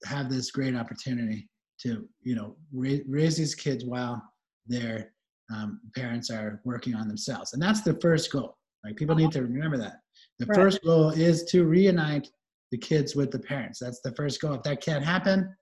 have 0.05 0.29
this 0.29 0.51
great 0.51 0.75
opportunity 0.75 1.49
to 1.83 2.09
you 2.21 2.35
know 2.35 2.57
ra- 2.73 3.05
raise 3.09 3.37
these 3.37 3.55
kids 3.55 3.85
while 3.85 4.23
their 4.67 5.13
um, 5.55 5.81
parents 5.95 6.31
are 6.31 6.61
working 6.65 6.95
on 6.95 7.09
themselves, 7.09 7.53
and 7.53 7.63
that's 7.63 7.83
the 7.83 7.95
first 8.01 8.31
goal. 8.33 8.57
Like 8.85 8.97
people 8.97 9.15
need 9.15 9.33
to 9.33 9.43
remember 9.43 9.79
that 9.79 10.01
the 10.39 10.47
Right. 10.47 10.57
first 10.57 10.83
goal 10.83 11.11
is 11.11 11.45
to 11.45 11.65
reunite 11.65 12.29
the 12.73 12.79
kids 12.79 13.15
with 13.15 13.31
the 13.31 13.39
parents. 13.39 13.79
That's 13.79 14.01
the 14.01 14.13
first 14.13 14.41
goal. 14.41 14.55
If 14.55 14.63
that 14.65 14.81
can't 14.81 15.05
happen, 15.05 15.55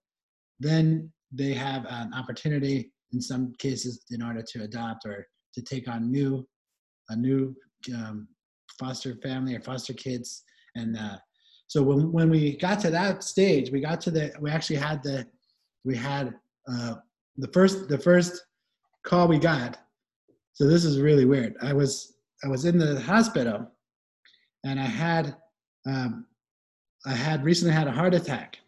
then 0.59 1.13
they 1.33 1.53
have 1.53 1.85
an 1.87 2.15
opportunity 2.15 2.93
in 3.13 3.21
some 3.21 3.53
cases 3.59 4.05
in 4.11 4.23
order 4.23 4.43
to 4.43 4.63
adopt 4.63 5.05
or 5.07 5.27
to 5.55 5.63
take 5.63 5.89
on 5.89 6.11
new 6.11 6.47
a 7.09 7.17
new 7.17 7.55
um, 7.95 8.29
foster 8.79 9.17
family 9.17 9.57
or 9.57 9.61
foster 9.61 9.93
kids 9.93 10.45
and 10.77 10.97
uh, 10.97 11.17
so 11.67 11.83
when, 11.83 12.13
when 12.13 12.31
we 12.31 12.57
got 12.57 12.79
to 12.81 12.91
that 12.91 13.25
stage 13.25 13.71
we 13.71 13.81
got 13.81 14.01
to 14.01 14.11
the 14.11 14.33
we 14.41 14.51
actually 14.51 14.77
had 14.77 15.03
the 15.03 15.27
we 15.85 15.97
had 15.97 16.35
uh, 16.71 16.95
the 17.37 17.49
first 17.49 17.89
the 17.89 17.99
first 17.99 18.45
call 19.05 19.27
we 19.29 19.39
got 19.39 19.79
so 20.53 20.67
this 20.67 20.85
is 20.85 21.01
really 21.01 21.25
weird 21.25 21.55
i 21.63 21.73
was 21.73 22.17
i 22.45 22.49
was 22.49 22.65
in 22.65 22.79
the 22.79 23.01
hospital 23.01 23.67
and 24.65 24.79
i 24.79 24.85
had 24.85 25.35
um, 25.87 26.27
i 27.07 27.13
had 27.13 27.45
recently 27.45 27.73
had 27.73 27.89
a 27.89 27.93
heart 27.93 28.15
attack 28.15 28.59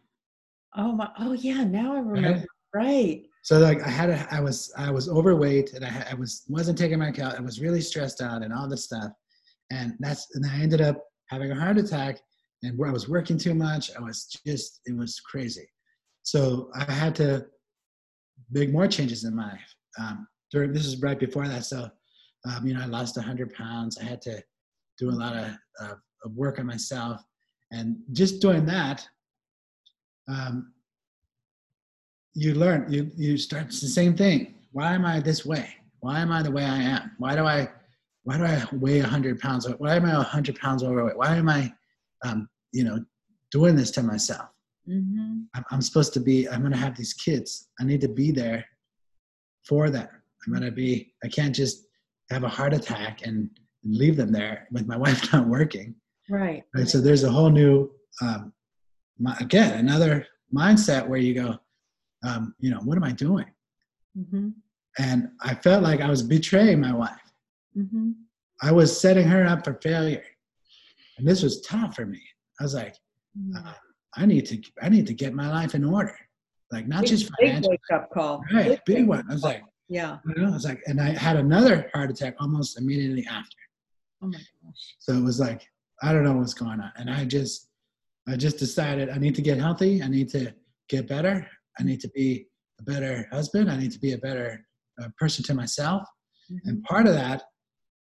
Oh 0.77 0.93
my. 0.93 1.09
Oh 1.19 1.33
yeah. 1.33 1.65
Now 1.65 1.97
I 1.97 2.01
remember. 2.01 2.47
Right. 2.75 3.27
so 3.43 3.59
like 3.59 3.83
I 3.83 3.91
had 3.91 4.11
a, 4.11 4.27
I 4.31 4.41
was 4.41 4.73
I 4.79 4.91
was 4.91 5.09
overweight 5.09 5.75
and 5.75 5.85
I, 5.85 6.07
I 6.11 6.15
was 6.15 6.45
wasn't 6.49 6.79
taking 6.79 6.99
my 6.99 7.11
cal. 7.11 7.35
I 7.37 7.41
was 7.41 7.61
really 7.61 7.81
stressed 7.81 8.23
out 8.23 8.43
and 8.43 8.53
all 8.53 8.69
this 8.69 8.85
stuff, 8.85 9.13
and 9.71 9.95
that's 10.01 10.35
and 10.35 10.45
I 10.47 10.55
ended 10.61 10.81
up 10.81 11.05
having 11.29 11.51
a 11.51 11.55
heart 11.55 11.77
attack 11.77 12.21
and 12.63 12.79
where 12.79 12.89
I 12.89 12.93
was 12.93 13.09
working 13.09 13.37
too 13.37 13.55
much. 13.55 13.91
I 13.95 14.01
was 14.01 14.27
just 14.47 14.81
it 14.87 14.97
was 14.97 15.21
crazy. 15.21 15.69
So 16.23 16.71
I 16.75 16.91
had 16.91 17.15
to 17.17 17.47
make 18.51 18.71
more 18.71 18.87
changes 18.87 19.25
in 19.25 19.35
my 19.35 19.53
life. 19.53 19.75
Um, 19.99 20.27
during 20.51 20.73
this 20.73 20.87
is 20.87 21.01
right 21.01 21.19
before 21.19 21.49
that, 21.49 21.65
so 21.65 21.89
um, 22.49 22.67
you 22.67 22.75
know 22.75 22.83
I 22.83 22.87
lost 22.87 23.19
hundred 23.19 23.53
pounds. 23.55 23.99
I 23.99 24.05
had 24.05 24.21
to 24.23 24.43
do 24.99 25.11
a 25.11 25.13
lot 25.13 25.37
of, 25.37 25.51
uh, 25.81 25.95
of 26.25 26.33
work 26.35 26.59
on 26.59 26.67
myself, 26.67 27.23
and 27.71 27.97
just 28.13 28.41
doing 28.41 28.65
that. 28.67 29.07
Um, 30.29 30.73
you 32.35 32.55
learn 32.55 32.91
you 32.91 33.11
you 33.17 33.37
start 33.37 33.67
the 33.69 33.73
same 33.73 34.17
thing 34.17 34.55
why 34.73 34.95
am 34.95 35.05
i 35.05 35.21
this 35.21 35.45
way 35.45 35.69
why 36.01 36.21
am 36.21 36.33
i 36.33 36.43
the 36.43 36.51
way 36.51 36.65
i 36.65 36.79
am 36.79 37.11
why 37.19 37.37
do 37.37 37.45
i 37.45 37.69
why 38.25 38.39
do 38.39 38.45
i 38.45 38.65
weigh 38.73 39.01
100 39.01 39.39
pounds 39.39 39.69
why 39.79 39.97
am 39.97 40.07
i 40.07 40.17
100 40.17 40.59
pounds 40.59 40.83
overweight 40.83 41.17
why 41.17 41.37
am 41.37 41.49
i 41.49 41.73
um, 42.25 42.49
you 42.73 42.85
know 42.85 43.05
doing 43.51 43.77
this 43.77 43.91
to 43.91 44.03
myself 44.03 44.49
mm-hmm. 44.93 45.41
I'm, 45.55 45.65
I'm 45.71 45.83
supposed 45.83 46.13
to 46.15 46.21
be 46.21 46.49
i'm 46.49 46.61
going 46.61 46.73
to 46.73 46.79
have 46.79 46.97
these 46.97 47.15
kids 47.15 47.69
i 47.81 47.85
need 47.85 48.01
to 48.03 48.09
be 48.09 48.31
there 48.31 48.65
for 49.67 49.91
them 49.91 50.09
i'm 50.47 50.53
going 50.53 50.65
to 50.65 50.73
be 50.73 51.13
i 51.25 51.29
can't 51.29 51.55
just 51.55 51.87
have 52.31 52.45
a 52.45 52.49
heart 52.49 52.75
attack 52.75 53.27
and 53.27 53.49
leave 53.85 54.17
them 54.17 54.33
there 54.33 54.69
with 54.71 54.87
my 54.87 54.97
wife 55.05 55.33
not 55.33 55.47
working 55.47 55.95
right, 56.31 56.63
right? 56.75 56.89
so 56.89 57.01
there's 57.01 57.25
a 57.25 57.31
whole 57.31 57.51
new 57.51 57.91
um, 58.21 58.53
again 59.41 59.79
another 59.79 60.27
mindset 60.55 61.07
where 61.07 61.19
you 61.19 61.35
go 61.35 61.59
um, 62.23 62.55
you 62.59 62.71
know, 62.71 62.81
what 62.85 62.97
am 62.97 63.05
I 63.05 63.13
doing? 63.13 63.47
Mm-hmm. 64.19 64.49
And 64.99 65.29
I 65.41 65.55
felt 65.55 65.83
like 65.83 66.01
I 66.01 66.11
was 66.11 66.23
betraying 66.23 66.81
my 66.81 66.93
wife. 66.93 67.33
Mm-hmm. 67.77 68.11
I 68.63 68.73
was 68.73 68.99
setting 68.99 69.27
her 69.27 69.47
up 69.47 69.65
for 69.65 69.75
failure, 69.83 70.25
and 71.19 71.27
this 71.27 71.43
was 71.43 71.63
tough 71.63 71.97
for 71.97 72.07
me. 72.07 72.21
I 72.61 72.63
was 72.63 72.75
like, 72.75 72.95
mm-hmm. 73.39 73.67
uh, 73.67 73.73
I 74.17 74.27
need 74.27 74.47
to, 74.47 74.63
I 74.83 74.89
need 74.89 75.07
to 75.07 75.15
get 75.15 75.35
my 75.35 75.51
life 75.51 75.75
in 75.75 75.85
order, 75.85 76.17
like 76.71 76.87
not 76.87 77.03
big, 77.03 77.11
just 77.11 77.31
financial. 77.39 77.71
Big 77.71 77.81
wake 77.91 78.01
up 78.01 78.11
call. 78.11 78.43
Right, 78.53 78.81
big, 78.85 78.97
big 78.97 79.07
one. 79.07 79.25
I 79.31 79.33
was 79.33 79.43
like, 79.43 79.63
yeah. 79.89 80.19
You 80.27 80.43
know, 80.43 80.51
I 80.51 80.53
was 80.53 80.65
like, 80.65 80.83
and 80.87 81.01
I 81.01 81.11
had 81.11 81.37
another 81.37 81.91
heart 81.95 82.11
attack 82.11 82.37
almost 82.41 82.79
immediately 82.79 83.27
after. 83.31 83.57
Oh 84.23 84.27
my 84.27 84.39
gosh. 84.39 84.97
So 84.99 85.13
it 85.15 85.23
was 85.23 85.41
like, 85.41 85.67
I 86.03 86.13
don't 86.13 86.25
know 86.25 86.35
what's 86.35 86.55
going 86.55 86.81
on, 86.81 86.93
and 86.97 87.11
I 87.11 87.25
just, 87.25 87.69
I 88.29 88.37
just 88.37 88.59
decided 88.59 89.09
I 89.11 89.19
need 89.19 89.35
to 89.35 89.43
get 89.43 89.59
healthy. 89.59 90.03
I 90.03 90.09
need 90.09 90.29
to 90.31 90.55
get 90.89 91.09
better. 91.09 91.47
I 91.79 91.83
need 91.83 92.01
to 92.01 92.09
be 92.11 92.47
a 92.81 92.83
better 92.83 93.29
husband. 93.33 93.71
I 93.71 93.77
need 93.77 93.93
to 93.93 93.99
be 93.99 94.13
a 94.13 94.19
better 94.19 94.65
uh, 95.03 95.09
person 95.19 95.45
to 95.45 95.55
myself. 95.55 96.03
Mm-hmm. 96.51 96.69
And 96.69 96.85
part 96.85 97.07
of 97.07 97.15
that 97.15 97.43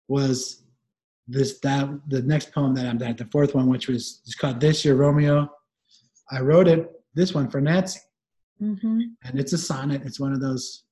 was 0.07 0.63
this 1.27 1.59
that 1.59 1.87
the 2.07 2.21
next 2.23 2.51
poem 2.51 2.73
that 2.75 2.87
I'm 2.87 3.01
at 3.03 3.17
the 3.17 3.25
fourth 3.31 3.53
one, 3.53 3.67
which 3.67 3.87
was 3.87 4.21
it's 4.25 4.35
called 4.35 4.59
"This 4.59 4.83
Year 4.83 4.95
Romeo." 4.95 5.49
I 6.31 6.41
wrote 6.41 6.67
it 6.67 6.91
this 7.15 7.33
one 7.33 7.49
for 7.49 7.61
Nancy, 7.61 7.99
mm-hmm. 8.61 8.99
and 9.23 9.39
it's 9.39 9.53
a 9.53 9.57
sonnet. 9.57 10.03
It's 10.05 10.19
one 10.19 10.33
of 10.33 10.41
those 10.41 10.83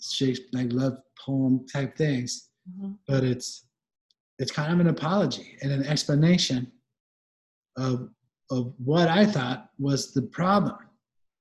Shakespeare 0.00 0.48
like 0.52 0.72
love 0.72 0.98
poem 1.24 1.66
type 1.72 1.96
things, 1.96 2.48
mm-hmm. 2.70 2.92
but 3.08 3.24
it's 3.24 3.66
it's 4.38 4.52
kind 4.52 4.72
of 4.72 4.80
an 4.80 4.88
apology 4.88 5.56
and 5.62 5.72
an 5.72 5.84
explanation 5.84 6.70
of 7.76 8.10
of 8.50 8.74
what 8.78 9.08
I 9.08 9.24
thought 9.24 9.70
was 9.78 10.12
the 10.12 10.22
problem 10.22 10.76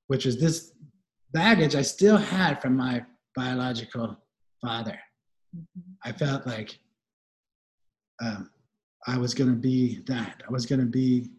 which 0.07 0.26
was 0.26 0.39
this 0.39 0.74
baggage 1.32 1.76
I 1.76 1.82
still 1.82 2.18
had 2.18 2.61
from 2.61 2.78
my 2.78 3.03
biological 3.36 4.18
father. 4.61 4.99
Mm-hmm. 5.55 5.91
I 6.03 6.11
felt 6.11 6.45
like 6.45 6.78
um, 8.22 8.49
I 9.07 9.18
was 9.18 9.34
going 9.34 9.49
to 9.49 9.55
be 9.55 10.01
that. 10.07 10.43
I 10.47 10.51
was 10.51 10.66
going 10.66 10.82
to 10.82 10.88
be 10.88 11.32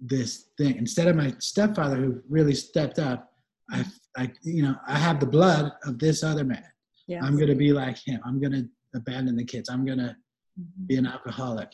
this 0.00 0.48
thing 0.56 0.76
instead 0.76 1.08
of 1.08 1.16
my 1.16 1.34
stepfather 1.38 1.96
who 1.96 2.22
really 2.28 2.54
stepped 2.54 2.98
up. 2.98 3.32
I, 3.70 3.84
I, 4.16 4.32
you 4.42 4.62
know, 4.62 4.76
I 4.86 4.98
have 4.98 5.20
the 5.20 5.26
blood 5.26 5.72
of 5.84 5.98
this 5.98 6.22
other 6.22 6.44
man. 6.44 6.64
Yes. 7.06 7.22
I'm 7.22 7.36
going 7.36 7.48
to 7.48 7.54
be 7.54 7.72
like 7.72 7.98
him. 7.98 8.20
I'm 8.24 8.40
going 8.40 8.52
to 8.52 8.68
abandon 8.94 9.36
the 9.36 9.44
kids. 9.44 9.68
I'm 9.68 9.84
going 9.84 9.98
to 9.98 10.16
mm-hmm. 10.58 10.86
be 10.86 10.96
an 10.96 11.06
alcoholic. 11.06 11.72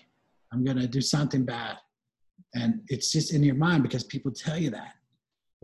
I'm 0.52 0.64
going 0.64 0.78
to 0.78 0.88
do 0.88 1.00
something 1.00 1.44
bad. 1.44 1.76
And 2.54 2.80
it's 2.88 3.12
just 3.12 3.32
in 3.32 3.42
your 3.42 3.54
mind 3.54 3.82
because 3.82 4.04
people 4.04 4.32
tell 4.32 4.58
you 4.58 4.70
that 4.70 4.94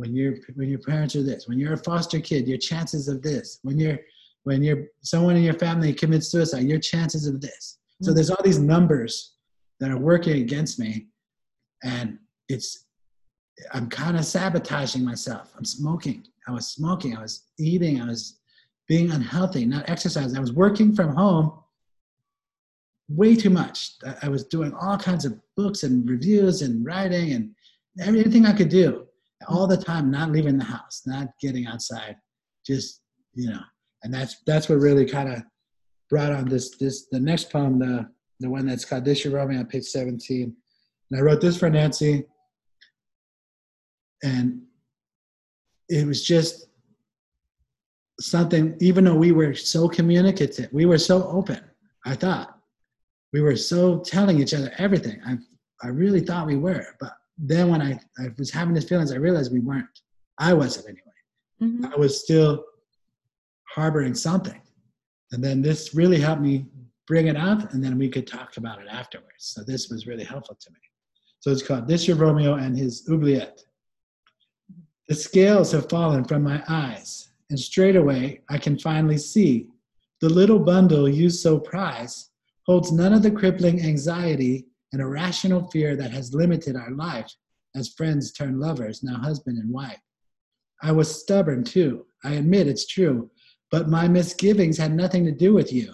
when 0.00 0.14
your 0.14 0.34
when 0.54 0.68
your 0.68 0.78
parents 0.78 1.14
are 1.14 1.22
this 1.22 1.46
when 1.46 1.58
you're 1.58 1.74
a 1.74 1.84
foster 1.84 2.20
kid 2.20 2.48
your 2.48 2.56
chances 2.56 3.06
of 3.06 3.20
this 3.22 3.58
when 3.62 3.78
you're 3.78 3.98
when 4.44 4.62
you're 4.62 4.86
someone 5.02 5.36
in 5.36 5.42
your 5.42 5.58
family 5.58 5.92
commits 5.92 6.28
suicide 6.28 6.64
your 6.64 6.78
chances 6.78 7.26
of 7.26 7.40
this 7.40 7.78
so 8.00 8.08
mm-hmm. 8.08 8.14
there's 8.14 8.30
all 8.30 8.42
these 8.42 8.58
numbers 8.58 9.34
that 9.78 9.90
are 9.90 9.98
working 9.98 10.40
against 10.40 10.78
me 10.78 11.06
and 11.84 12.18
it's 12.51 12.86
i'm 13.72 13.88
kind 13.88 14.16
of 14.16 14.24
sabotaging 14.24 15.05
myself. 15.05 15.53
I'm 15.57 15.64
smoking. 15.64 16.26
I 16.48 16.53
was 16.53 16.66
smoking. 16.68 17.16
I 17.16 17.22
was 17.22 17.34
eating. 17.59 18.01
I 18.01 18.07
was 18.07 18.40
being 18.88 19.11
unhealthy 19.11 19.64
not 19.64 19.88
exercising. 19.88 20.36
I 20.36 20.40
was 20.40 20.53
working 20.53 20.94
from 20.94 21.14
home 21.14 21.46
way 23.09 23.34
too 23.34 23.51
much. 23.51 23.94
I 24.22 24.28
was 24.28 24.44
doing 24.44 24.72
all 24.74 24.96
kinds 24.96 25.24
of 25.24 25.38
books 25.57 25.82
and 25.82 26.09
reviews 26.09 26.62
and 26.62 26.84
writing 26.84 27.32
and 27.32 27.55
everything 28.01 28.46
i 28.46 28.53
could 28.53 28.68
do 28.68 29.07
all 29.48 29.66
the 29.66 29.76
time, 29.76 30.11
not 30.11 30.30
leaving 30.30 30.59
the 30.59 30.64
house, 30.64 31.03
not 31.07 31.28
getting 31.40 31.66
outside, 31.66 32.16
just 32.66 33.03
you 33.34 33.51
know. 33.51 33.61
And 34.03 34.12
that's 34.12 34.36
that's 34.46 34.68
what 34.68 34.78
really 34.78 35.07
kind 35.07 35.28
of 35.32 35.42
brought 36.09 36.32
on 36.32 36.48
this 36.48 36.76
this 36.76 37.07
the 37.11 37.20
next 37.20 37.51
poem, 37.51 37.78
the 37.78 38.09
the 38.40 38.51
one 38.51 38.66
that's 38.66 38.84
called 38.84 39.05
"This 39.05 39.24
Year 39.24 39.36
Romeo" 39.36 39.59
on 39.59 39.66
page 39.66 39.84
seventeen. 39.84 40.55
And 41.11 41.20
I 41.20 41.22
wrote 41.22 41.40
this 41.40 41.57
for 41.57 41.70
Nancy, 41.70 42.24
and 44.23 44.62
it 45.89 46.07
was 46.07 46.25
just 46.25 46.66
something. 48.21 48.77
Even 48.81 49.05
though 49.05 49.14
we 49.14 49.33
were 49.33 49.55
so 49.55 49.89
communicative, 49.89 50.68
we 50.73 50.87
were 50.87 50.99
so 50.99 51.27
open. 51.29 51.61
I 52.05 52.14
thought 52.14 52.59
we 53.33 53.41
were 53.41 53.57
so 53.57 54.01
telling 54.01 54.41
each 54.41 54.55
other 54.55 54.73
everything. 54.79 55.21
I 55.27 55.37
I 55.83 55.89
really 55.89 56.21
thought 56.21 56.47
we 56.47 56.57
were, 56.57 56.85
but 57.01 57.12
then 57.39 57.71
when 57.71 57.81
I, 57.81 57.99
I 58.18 58.29
was 58.39 58.51
having 58.51 58.75
these 58.75 58.89
feelings, 58.89 59.12
I 59.12 59.16
realized 59.16 59.51
we 59.51 59.61
weren't. 59.61 59.87
I 60.39 60.53
wasn't 60.53 60.89
anyway. 60.89 61.03
Mm-hmm. 61.62 61.95
I 61.95 61.97
was 61.97 62.21
still 62.23 62.64
harboring 63.75 64.14
something. 64.14 64.61
And 65.33 65.43
then 65.43 65.62
this 65.62 65.95
really 65.95 66.21
helped 66.21 66.43
me 66.43 66.66
bring 67.07 67.29
it 67.29 67.37
out, 67.37 67.73
and 67.73 67.83
then 67.83 67.99
we 67.99 68.09
could 68.09 68.27
talk 68.27 68.57
about 68.57 68.81
it 68.81 68.89
afterwards. 68.91 69.29
So 69.39 69.62
this 69.62 69.89
was 69.89 70.07
really 70.07 70.25
helpful 70.25 70.57
to 70.61 70.71
me. 70.71 70.79
So 71.41 71.51
it's 71.51 71.62
called 71.62 71.89
This 71.89 72.07
Year 72.07 72.16
Romeo 72.16 72.55
and 72.55 72.77
His 72.77 73.09
Oubliette. 73.11 73.62
The 75.11 75.16
scales 75.16 75.72
have 75.72 75.90
fallen 75.90 76.22
from 76.22 76.44
my 76.44 76.62
eyes, 76.68 77.30
and 77.50 77.58
straightway 77.58 78.42
I 78.48 78.58
can 78.58 78.78
finally 78.78 79.18
see 79.18 79.66
the 80.20 80.28
little 80.28 80.61
bundle 80.61 81.08
you 81.08 81.30
so 81.30 81.58
prize 81.58 82.30
holds 82.64 82.92
none 82.92 83.12
of 83.12 83.24
the 83.24 83.32
crippling 83.32 83.82
anxiety 83.82 84.68
and 84.92 85.02
irrational 85.02 85.68
fear 85.72 85.96
that 85.96 86.12
has 86.12 86.32
limited 86.32 86.76
our 86.76 86.92
life 86.92 87.28
as 87.74 87.88
friends 87.88 88.30
turn 88.30 88.61
lovers, 88.61 89.02
now 89.02 89.16
husband 89.16 89.58
and 89.58 89.72
wife. 89.72 89.98
I 90.80 90.92
was 90.92 91.20
stubborn 91.22 91.64
too, 91.64 92.06
I 92.22 92.34
admit 92.34 92.68
it's 92.68 92.86
true, 92.86 93.32
but 93.72 93.88
my 93.88 94.06
misgivings 94.06 94.78
had 94.78 94.94
nothing 94.94 95.24
to 95.24 95.32
do 95.32 95.52
with 95.52 95.72
you. 95.72 95.92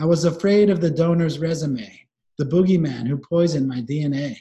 I 0.00 0.06
was 0.06 0.24
afraid 0.24 0.70
of 0.70 0.80
the 0.80 0.90
donor's 0.90 1.38
resume, 1.38 2.08
the 2.38 2.46
boogeyman 2.46 3.06
who 3.06 3.18
poisoned 3.18 3.68
my 3.68 3.82
DNA. 3.82 4.38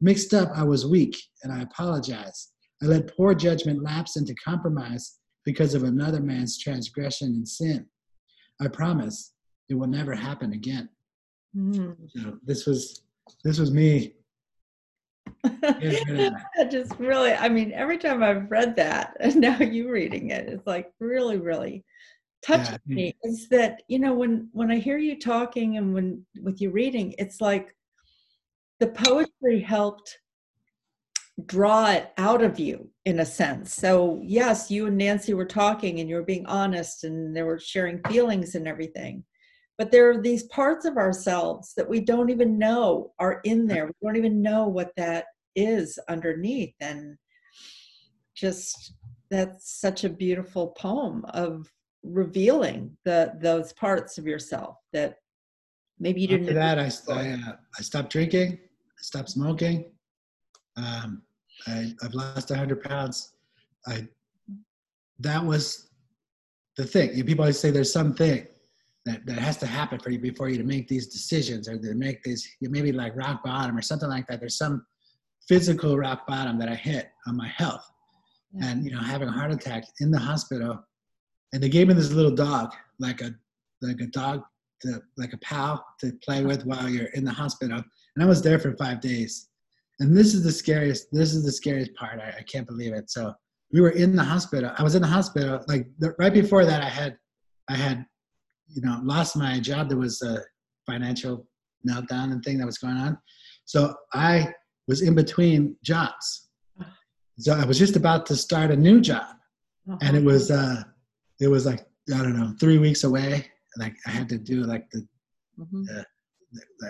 Mixed 0.00 0.32
up, 0.32 0.52
I 0.54 0.62
was 0.62 0.86
weak, 0.86 1.16
and 1.42 1.52
I 1.52 1.62
apologize. 1.62 2.52
I 2.82 2.86
let 2.86 3.16
poor 3.16 3.34
judgment 3.34 3.82
lapse 3.82 4.16
into 4.16 4.34
compromise 4.34 5.18
because 5.44 5.74
of 5.74 5.84
another 5.84 6.20
man's 6.20 6.58
transgression 6.58 7.28
and 7.28 7.48
sin. 7.48 7.86
I 8.60 8.68
promise 8.68 9.32
it 9.68 9.74
will 9.74 9.88
never 9.88 10.14
happen 10.14 10.52
again. 10.52 10.88
Mm. 11.56 11.96
So 12.14 12.38
this 12.44 12.66
was 12.66 13.02
this 13.44 13.58
was 13.58 13.72
me. 13.72 14.14
just 16.70 16.98
really, 16.98 17.32
I 17.32 17.48
mean, 17.48 17.72
every 17.72 17.98
time 17.98 18.22
I've 18.22 18.50
read 18.50 18.76
that, 18.76 19.16
and 19.20 19.36
now 19.36 19.58
you 19.58 19.90
reading 19.90 20.30
it, 20.30 20.48
it's 20.48 20.66
like 20.66 20.92
really, 21.00 21.38
really 21.38 21.84
touching 22.44 22.78
yeah. 22.86 22.94
me. 22.94 23.16
Is 23.22 23.48
that 23.50 23.82
you 23.88 23.98
know 23.98 24.14
when 24.14 24.48
when 24.52 24.70
I 24.70 24.78
hear 24.78 24.98
you 24.98 25.18
talking 25.18 25.76
and 25.76 25.94
when 25.94 26.24
with 26.40 26.60
you 26.60 26.70
reading, 26.70 27.14
it's 27.18 27.40
like 27.40 27.74
the 28.80 28.88
poetry 28.88 29.60
helped 29.60 30.18
draw 31.46 31.90
it 31.90 32.10
out 32.18 32.42
of 32.42 32.58
you 32.58 32.90
in 33.04 33.20
a 33.20 33.26
sense. 33.26 33.74
So 33.74 34.20
yes, 34.22 34.70
you 34.70 34.86
and 34.86 34.98
Nancy 34.98 35.34
were 35.34 35.44
talking 35.44 36.00
and 36.00 36.08
you 36.08 36.16
were 36.16 36.22
being 36.22 36.46
honest 36.46 37.04
and 37.04 37.34
they 37.34 37.42
were 37.42 37.58
sharing 37.58 38.02
feelings 38.08 38.54
and 38.54 38.66
everything 38.66 39.24
but 39.78 39.92
there 39.92 40.10
are 40.10 40.20
these 40.20 40.42
parts 40.44 40.84
of 40.84 40.96
ourselves 40.96 41.72
that 41.76 41.88
we 41.88 42.00
don't 42.00 42.30
even 42.30 42.58
know 42.58 43.12
are 43.18 43.40
in 43.44 43.66
there 43.66 43.86
we 43.86 43.92
don't 44.02 44.16
even 44.16 44.42
know 44.42 44.66
what 44.66 44.90
that 44.96 45.26
is 45.54 45.98
underneath 46.08 46.74
and 46.80 47.16
just 48.36 48.92
that's 49.30 49.80
such 49.80 50.04
a 50.04 50.08
beautiful 50.08 50.68
poem 50.68 51.24
of 51.30 51.70
revealing 52.02 52.96
the 53.04 53.32
those 53.40 53.72
parts 53.72 54.18
of 54.18 54.26
yourself 54.26 54.76
that 54.92 55.16
maybe 55.98 56.20
you 56.20 56.28
didn't 56.28 56.44
After 56.44 56.54
that, 56.54 56.78
I, 56.78 57.12
I, 57.12 57.32
uh, 57.32 57.56
I 57.78 57.82
stopped 57.82 58.10
drinking, 58.10 58.52
I 58.52 59.02
stopped 59.02 59.30
smoking. 59.30 59.92
Um, 60.76 61.22
I, 61.66 61.92
I've 62.02 62.14
lost 62.14 62.50
100 62.50 62.82
pounds. 62.82 63.32
I, 63.86 64.06
that 65.20 65.44
was 65.44 65.88
the 66.76 66.84
thing. 66.84 67.14
You- 67.16 67.24
People 67.24 67.42
always 67.44 67.58
say 67.58 67.70
there's 67.70 67.92
something 67.92 68.46
that, 69.06 69.24
that 69.26 69.38
has 69.38 69.56
to 69.58 69.66
happen 69.66 69.98
for 69.98 70.10
you 70.10 70.18
before 70.18 70.48
you 70.48 70.58
to 70.58 70.64
make 70.64 70.88
these 70.88 71.06
decisions 71.06 71.68
or 71.68 71.78
to 71.78 71.94
make 71.94 72.22
these, 72.22 72.48
you 72.60 72.68
maybe 72.70 72.92
like 72.92 73.16
rock 73.16 73.42
bottom 73.44 73.76
or 73.76 73.82
something 73.82 74.08
like 74.08 74.26
that. 74.28 74.40
There's 74.40 74.58
some 74.58 74.84
physical 75.48 75.96
rock 75.96 76.26
bottom 76.26 76.58
that 76.58 76.68
I 76.68 76.74
hit 76.74 77.10
on 77.26 77.36
my 77.36 77.48
health. 77.48 77.88
Yeah. 78.52 78.66
And, 78.68 78.84
you 78.84 78.90
know, 78.92 79.00
having 79.00 79.28
a 79.28 79.32
heart 79.32 79.52
attack 79.52 79.84
in 80.00 80.10
the 80.10 80.18
hospital. 80.18 80.82
And 81.52 81.62
they 81.62 81.68
gave 81.68 81.88
me 81.88 81.94
this 81.94 82.12
little 82.12 82.34
dog, 82.34 82.72
like 82.98 83.20
a, 83.22 83.34
like 83.80 84.00
a 84.00 84.06
dog 84.06 84.42
to 84.82 85.02
like 85.16 85.32
a 85.32 85.38
pal 85.38 85.84
to 86.00 86.12
play 86.24 86.44
with 86.44 86.64
while 86.64 86.88
you're 86.88 87.06
in 87.14 87.24
the 87.24 87.32
hospital. 87.32 87.82
And 88.14 88.24
I 88.24 88.26
was 88.26 88.42
there 88.42 88.58
for 88.58 88.76
five 88.76 89.00
days. 89.00 89.47
And 90.00 90.16
this 90.16 90.34
is 90.34 90.44
the 90.44 90.52
scariest. 90.52 91.08
This 91.12 91.34
is 91.34 91.44
the 91.44 91.52
scariest 91.52 91.94
part. 91.94 92.20
I, 92.20 92.28
I 92.38 92.42
can't 92.42 92.66
believe 92.66 92.92
it. 92.92 93.10
So 93.10 93.32
we 93.72 93.80
were 93.80 93.90
in 93.90 94.14
the 94.14 94.22
hospital. 94.22 94.70
I 94.78 94.82
was 94.82 94.94
in 94.94 95.02
the 95.02 95.08
hospital. 95.08 95.60
Like 95.66 95.86
the, 95.98 96.14
right 96.18 96.32
before 96.32 96.64
that, 96.64 96.82
I 96.82 96.88
had, 96.88 97.16
I 97.68 97.74
had, 97.74 98.06
you 98.68 98.82
know, 98.82 99.00
lost 99.02 99.36
my 99.36 99.58
job. 99.60 99.88
There 99.88 99.98
was 99.98 100.22
a 100.22 100.38
financial 100.86 101.46
meltdown 101.88 102.32
and 102.32 102.42
thing 102.44 102.58
that 102.58 102.66
was 102.66 102.78
going 102.78 102.96
on. 102.96 103.18
So 103.64 103.94
I 104.14 104.52
was 104.86 105.02
in 105.02 105.14
between 105.14 105.76
jobs. 105.82 106.48
So 107.38 107.52
I 107.54 107.64
was 107.64 107.78
just 107.78 107.96
about 107.96 108.24
to 108.26 108.36
start 108.36 108.70
a 108.70 108.76
new 108.76 109.00
job 109.00 109.26
and 110.02 110.16
it 110.16 110.22
was 110.22 110.50
uh 110.50 110.82
it 111.40 111.48
was 111.48 111.64
like 111.64 111.86
i 112.14 112.18
don't 112.18 112.38
know 112.38 112.52
three 112.60 112.78
weeks 112.78 113.04
away 113.04 113.46
like 113.78 113.94
i 114.06 114.10
had 114.10 114.28
to 114.28 114.38
do 114.38 114.62
like 114.64 114.88
the 114.90 115.06
Mhm. 115.58 116.04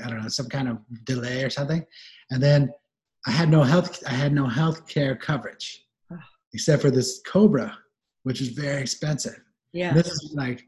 i 0.05 0.09
don't 0.11 0.21
know 0.23 0.29
some 0.29 0.49
kind 0.49 0.69
of 0.69 0.79
delay 1.05 1.43
or 1.43 1.49
something 1.51 1.83
and 2.31 2.43
then 2.43 2.71
i 3.29 3.31
had 3.31 3.49
no 3.49 3.63
health 3.63 4.03
i 4.07 4.13
had 4.13 4.33
no 4.33 4.47
health 4.47 4.87
care 4.89 5.15
coverage 5.15 5.87
except 6.55 6.83
for 6.83 6.91
this 6.91 7.21
cobra 7.27 7.77
which 8.25 8.41
is 8.41 8.49
very 8.49 8.81
expensive 8.81 9.41
yeah 9.73 9.93
this 9.93 10.09
is 10.09 10.33
like 10.35 10.65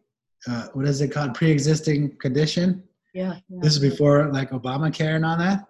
uh, 0.49 0.69
what 0.73 0.87
is 0.87 1.01
it 1.01 1.09
called 1.09 1.35
pre-existing 1.35 2.17
condition 2.19 2.83
yeah, 3.15 3.37
yeah. 3.49 3.59
this 3.61 3.73
is 3.73 3.79
before 3.79 4.33
like 4.33 4.51
Obamacare 4.51 5.17
and 5.17 5.25
all 5.25 5.37
that. 5.37 5.67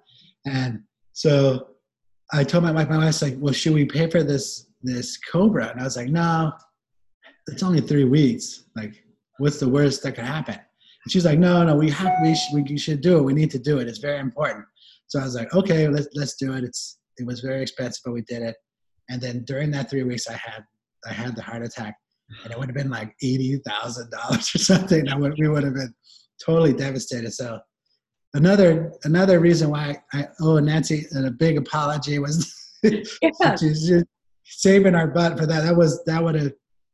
And 0.47 0.82
so 1.12 1.68
I 2.32 2.45
told 2.45 2.64
my 2.64 2.72
wife, 2.72 2.88
my 2.88 2.99
wife's 2.99 3.22
like, 3.22 3.36
well, 3.38 3.53
should 3.53 3.74
we 3.74 3.84
pay 3.84 4.09
for 4.09 4.22
this 4.22 4.66
this 4.82 5.18
Cobra? 5.18 5.70
And 5.70 5.80
I 5.80 5.84
was 5.84 5.97
like, 5.97 6.09
no, 6.09 6.53
it's 7.49 7.62
only 7.62 7.80
three 7.80 8.05
weeks. 8.05 8.64
Like, 8.76 9.03
what's 9.38 9.59
the 9.59 9.68
worst 9.68 10.03
that 10.03 10.14
could 10.14 10.24
happen? 10.24 10.55
And 10.55 11.12
she's 11.12 11.24
like, 11.24 11.38
no, 11.38 11.64
no, 11.64 11.76
we 11.76 11.91
have 11.91 12.12
we 12.22 12.34
should, 12.34 12.68
we 12.68 12.78
should 12.78 13.01
do 13.01 13.18
it. 13.18 13.22
We 13.22 13.32
need 13.32 13.51
to 13.53 13.59
do 13.59 13.78
it. 13.78 13.88
It's 13.88 13.99
very 13.99 14.18
important. 14.18 14.64
So 15.11 15.18
I 15.18 15.24
was 15.24 15.34
like, 15.34 15.52
okay, 15.54 15.88
let's 15.88 16.06
let's 16.14 16.36
do 16.36 16.52
it. 16.54 16.62
It's 16.62 16.98
it 17.18 17.26
was 17.26 17.40
very 17.40 17.62
expensive, 17.62 18.00
but 18.04 18.12
we 18.14 18.22
did 18.22 18.42
it. 18.42 18.56
And 19.11 19.20
then 19.20 19.42
during 19.44 19.72
that 19.72 19.90
three 19.90 20.04
weeks, 20.04 20.28
I 20.28 20.34
had 20.34 20.62
I 21.04 21.12
had 21.12 21.34
the 21.34 21.42
heart 21.42 21.64
attack, 21.64 21.96
and 22.44 22.52
it 22.52 22.58
would 22.58 22.68
have 22.68 22.76
been 22.76 22.90
like 22.90 23.12
eighty 23.22 23.61
thousand 23.66 24.11
dollars 24.11 24.54
or 24.54 24.58
something. 24.58 25.08
I 25.08 25.16
would 25.16 25.34
we 25.36 25.48
would 25.48 25.64
have 25.64 25.74
been 25.74 25.92
totally 26.44 26.72
devastated. 26.72 27.32
So 27.32 27.58
another 28.34 28.92
another 29.02 29.40
reason 29.40 29.68
why 29.70 29.96
I 30.12 30.28
owe 30.40 30.61
Nancy 30.61 31.06
a 31.16 31.30
big 31.30 31.58
apology 31.58 32.20
was 32.20 32.54
Yeah. 32.84 33.56
just 33.56 33.92
saving 34.44 34.94
our 34.94 35.08
butt 35.08 35.36
for 35.38 35.44
that. 35.46 35.64
That 35.64 35.76
was 35.76 36.04
that 36.04 36.22
would 36.22 36.36
have 36.36 36.52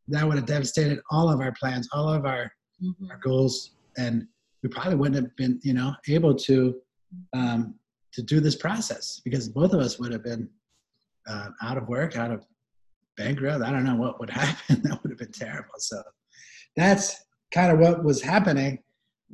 that 0.08 0.26
would 0.26 0.36
have 0.38 0.46
devastated 0.46 1.00
all 1.10 1.28
of 1.28 1.40
our 1.40 1.52
plans, 1.52 1.86
all 1.92 2.08
of 2.08 2.24
our, 2.24 2.50
Mhm. 2.82 3.10
our 3.10 3.18
goals, 3.18 3.72
and 3.98 4.26
we 4.62 4.68
probably 4.70 4.94
wouldn't 4.94 5.16
have 5.16 5.36
been 5.36 5.60
you 5.62 5.74
know 5.74 5.94
able 6.08 6.34
to 6.34 6.80
um, 7.34 7.74
to 8.16 8.22
do 8.22 8.40
this 8.40 8.56
process 8.56 9.20
because 9.24 9.46
both 9.46 9.74
of 9.74 9.80
us 9.80 9.98
would 9.98 10.10
have 10.10 10.24
been 10.24 10.48
uh, 11.28 11.48
out 11.62 11.76
of 11.76 11.86
work, 11.86 12.16
out 12.16 12.30
of 12.30 12.46
bankrupt. 13.18 13.62
I 13.62 13.70
don't 13.70 13.84
know 13.84 13.94
what 13.94 14.18
would 14.18 14.30
happen. 14.42 14.80
that 14.82 15.02
would 15.02 15.10
have 15.10 15.18
been 15.18 15.32
terrible. 15.32 15.74
So 15.76 16.02
that's 16.76 17.14
kind 17.52 17.70
of 17.70 17.78
what 17.78 18.02
was 18.02 18.22
happening. 18.22 18.78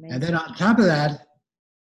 And 0.03 0.21
then 0.21 0.35
on 0.35 0.55
top 0.55 0.81
of 0.81 0.87
that, 0.87 1.27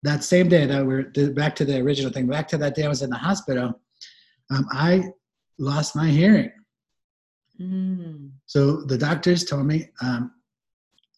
that 0.03 0.25
same 0.25 0.49
day 0.49 0.67
that 0.67 0.85
we're 0.85 1.13
back 1.31 1.55
to 1.57 1.65
the 1.65 1.79
original 1.81 2.11
thing, 2.11 2.27
back 2.27 2.49
to 2.49 2.59
that 2.59 2.75
day 2.75 2.85
I 2.87 2.89
was 2.89 3.03
in 3.03 3.11
the 3.11 3.17
hospital, 3.17 3.81
um, 4.51 4.67
I 4.73 5.05
lost 5.59 5.95
my 5.95 6.09
hearing. 6.09 6.51
Mm. 7.61 8.31
So 8.47 8.83
the 8.83 8.99
doctors 8.99 9.45
told 9.45 9.67
me 9.67 9.91
um, 10.03 10.33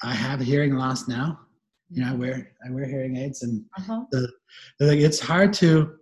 I 0.03 0.12
have 0.12 0.41
hearing 0.41 0.75
loss 0.75 1.09
now. 1.09 1.41
You 1.93 2.03
know, 2.03 2.11
I 2.12 2.14
wear 2.14 2.53
I 2.66 2.70
wear 2.70 2.86
hearing 2.86 3.16
aids, 3.16 3.43
and 3.43 3.64
Uh-huh. 3.78 4.05
they're 4.11 4.88
like 4.88 4.99
it's 5.01 5.20
hard 5.20 5.53
to. 5.55 5.97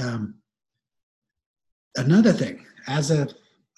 Um, 0.00 0.36
another 1.96 2.32
thing, 2.32 2.64
as 2.88 3.10
a 3.10 3.28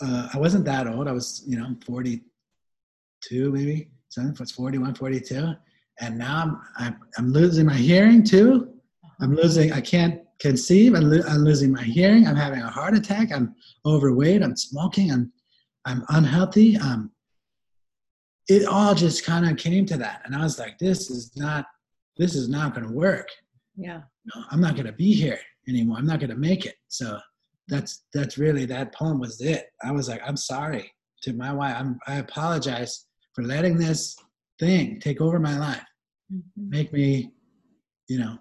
uh, 0.03 0.29
I 0.33 0.39
wasn't 0.39 0.65
that 0.67 0.87
old. 0.87 1.09
I 1.09 1.13
was 1.13 1.43
you 1.47 1.59
know 1.59 1.75
42 1.85 3.53
maybe. 3.53 3.91
So 4.09 4.23
I 4.23 4.27
was 4.39 4.53
41, 4.53 4.95
42, 4.95 5.53
and 6.01 6.17
now 6.19 6.43
I'm 6.43 6.61
I'm, 6.79 7.01
I'm 7.19 7.33
losing 7.33 7.67
my 7.67 7.75
hearing 7.75 8.23
too. 8.23 8.73
I'm 9.21 9.35
losing. 9.35 9.73
I 9.73 9.81
can't 9.81 10.21
conceive. 10.41 10.95
I'm, 10.95 11.11
lo- 11.11 11.25
I'm 11.29 11.43
losing 11.45 11.73
my 11.73 11.83
hearing. 11.83 12.27
I'm 12.29 12.37
having 12.37 12.61
a 12.61 12.69
heart 12.71 12.95
attack. 12.95 13.33
I'm 13.33 13.55
overweight. 13.85 14.43
I'm 14.43 14.57
smoking. 14.57 15.11
I'm 15.11 15.33
I'm 15.87 16.05
unhealthy. 16.11 16.77
Um, 16.77 17.11
it 18.49 18.67
all 18.67 18.95
just 18.95 19.25
kind 19.25 19.49
of 19.49 19.57
came 19.57 19.87
to 19.87 19.97
that, 19.99 20.23
and 20.25 20.35
I 20.35 20.43
was 20.43 20.59
like, 20.59 20.79
this 20.79 21.11
is 21.11 21.37
not 21.37 21.67
this 22.17 22.35
is 22.35 22.49
not 22.49 22.75
going 22.75 22.87
to 22.87 22.93
work. 22.93 23.29
Yeah. 23.77 24.01
No, 24.35 24.43
I'm 24.51 24.61
not 24.61 24.75
going 24.75 24.87
to 24.87 24.93
be 24.93 25.13
here 25.13 25.39
anymore. 25.69 25.99
I'm 25.99 26.07
not 26.07 26.19
going 26.21 26.31
to 26.31 26.37
make 26.37 26.65
it. 26.65 26.77
So 26.89 27.19
that's 27.69 28.05
that's 28.15 28.39
really 28.39 28.65
that 28.67 28.95
poem 28.95 29.19
was 29.21 29.41
it. 29.41 29.67
I 29.85 29.93
was 29.93 30.09
like, 30.09 30.23
I'm 30.27 30.37
sorry 30.37 30.91
to 31.23 31.33
my 31.35 31.53
wife. 31.53 31.77
I'm, 31.79 31.99
I 32.07 32.17
apologize 32.17 33.07
for 33.35 33.43
letting 33.45 33.77
this 33.77 34.17
thing 34.59 34.99
take 35.01 35.21
over 35.21 35.39
my 35.39 35.59
life 35.59 35.85
Mhm. 36.33 36.43
make 36.71 36.93
me, 36.93 37.33
you 38.09 38.19
know, 38.19 38.39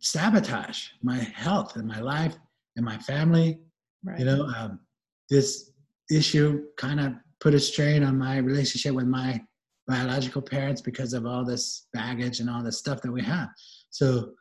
sabotage 0.00 0.88
my 1.02 1.18
health 1.18 1.76
and 1.76 1.86
my 1.86 2.00
life 2.00 2.34
and 2.76 2.84
my 2.84 2.98
family. 2.98 3.60
Right. 4.04 4.18
You 4.18 4.24
know, 4.24 4.44
um, 4.46 4.80
this 5.28 5.70
issue 6.10 6.64
kind 6.76 7.00
of 7.00 7.12
put 7.40 7.54
a 7.54 7.60
strain 7.60 8.02
on 8.02 8.18
my 8.18 8.38
relationship 8.38 8.94
with 8.94 9.06
my 9.06 9.40
biological 9.86 10.42
parents 10.42 10.80
because 10.80 11.12
of 11.12 11.26
all 11.26 11.44
this 11.44 11.86
baggage 11.92 12.40
and 12.40 12.50
all 12.50 12.62
this 12.62 12.78
stuff 12.78 13.00
that 13.02 13.12
we 13.12 13.22
have. 13.22 13.48
So 13.90 14.32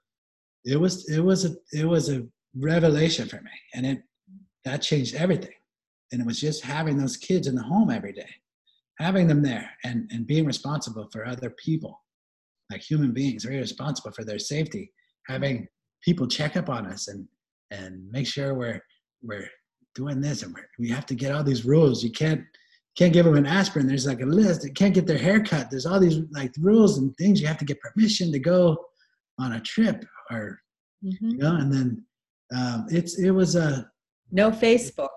it 0.66 0.80
was 0.80 1.10
it 1.10 1.22
was 1.22 1.46
a 1.46 1.56
it 1.72 1.86
was 1.86 2.10
a 2.10 2.26
revelation 2.56 3.28
for 3.28 3.38
me, 3.38 3.52
and 3.74 3.86
it 3.86 4.00
that 4.66 4.82
changed 4.82 5.16
everything. 5.16 5.54
And 6.12 6.22
it 6.22 6.28
was 6.28 6.40
just 6.40 6.64
having 6.64 6.98
those 6.98 7.18
kids 7.18 7.48
in 7.48 7.56
the 7.56 7.64
home 7.64 7.90
every 7.90 8.14
day, 8.14 8.30
having 9.00 9.28
them 9.28 9.42
there, 9.42 9.70
and 9.84 10.10
and 10.12 10.28
being 10.28 10.46
responsible 10.46 11.08
for 11.12 11.26
other 11.26 11.50
people 11.52 12.02
like 12.72 12.82
human 12.82 13.14
beings, 13.14 13.46
very 13.46 13.58
responsible 13.58 14.12
for 14.12 14.24
their 14.24 14.40
safety, 14.40 14.92
having 15.28 15.68
people 16.04 16.28
check 16.28 16.58
up 16.58 16.70
on 16.70 16.88
us 16.88 17.08
and 17.08 17.28
and 17.72 18.10
make 18.12 18.28
sure 18.28 18.54
we're 18.54 18.82
we're 19.22 19.50
doing 19.96 20.22
this 20.22 20.44
and 20.44 20.56
we 20.78 20.90
have 20.90 21.06
to 21.06 21.16
get 21.16 21.32
all 21.32 21.44
these 21.44 21.66
rules. 21.66 22.04
You 22.04 22.12
can't 22.12 22.44
can't 22.98 23.14
give 23.14 23.26
them 23.26 23.36
an 23.36 23.46
aspirin. 23.46 23.88
There's 23.88 24.08
like 24.08 24.22
a 24.22 24.26
list. 24.26 24.64
They 24.64 24.70
can't 24.72 24.94
get 24.94 25.06
their 25.06 25.18
hair 25.18 25.44
cut. 25.44 25.70
There's 25.70 25.86
all 25.86 26.00
these 26.00 26.20
like 26.32 26.52
rules 26.60 26.98
and 26.98 27.16
things. 27.18 27.40
You 27.40 27.48
have 27.48 27.60
to 27.60 27.66
get 27.66 27.80
permission 27.80 28.32
to 28.32 28.40
go 28.40 28.86
on 29.40 29.54
a 29.54 29.60
trip 29.62 30.04
or 30.32 30.60
Mhm. 31.06 31.18
you 31.34 31.38
know. 31.38 31.56
And 31.56 31.72
then 31.72 32.04
um, 32.56 32.88
it's 32.90 33.20
it 33.20 33.32
was 33.32 33.56
a 33.56 33.90
No 34.32 34.50
Facebook. 34.52 35.10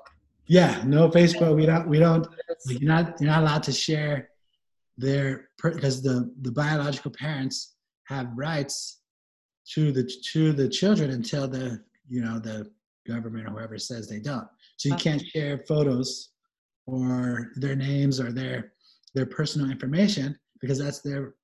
yeah 0.47 0.83
no 0.87 1.09
Facebook. 1.09 1.57
We 1.57 1.65
don't 1.67 1.89
we 1.89 1.99
don't 1.99 2.27
you're 2.67 2.81
not 2.97 3.19
you're 3.21 3.31
not 3.31 3.43
allowed 3.43 3.63
to 3.65 3.73
share 3.73 4.29
their 4.99 5.49
because 5.63 6.03
the 6.03 6.17
the 6.43 6.53
biological 6.53 7.11
parents 7.13 7.77
have 8.09 8.27
rights 8.37 9.01
to 9.73 9.93
the 9.93 10.05
to 10.33 10.53
the 10.53 10.69
children 10.69 11.11
until 11.13 11.49
the 11.49 11.81
you 12.09 12.21
know 12.21 12.39
the 12.39 12.71
government 13.07 13.47
or 13.47 13.51
whoever 13.53 13.79
says 13.79 14.07
they 14.09 14.19
don't 14.21 14.47
so 14.77 14.89
you 14.91 14.97
can't 14.97 15.23
share 15.33 15.59
photos 15.67 16.31
or 16.87 17.51
their 17.57 17.77
names 17.77 18.21
or 18.21 18.33
their 18.33 18.73
their 19.15 19.27
personal 19.27 19.71
information 19.71 20.37
because 20.61 20.79
that's 20.79 21.01
their 21.01 21.35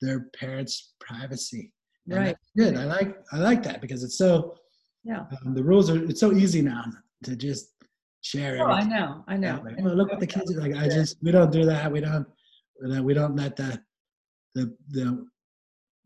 their 0.00 0.20
parents 0.38 0.94
privacy 1.00 1.72
And 2.08 2.18
Right. 2.18 2.36
good 2.56 2.76
i 2.76 2.84
like 2.84 3.16
i 3.32 3.38
like 3.38 3.62
that 3.64 3.80
because 3.80 4.02
it's 4.04 4.18
so 4.18 4.56
Yeah. 5.04 5.24
um, 5.44 5.54
the 5.54 5.62
rules 5.64 5.90
are 5.90 6.02
it's 6.10 6.20
so 6.20 6.32
easy 6.32 6.62
now 6.62 6.84
to 7.24 7.36
just 7.36 7.72
share 8.22 8.58
Oh, 8.60 8.72
I 8.72 8.84
know. 8.84 9.24
I 9.28 9.36
know. 9.36 9.62
like, 9.64 9.76
oh, 9.80 9.84
look 9.84 10.10
what 10.10 10.18
the 10.20 10.26
kids 10.26 10.50
are 10.52 10.60
like. 10.60 10.74
I 10.74 10.88
just 10.88 11.16
we 11.22 11.30
don't 11.30 11.52
do 11.52 11.64
that. 11.64 11.90
We 11.92 12.00
don't 12.00 12.26
we 13.08 13.14
don't- 13.14 13.36
let 13.36 13.54
the 13.56 13.70
the 14.56 14.64
the 14.90 15.04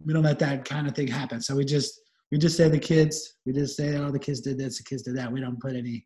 we 0.04 0.12
don't 0.14 0.22
let 0.30 0.38
that 0.40 0.64
kind 0.72 0.86
of 0.88 0.94
thing 0.94 1.08
happen. 1.08 1.40
So 1.40 1.54
we 1.56 1.64
just 1.64 1.90
we 2.30 2.36
just 2.38 2.56
say 2.58 2.68
the 2.68 2.78
kids. 2.92 3.14
We 3.46 3.52
just 3.60 3.74
say 3.76 3.96
oh 3.96 4.10
the 4.10 4.18
kids 4.26 4.40
did 4.40 4.58
this, 4.58 4.76
the 4.78 4.84
kids 4.84 5.02
did 5.02 5.16
that. 5.16 5.32
We 5.32 5.40
don't 5.40 5.60
put 5.64 5.74
any 5.84 5.96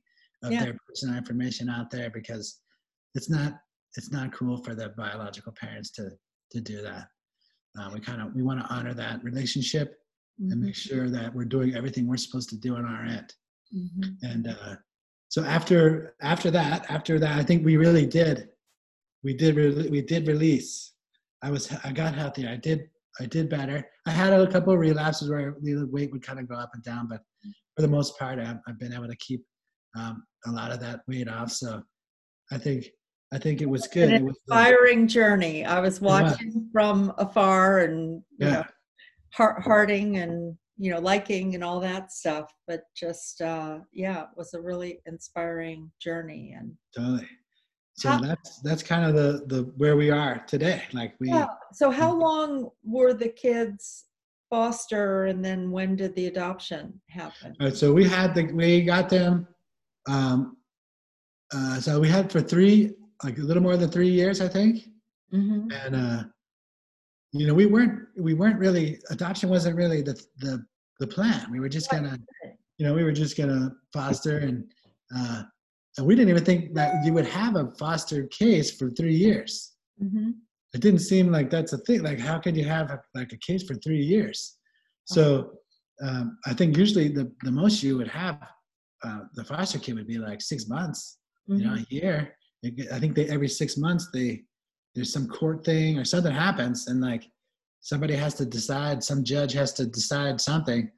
of 0.42 0.52
Yeah. 0.52 0.64
their 0.64 0.78
personal 0.88 1.16
information 1.16 1.68
out 1.68 1.90
there 1.90 2.10
because 2.10 2.60
it's 3.14 3.30
not 3.30 3.58
it's 3.96 4.10
not 4.10 4.32
cool 4.32 4.56
for 4.56 4.74
the 4.74 4.88
biological 4.90 5.52
parents 5.52 5.90
to 5.92 6.10
to 6.50 6.60
do 6.60 6.82
that. 6.82 7.08
Uh, 7.78 7.90
we 7.92 8.00
kind 8.00 8.20
of 8.20 8.34
we 8.34 8.42
want 8.42 8.60
to 8.60 8.66
honor 8.72 8.94
that 8.94 9.22
relationship 9.24 9.96
mm-hmm. 10.40 10.52
and 10.52 10.60
make 10.60 10.74
sure 10.74 11.08
that 11.08 11.34
we're 11.34 11.44
doing 11.44 11.74
everything 11.74 12.06
we're 12.06 12.16
supposed 12.16 12.48
to 12.50 12.56
do 12.56 12.76
on 12.76 12.84
our 12.84 13.04
end. 13.04 13.32
Mm-hmm. 13.74 14.26
And 14.26 14.48
uh, 14.48 14.76
so 15.28 15.44
after 15.44 16.14
after 16.20 16.50
that, 16.50 16.86
after 16.90 17.18
that, 17.18 17.38
I 17.38 17.42
think 17.42 17.64
we 17.64 17.76
really 17.76 18.06
did 18.06 18.48
we 19.24 19.34
did 19.34 19.56
re- 19.56 19.88
we 19.88 20.02
did 20.02 20.28
release. 20.28 20.92
I 21.42 21.50
was 21.50 21.72
I 21.82 21.92
got 21.92 22.14
healthier. 22.14 22.50
I 22.50 22.56
did 22.56 22.88
I 23.20 23.26
did 23.26 23.48
better. 23.48 23.84
I 24.06 24.10
had 24.10 24.32
a 24.32 24.46
couple 24.46 24.72
of 24.72 24.78
relapses 24.78 25.30
where 25.30 25.56
the 25.60 25.88
weight 25.90 26.12
would 26.12 26.22
kind 26.22 26.38
of 26.38 26.48
go 26.48 26.56
up 26.56 26.70
and 26.74 26.82
down, 26.82 27.08
but 27.08 27.22
for 27.74 27.82
the 27.82 27.88
most 27.88 28.18
part, 28.18 28.38
I've, 28.38 28.58
I've 28.68 28.78
been 28.78 28.92
able 28.92 29.08
to 29.08 29.16
keep 29.16 29.44
um, 29.96 30.24
a 30.46 30.50
lot 30.50 30.72
of 30.72 30.80
that 30.80 31.00
weight 31.08 31.28
off. 31.28 31.50
So 31.50 31.82
I 32.52 32.58
think 32.58 32.86
I 33.32 33.38
think 33.38 33.60
it 33.60 33.68
was 33.68 33.88
good. 33.88 34.10
An 34.10 34.14
it 34.14 34.22
was 34.22 34.38
inspiring 34.46 35.08
journey. 35.08 35.64
I 35.64 35.80
was 35.80 36.00
watching 36.00 36.68
from 36.72 37.12
afar 37.18 37.80
and 37.80 38.22
you 38.38 38.46
yeah. 38.46 38.50
know, 38.50 38.64
heart 39.34 39.62
hearting 39.62 40.18
and 40.18 40.56
you 40.76 40.92
know 40.92 41.00
liking 41.00 41.54
and 41.54 41.64
all 41.64 41.80
that 41.80 42.12
stuff. 42.12 42.52
But 42.68 42.82
just 42.96 43.40
uh, 43.40 43.78
yeah, 43.92 44.22
it 44.22 44.28
was 44.36 44.54
a 44.54 44.60
really 44.60 45.00
inspiring 45.06 45.90
journey. 46.00 46.54
And 46.56 46.72
totally. 46.96 47.28
So 47.96 48.10
how, 48.10 48.20
that's 48.20 48.60
that's 48.60 48.82
kind 48.82 49.04
of 49.04 49.14
the 49.14 49.44
the 49.46 49.62
where 49.76 49.96
we 49.96 50.10
are 50.10 50.44
today. 50.46 50.82
Like 50.92 51.14
we. 51.20 51.28
Yeah. 51.28 51.46
So 51.72 51.90
how 51.90 52.12
long 52.12 52.70
were 52.84 53.14
the 53.14 53.28
kids 53.28 54.04
foster, 54.50 55.24
and 55.26 55.44
then 55.44 55.70
when 55.70 55.96
did 55.96 56.14
the 56.14 56.26
adoption 56.26 57.00
happen? 57.08 57.56
All 57.60 57.66
right. 57.66 57.76
So 57.76 57.92
we 57.92 58.04
had 58.04 58.34
the 58.34 58.44
we 58.52 58.82
got 58.82 59.08
them. 59.08 59.48
Um, 60.08 60.56
uh, 61.54 61.80
so 61.80 62.00
we 62.00 62.08
had 62.08 62.30
for 62.30 62.40
three 62.40 62.94
like 63.22 63.38
a 63.38 63.42
little 63.42 63.62
more 63.62 63.76
than 63.76 63.90
three 63.90 64.10
years, 64.10 64.40
I 64.40 64.48
think. 64.48 64.88
Mm-hmm. 65.32 65.68
And 65.72 65.96
uh, 65.96 66.24
you 67.32 67.46
know, 67.46 67.54
we 67.54 67.66
weren't 67.66 68.00
we 68.16 68.34
weren't 68.34 68.58
really 68.58 69.00
adoption 69.10 69.48
wasn't 69.48 69.76
really 69.76 70.02
the 70.02 70.14
the 70.38 70.64
the 71.00 71.06
plan. 71.06 71.50
We 71.50 71.60
were 71.60 71.68
just 71.68 71.90
gonna, 71.90 72.18
you 72.78 72.86
know, 72.86 72.94
we 72.94 73.04
were 73.04 73.12
just 73.12 73.36
gonna 73.36 73.72
foster 73.92 74.38
and. 74.38 74.64
Uh, 75.14 75.42
and 75.96 76.06
we 76.06 76.16
didn't 76.16 76.30
even 76.30 76.44
think 76.44 76.74
that 76.74 77.04
you 77.04 77.12
would 77.12 77.26
have 77.26 77.54
a 77.54 77.70
foster 77.78 78.26
case 78.26 78.76
for 78.76 78.90
three 78.90 79.14
years. 79.14 79.74
Mm-hmm. 80.02 80.30
It 80.74 80.80
didn't 80.80 81.00
seem 81.00 81.30
like 81.30 81.50
that's 81.50 81.72
a 81.72 81.78
thing. 81.78 82.02
Like, 82.02 82.18
how 82.18 82.38
could 82.40 82.56
you 82.56 82.64
have 82.64 82.90
a, 82.90 83.00
like 83.14 83.32
a 83.32 83.36
case 83.36 83.62
for 83.62 83.74
three 83.76 84.02
years? 84.02 84.56
So, 85.04 85.52
um, 86.02 86.36
I 86.46 86.54
think 86.54 86.76
usually 86.76 87.08
the 87.08 87.30
the 87.42 87.52
most 87.52 87.82
you 87.82 87.96
would 87.96 88.08
have 88.08 88.40
uh, 89.04 89.20
the 89.34 89.44
foster 89.44 89.78
kid 89.78 89.94
would 89.94 90.06
be 90.06 90.18
like 90.18 90.40
six 90.40 90.68
months, 90.68 91.18
mm-hmm. 91.48 91.60
you 91.60 91.66
know, 91.66 91.74
a 91.74 91.78
mm-hmm. 91.78 91.94
year. 91.94 92.36
I 92.92 92.98
think 92.98 93.14
they 93.14 93.28
every 93.28 93.48
six 93.48 93.76
months 93.76 94.08
they 94.12 94.42
there's 94.94 95.12
some 95.12 95.28
court 95.28 95.64
thing 95.64 95.98
or 95.98 96.04
something 96.04 96.32
happens 96.32 96.86
and 96.86 97.00
like 97.00 97.24
somebody 97.80 98.14
has 98.14 98.34
to 98.34 98.46
decide 98.46 99.02
some 99.02 99.24
judge 99.24 99.52
has 99.52 99.72
to 99.72 99.86
decide 99.86 100.40
something 100.40 100.90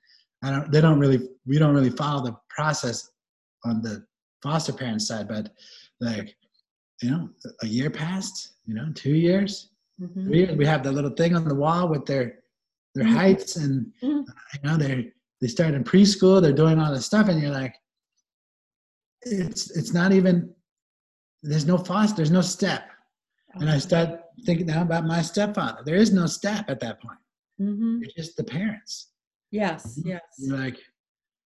i 0.42 0.50
don't 0.50 0.70
they 0.70 0.80
don't 0.80 1.00
really 1.00 1.28
we 1.46 1.59
don't 1.59 1.74
really 1.74 1.90
follow 1.90 2.24
the 2.24 2.36
process 2.48 3.11
on 3.64 3.82
the 3.82 4.04
foster 4.42 4.72
parent 4.72 5.02
side 5.02 5.26
but 5.28 5.50
like 6.00 6.36
you 7.02 7.11
know 7.11 7.28
a 7.62 7.66
year 7.66 7.90
passed 7.90 8.54
you 8.66 8.74
know 8.74 8.86
two 8.94 9.14
years 9.14 9.70
mm-hmm. 10.00 10.26
three 10.26 10.38
years 10.38 10.57
we 10.57 10.66
have 10.66 10.82
the 10.82 10.92
little 10.92 11.11
thing 11.11 11.34
on 11.34 11.46
the 11.48 11.54
wall 11.54 11.88
with 11.88 12.04
their 12.07 12.40
their 12.94 13.04
mm-hmm. 13.04 13.16
heights 13.16 13.57
and 13.57 13.86
mm-hmm. 14.02 14.20
you 14.20 14.61
know 14.62 14.76
they're 14.76 15.04
they 15.40 15.48
start 15.48 15.74
in 15.74 15.84
preschool 15.84 16.40
they're 16.40 16.52
doing 16.52 16.78
all 16.78 16.92
this 16.92 17.07
stuff 17.07 17.28
and 17.28 17.40
you're 17.40 17.50
like 17.50 17.74
it's 19.27 19.70
it's 19.77 19.93
not 19.93 20.12
even 20.12 20.55
there's 21.43 21.66
no 21.66 21.79
foster, 21.79 22.16
there's 22.16 22.31
no 22.31 22.41
step. 22.41 22.91
And 23.55 23.70
I 23.70 23.79
start 23.79 24.20
thinking 24.45 24.66
now 24.66 24.83
about 24.83 25.07
my 25.07 25.22
stepfather. 25.22 25.83
There 25.85 25.95
is 25.95 26.12
no 26.12 26.27
step 26.27 26.68
at 26.68 26.81
that 26.81 27.01
point. 27.01 27.18
Mm-hmm. 27.61 28.03
It's 28.03 28.14
just 28.14 28.37
the 28.37 28.45
parents. 28.45 29.12
Yes, 29.51 29.99
yes. 30.05 30.20
You're 30.39 30.59
like, 30.59 30.79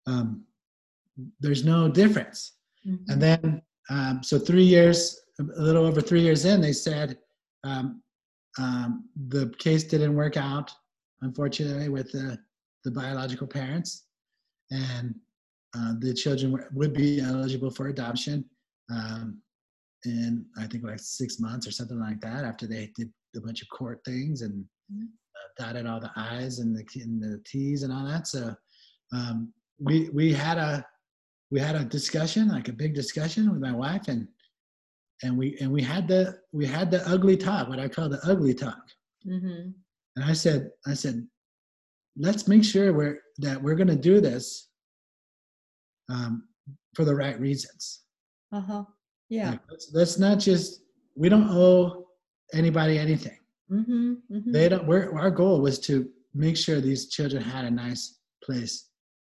um, 0.05 0.45
there's 1.39 1.65
no 1.65 1.89
difference. 1.89 2.53
Mm-hmm. 2.87 3.11
And 3.11 3.21
then, 3.21 3.61
um, 3.89 4.21
so 4.23 4.39
three 4.39 4.63
years, 4.63 5.19
a 5.39 5.61
little 5.61 5.85
over 5.85 5.99
three 5.99 6.21
years 6.21 6.45
in, 6.45 6.61
they 6.61 6.73
said 6.73 7.17
um, 7.63 8.01
um, 8.57 9.09
the 9.29 9.53
case 9.57 9.83
didn't 9.83 10.15
work 10.15 10.37
out, 10.37 10.71
unfortunately, 11.21 11.89
with 11.89 12.11
the, 12.11 12.37
the 12.85 12.91
biological 12.91 13.47
parents. 13.47 14.05
And 14.71 15.15
uh, 15.77 15.93
the 15.99 16.13
children 16.13 16.57
would 16.73 16.93
be 16.93 17.19
eligible 17.19 17.69
for 17.69 17.87
adoption. 17.87 18.45
Um, 18.89 19.41
in 20.05 20.45
I 20.57 20.67
think 20.67 20.83
like 20.83 20.99
six 20.99 21.39
months 21.39 21.67
or 21.67 21.71
something 21.71 21.99
like 21.99 22.21
that 22.21 22.45
after 22.45 22.67
they 22.67 22.91
did 22.95 23.09
a 23.35 23.41
bunch 23.41 23.61
of 23.61 23.69
court 23.69 23.99
things 24.05 24.41
and 24.41 24.63
mm-hmm. 24.93 25.03
uh, 25.03 25.65
dotted 25.65 25.85
all 25.85 25.99
the 25.99 26.11
I's 26.15 26.59
and 26.59 26.75
the 26.75 26.85
and 27.01 27.21
the 27.21 27.41
T's 27.45 27.83
and 27.83 27.91
all 27.91 28.05
that. 28.05 28.27
So 28.27 28.55
um, 29.13 29.51
we 29.79 30.09
we 30.09 30.33
had 30.33 30.57
a 30.57 30.85
we 31.51 31.59
had 31.59 31.75
a 31.75 31.83
discussion, 31.83 32.49
like 32.49 32.67
a 32.67 32.73
big 32.73 32.93
discussion 32.93 33.51
with 33.51 33.61
my 33.61 33.73
wife, 33.73 34.07
and 34.07 34.27
and 35.23 35.37
we 35.37 35.57
and 35.59 35.71
we 35.71 35.81
had 35.81 36.07
the 36.07 36.37
we 36.53 36.65
had 36.65 36.91
the 36.91 37.07
ugly 37.09 37.37
talk, 37.37 37.67
what 37.67 37.79
I 37.79 37.87
call 37.87 38.07
the 38.09 38.21
ugly 38.23 38.53
talk. 38.53 38.83
Mm-hmm. 39.27 39.71
And 40.15 40.25
I 40.25 40.33
said 40.33 40.69
I 40.85 40.93
said, 40.93 41.27
let's 42.17 42.47
make 42.47 42.63
sure 42.63 42.93
we're 42.93 43.19
that 43.39 43.61
we're 43.61 43.75
going 43.75 43.87
to 43.87 43.95
do 43.95 44.21
this 44.21 44.66
um, 46.09 46.47
for 46.95 47.05
the 47.05 47.15
right 47.15 47.39
reasons. 47.39 48.01
Uh 48.51 48.61
huh. 48.61 48.83
Yeah. 49.29 49.51
Like, 49.51 49.59
let's, 49.69 49.91
let's, 49.93 50.19
not 50.19 50.39
just, 50.39 50.81
we 51.15 51.29
don't 51.29 51.49
owe 51.49 52.05
anybody 52.53 52.97
anything. 52.97 53.37
Mm-hmm, 53.71 54.13
mm-hmm. 54.31 54.51
They 54.51 54.69
don't, 54.69 54.87
we're, 54.87 55.17
our 55.17 55.31
goal 55.31 55.61
was 55.61 55.79
to 55.79 56.07
make 56.33 56.55
sure 56.55 56.79
these 56.79 57.09
children 57.09 57.43
had 57.43 57.65
a 57.65 57.71
nice 57.71 58.19
place, 58.41 58.87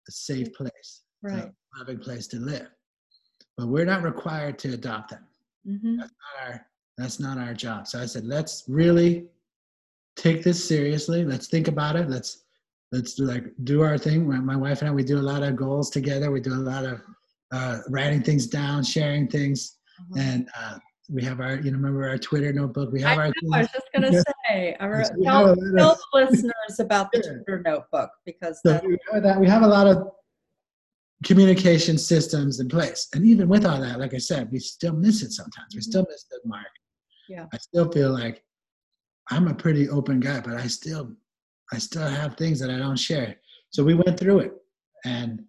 a 0.09 0.13
safe 0.13 0.53
place, 0.55 1.03
right. 1.23 1.45
a 1.45 1.53
loving 1.79 1.99
place 1.99 2.27
to 2.29 2.39
live. 2.39 2.69
But 3.59 3.69
we're 3.69 3.85
not 3.85 4.03
required 4.03 4.59
to 4.61 4.73
adopt 4.73 5.11
them. 5.11 5.27
Mm-hmm. 5.69 5.99
That's 5.99 6.13
not 6.13 6.47
our, 6.47 6.67
that's 6.97 7.21
not 7.21 7.39
our 7.39 7.53
job. 7.53 7.87
So 7.87 8.01
I 8.01 8.07
said, 8.07 8.25
let's 8.25 8.65
really 8.67 9.27
take 10.17 10.43
this 10.43 10.67
seriously. 10.67 11.25
Let's 11.25 11.49
think 11.49 11.69
about 11.69 11.97
it. 11.97 12.09
Let's, 12.09 12.42
let's 12.93 13.15
do 13.15 13.25
like 13.25 13.45
do 13.65 13.83
our 13.83 13.99
thing. 13.99 14.29
My 14.45 14.57
wife 14.57 14.81
and 14.81 14.91
I, 14.91 14.93
we 14.93 15.03
do 15.03 15.19
a 15.19 15.21
lot 15.21 15.43
of 15.43 15.57
goals 15.57 15.91
together. 15.91 16.31
We 16.31 16.41
do 16.41 16.53
a 16.53 16.57
lot 16.57 16.85
of 16.85 17.01
uh, 17.53 17.79
writing 17.89 18.23
things 18.23 18.47
down, 18.47 18.85
sharing 18.85 19.29
things. 19.29 19.79
Mm-hmm. 20.01 20.21
And 20.21 20.49
uh, 20.57 20.79
we 21.11 21.23
have 21.25 21.41
our, 21.41 21.57
you 21.57 21.71
know, 21.71 21.79
remember 21.79 22.09
our 22.09 22.19
Twitter 22.19 22.53
notebook. 22.53 22.93
We 22.93 23.01
have 23.03 23.19
I 23.19 23.23
our. 23.23 23.29
Know, 23.43 23.57
I 23.57 23.59
was 23.61 23.69
just 23.73 23.89
going 23.95 24.13
to 24.13 24.25
say, 24.49 24.77
our, 24.81 25.03
tell, 25.23 25.55
tell 25.55 25.55
the 25.55 25.99
listeners 26.15 26.81
about 26.81 27.11
the 27.13 27.23
Twitter 27.23 27.63
notebook 27.65 28.11
because 28.25 28.61
so 28.65 28.81
we, 28.85 28.97
have 29.13 29.23
that, 29.23 29.41
we 29.41 29.49
have 29.49 29.63
a 29.63 29.67
lot 29.67 29.87
of 29.87 30.09
communication 31.25 31.99
systems 31.99 32.61
in 32.61 32.69
place. 32.69 33.09
And 33.15 33.25
even 33.25 33.49
with 33.49 33.65
all 33.65 33.81
that, 33.81 33.99
like 33.99 34.15
I 34.15 34.19
said, 34.19 34.51
we 34.51 34.59
still 34.59 34.95
miss 34.95 35.23
it 35.23 35.33
sometimes. 35.33 35.75
We 35.75 35.81
mm-hmm. 35.81 35.91
still 35.91 36.07
miss 36.09 36.25
the 36.31 36.41
mark. 36.45 36.67
Yeah. 37.29 37.47
I 37.53 37.59
still 37.59 37.91
feel 37.91 38.11
like 38.11 38.43
I'm 39.31 39.49
a 39.49 39.55
pretty 39.55 39.89
open 39.89 40.21
guy, 40.21 40.41
but 40.41 40.55
I 40.55 40.67
still, 40.67 41.13
I 41.73 41.79
still 41.79 42.07
have 42.07 42.37
things 42.37 42.61
that 42.61 42.71
I 42.71 42.79
don't 42.79 42.99
share. 42.99 43.37
So 43.71 43.83
we 43.83 43.95
went 43.95 44.19
through 44.19 44.41
it, 44.41 44.53
and 45.05 45.43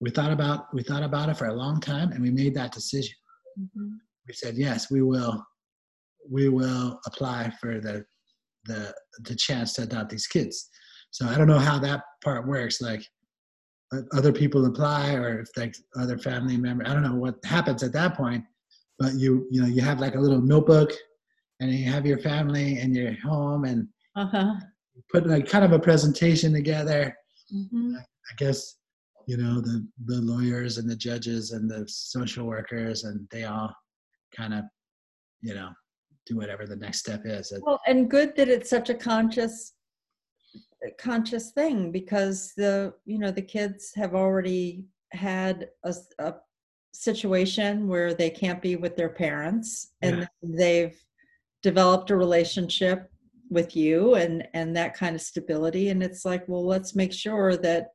we 0.00 0.10
thought 0.10 0.32
about 0.32 0.72
we 0.74 0.82
thought 0.82 1.02
about 1.02 1.28
it 1.28 1.36
for 1.36 1.46
a 1.46 1.54
long 1.54 1.80
time, 1.80 2.12
and 2.12 2.22
we 2.22 2.30
made 2.30 2.54
that 2.54 2.72
decision. 2.72 3.14
Mm-hmm. 3.58 3.88
We 4.26 4.34
said, 4.34 4.56
yes, 4.56 4.90
we 4.90 5.02
will, 5.02 5.44
we 6.28 6.48
will 6.48 7.00
apply 7.06 7.52
for 7.60 7.80
the, 7.80 8.04
the, 8.64 8.92
the 9.20 9.36
chance 9.36 9.74
to 9.74 9.82
adopt 9.82 10.10
these 10.10 10.26
kids. 10.26 10.68
So 11.10 11.26
I 11.26 11.36
don't 11.36 11.46
know 11.46 11.58
how 11.58 11.78
that 11.78 12.02
part 12.24 12.46
works. 12.46 12.80
Like 12.80 13.04
other 14.12 14.32
people 14.32 14.66
apply 14.66 15.14
or 15.14 15.40
if 15.40 15.48
like 15.56 15.76
other 15.98 16.18
family 16.18 16.56
member, 16.56 16.86
I 16.86 16.92
don't 16.92 17.04
know 17.04 17.14
what 17.14 17.36
happens 17.44 17.82
at 17.82 17.92
that 17.92 18.16
point, 18.16 18.44
but 18.98 19.14
you, 19.14 19.46
you 19.50 19.60
know, 19.60 19.68
you 19.68 19.80
have 19.82 20.00
like 20.00 20.16
a 20.16 20.20
little 20.20 20.40
notebook 20.40 20.92
and 21.60 21.70
you 21.70 21.90
have 21.90 22.04
your 22.04 22.18
family 22.18 22.78
and 22.78 22.94
your 22.94 23.12
home 23.20 23.64
and 23.64 23.88
uh-huh. 24.16 24.54
Put 25.10 25.26
like 25.26 25.48
kind 25.48 25.64
of 25.64 25.72
a 25.72 25.78
presentation 25.78 26.52
together. 26.52 27.14
Mm-hmm. 27.54 27.94
I 27.96 28.34
guess 28.38 28.76
you 29.26 29.36
know 29.36 29.60
the 29.60 29.86
the 30.06 30.20
lawyers 30.20 30.78
and 30.78 30.88
the 30.88 30.96
judges 30.96 31.50
and 31.52 31.70
the 31.70 31.84
social 31.88 32.46
workers 32.46 33.04
and 33.04 33.26
they 33.30 33.44
all 33.44 33.72
kind 34.34 34.54
of 34.54 34.64
you 35.40 35.54
know 35.54 35.70
do 36.26 36.36
whatever 36.36 36.66
the 36.66 36.76
next 36.76 37.00
step 37.00 37.22
is 37.24 37.52
well 37.62 37.80
and 37.86 38.10
good 38.10 38.34
that 38.36 38.48
it's 38.48 38.70
such 38.70 38.88
a 38.88 38.94
conscious 38.94 39.72
conscious 40.98 41.50
thing 41.50 41.90
because 41.90 42.52
the 42.56 42.92
you 43.04 43.18
know 43.18 43.30
the 43.30 43.42
kids 43.42 43.92
have 43.94 44.14
already 44.14 44.84
had 45.12 45.68
a, 45.84 45.94
a 46.20 46.34
situation 46.92 47.88
where 47.88 48.14
they 48.14 48.30
can't 48.30 48.62
be 48.62 48.76
with 48.76 48.96
their 48.96 49.08
parents 49.08 49.92
and 50.02 50.18
yeah. 50.18 50.26
they've 50.56 50.98
developed 51.62 52.10
a 52.10 52.16
relationship 52.16 53.10
with 53.50 53.76
you 53.76 54.14
and 54.14 54.46
and 54.54 54.76
that 54.76 54.94
kind 54.94 55.14
of 55.14 55.22
stability. 55.22 55.90
And 55.90 56.02
it's 56.02 56.24
like 56.24 56.46
well 56.48 56.64
let's 56.64 56.94
make 56.94 57.12
sure 57.12 57.56
that 57.58 57.88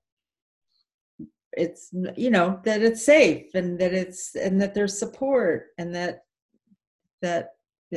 it's 1.54 1.90
you 2.16 2.30
know 2.30 2.60
that 2.64 2.82
it's 2.82 3.06
safe 3.06 3.54
and 3.56 3.80
that 3.80 3.94
it's 3.94 4.36
and 4.36 4.62
that 4.62 4.74
there's 4.74 4.98
support 4.98 5.68
and 5.78 5.94
that 5.94 6.22
that 7.22 7.50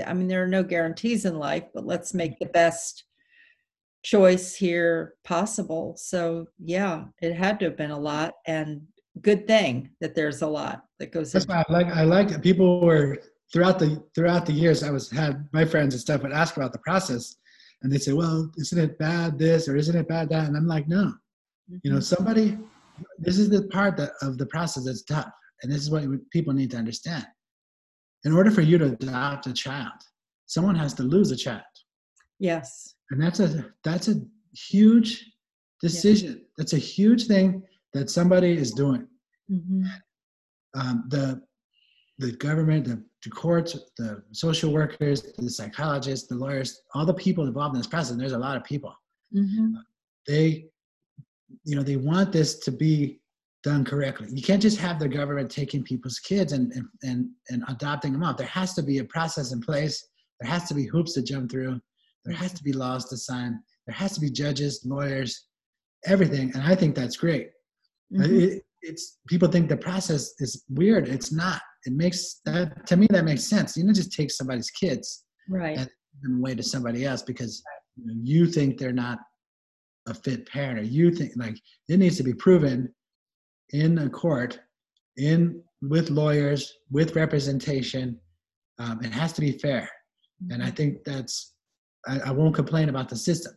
I 0.07 0.13
mean 0.13 0.29
there 0.29 0.43
are 0.43 0.49
no 0.49 0.63
guarantees 0.63 1.25
in 1.25 1.39
life, 1.39 1.65
but 1.73 1.87
let's 1.87 2.15
make 2.15 2.39
the 2.39 2.47
best 2.47 3.05
choice 4.03 4.55
here 4.55 5.15
possible. 5.25 5.95
So 5.97 6.47
yeah, 6.59 7.05
it 7.23 7.33
had 7.33 7.59
to 7.61 7.67
have 7.67 7.77
been 7.77 7.93
a 7.93 7.99
lot 7.99 8.35
and 8.47 8.83
good 9.21 9.47
thing 9.47 9.91
that 10.01 10.15
there's 10.15 10.43
a 10.43 10.47
lot 10.47 10.85
that 10.99 11.13
goes 11.13 11.33
That's 11.33 11.47
why 11.47 11.63
I 11.69 11.73
like 11.73 11.87
I 11.87 12.03
like 12.03 12.43
people 12.43 12.81
were 12.81 13.19
throughout 13.53 13.79
the 13.79 14.03
throughout 14.15 14.47
the 14.47 14.53
years 14.53 14.83
I 14.83 14.91
was 14.91 15.11
had 15.11 15.49
my 15.53 15.65
friends 15.65 15.95
and 15.95 16.01
stuff 16.01 16.23
would 16.23 16.33
ask 16.33 16.57
about 16.57 16.73
the 16.73 16.81
process 16.81 17.37
and 17.85 17.93
they 17.93 17.99
say, 17.99 18.13
Well, 18.13 18.51
isn't 18.57 18.79
it 18.79 18.99
bad 18.99 19.39
this 19.39 19.69
or 19.69 19.77
isn't 19.77 19.95
it 19.97 20.09
bad 20.09 20.31
that? 20.31 20.49
And 20.49 20.57
I'm 20.57 20.67
like, 20.67 20.89
no. 20.89 21.05
Mm-hmm. 21.05 21.77
You 21.85 21.91
know, 21.93 21.99
mm-hmm. 21.99 22.03
somebody 22.03 22.59
this 23.19 23.39
is 23.39 23.51
the 23.51 23.65
part 23.69 23.97
that, 23.97 24.13
of 24.23 24.39
the 24.39 24.47
process 24.47 24.85
that's 24.85 25.03
tough. 25.03 25.31
And 25.63 25.71
this 25.71 25.83
is 25.83 25.91
what 25.91 26.05
people 26.31 26.53
need 26.53 26.71
to 26.73 26.77
understand. 26.77 27.27
In 28.25 28.33
order 28.33 28.51
for 28.51 28.63
you 28.63 28.79
to 28.79 28.87
adopt 28.87 29.47
a 29.47 29.53
child, 29.53 29.93
someone 30.47 30.77
has 30.77 30.95
to 30.95 31.03
lose 31.03 31.31
a 31.31 31.37
child. 31.37 31.63
Yes. 32.39 32.95
And 33.11 33.23
that's 33.23 33.41
a 33.41 33.67
that's 33.85 34.09
a 34.09 34.21
huge 34.55 35.31
decision. 35.83 36.33
Yeah. 36.33 36.45
That's 36.57 36.73
a 36.73 36.79
huge 36.79 37.27
thing 37.27 37.63
that 37.93 38.11
somebody 38.11 38.53
is 38.57 38.73
doing. 38.73 39.07
Mm-hmm. 39.51 39.85
Um, 40.75 41.05
the 41.09 41.43
the 42.19 42.33
government, 42.33 42.87
the, 42.87 43.05
the, 43.25 43.31
courts, 43.31 43.77
the 43.99 44.23
social 44.33 44.73
workers, 44.73 45.23
the 45.37 45.51
psychologists, 45.51 46.29
the 46.29 46.35
lawyers, 46.35 46.83
all 46.95 47.07
the 47.07 47.15
people 47.15 47.47
involved 47.47 47.75
in 47.75 47.81
this 47.81 47.87
process. 47.87 48.17
there's 48.17 48.33
a 48.33 48.39
lot 48.39 48.57
of 48.57 48.65
people. 48.65 48.95
Mm-hmm. 49.35 49.75
They, 50.27 50.67
you 51.65 51.77
know, 51.77 51.83
they 51.83 51.97
want 51.97 52.33
this 52.33 52.59
to 52.61 52.71
be 52.71 53.21
done 53.63 53.85
correctly. 53.85 54.29
You 54.31 54.43
can't 54.43 54.63
just 54.63 54.79
have 54.79 54.99
the 54.99 55.09
government 55.09 55.51
taking 55.51 55.83
people's 55.83 56.19
kids 56.19 56.53
and 56.53 56.71
and 56.73 56.87
and, 57.03 57.29
and 57.49 57.65
adopting 57.69 58.13
them 58.13 58.23
out. 58.23 58.37
There 58.37 58.47
has 58.47 58.75
to 58.75 58.83
be 58.83 58.99
a 58.99 59.05
process 59.05 59.53
in 59.53 59.61
place. 59.61 60.07
There 60.41 60.51
has 60.51 60.65
to 60.69 60.75
be 60.75 60.85
hoops 60.85 61.15
to 61.15 61.23
jump 61.23 61.51
through. 61.51 61.81
There 62.25 62.37
has 62.37 62.53
to 62.53 62.63
be 62.63 62.73
laws 62.73 63.07
to 63.07 63.17
sign. 63.17 63.61
There 63.87 63.95
has 63.95 64.13
to 64.15 64.21
be 64.21 64.31
judges, 64.31 64.83
lawyers, 64.85 65.47
everything. 66.07 66.53
And 66.55 66.63
I 66.63 66.75
think 66.75 66.95
that's 66.95 67.17
great. 67.17 67.51
Mm-hmm. 68.13 68.41
It, 68.41 68.63
it's 68.83 69.19
people 69.29 69.49
think 69.49 69.69
the 69.69 69.77
process 69.77 70.35
is 70.41 70.65
weird. 70.69 71.09
It's 71.09 71.33
not. 71.33 71.63
It 71.85 71.93
makes 71.93 72.41
that 72.45 72.87
to 72.87 72.97
me 72.97 73.07
that 73.11 73.25
makes 73.25 73.45
sense. 73.45 73.77
You 73.77 73.85
don't 73.85 73.95
just 73.95 74.13
take 74.13 74.31
somebody's 74.31 74.71
kids 74.71 75.25
right 75.49 75.79
and 76.23 76.39
away 76.39 76.55
to 76.55 76.63
somebody 76.63 77.05
else 77.05 77.23
because 77.23 77.63
you, 77.97 78.07
know, 78.07 78.15
you 78.23 78.47
think 78.47 78.79
they're 78.79 78.93
not 78.93 79.19
a 80.07 80.15
fit 80.15 80.47
parent 80.49 80.79
or 80.79 80.83
you 80.83 81.11
think 81.11 81.33
like 81.37 81.57
it 81.89 81.99
needs 81.99 82.17
to 82.17 82.23
be 82.23 82.35
proven 82.35 82.93
in 83.71 83.99
a 83.99 84.09
court 84.09 84.61
in 85.17 85.63
with 85.83 86.11
lawyers 86.11 86.73
with 86.91 87.17
representation 87.17 88.19
um, 88.79 89.03
it 89.03 89.13
has 89.13 89.33
to 89.33 89.41
be 89.41 89.53
fair 89.53 89.89
and 90.51 90.63
i 90.63 90.67
mm-hmm. 90.67 90.75
think 90.77 91.05
that's 91.05 91.55
I, 92.07 92.21
I, 92.27 92.31
won't 92.33 92.55
complain 92.55 92.91
about 92.91 93.09
the 93.09 93.17
system 93.17 93.55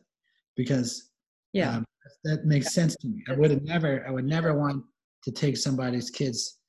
because 0.55 1.09
yeah 1.51 1.77
um, 1.77 1.85
that 2.23 2.45
makes 2.45 2.73
sense 2.73 2.95
to 2.97 3.07
me. 3.07 3.23
I 3.27 3.33
would 3.33 3.51
have 3.51 3.63
never, 3.63 4.05
I 4.07 4.11
would 4.11 4.25
never 4.25 4.53
want 4.53 4.83
to 5.23 5.31
take 5.31 5.57
somebody's 5.57 6.09
kids 6.09 6.59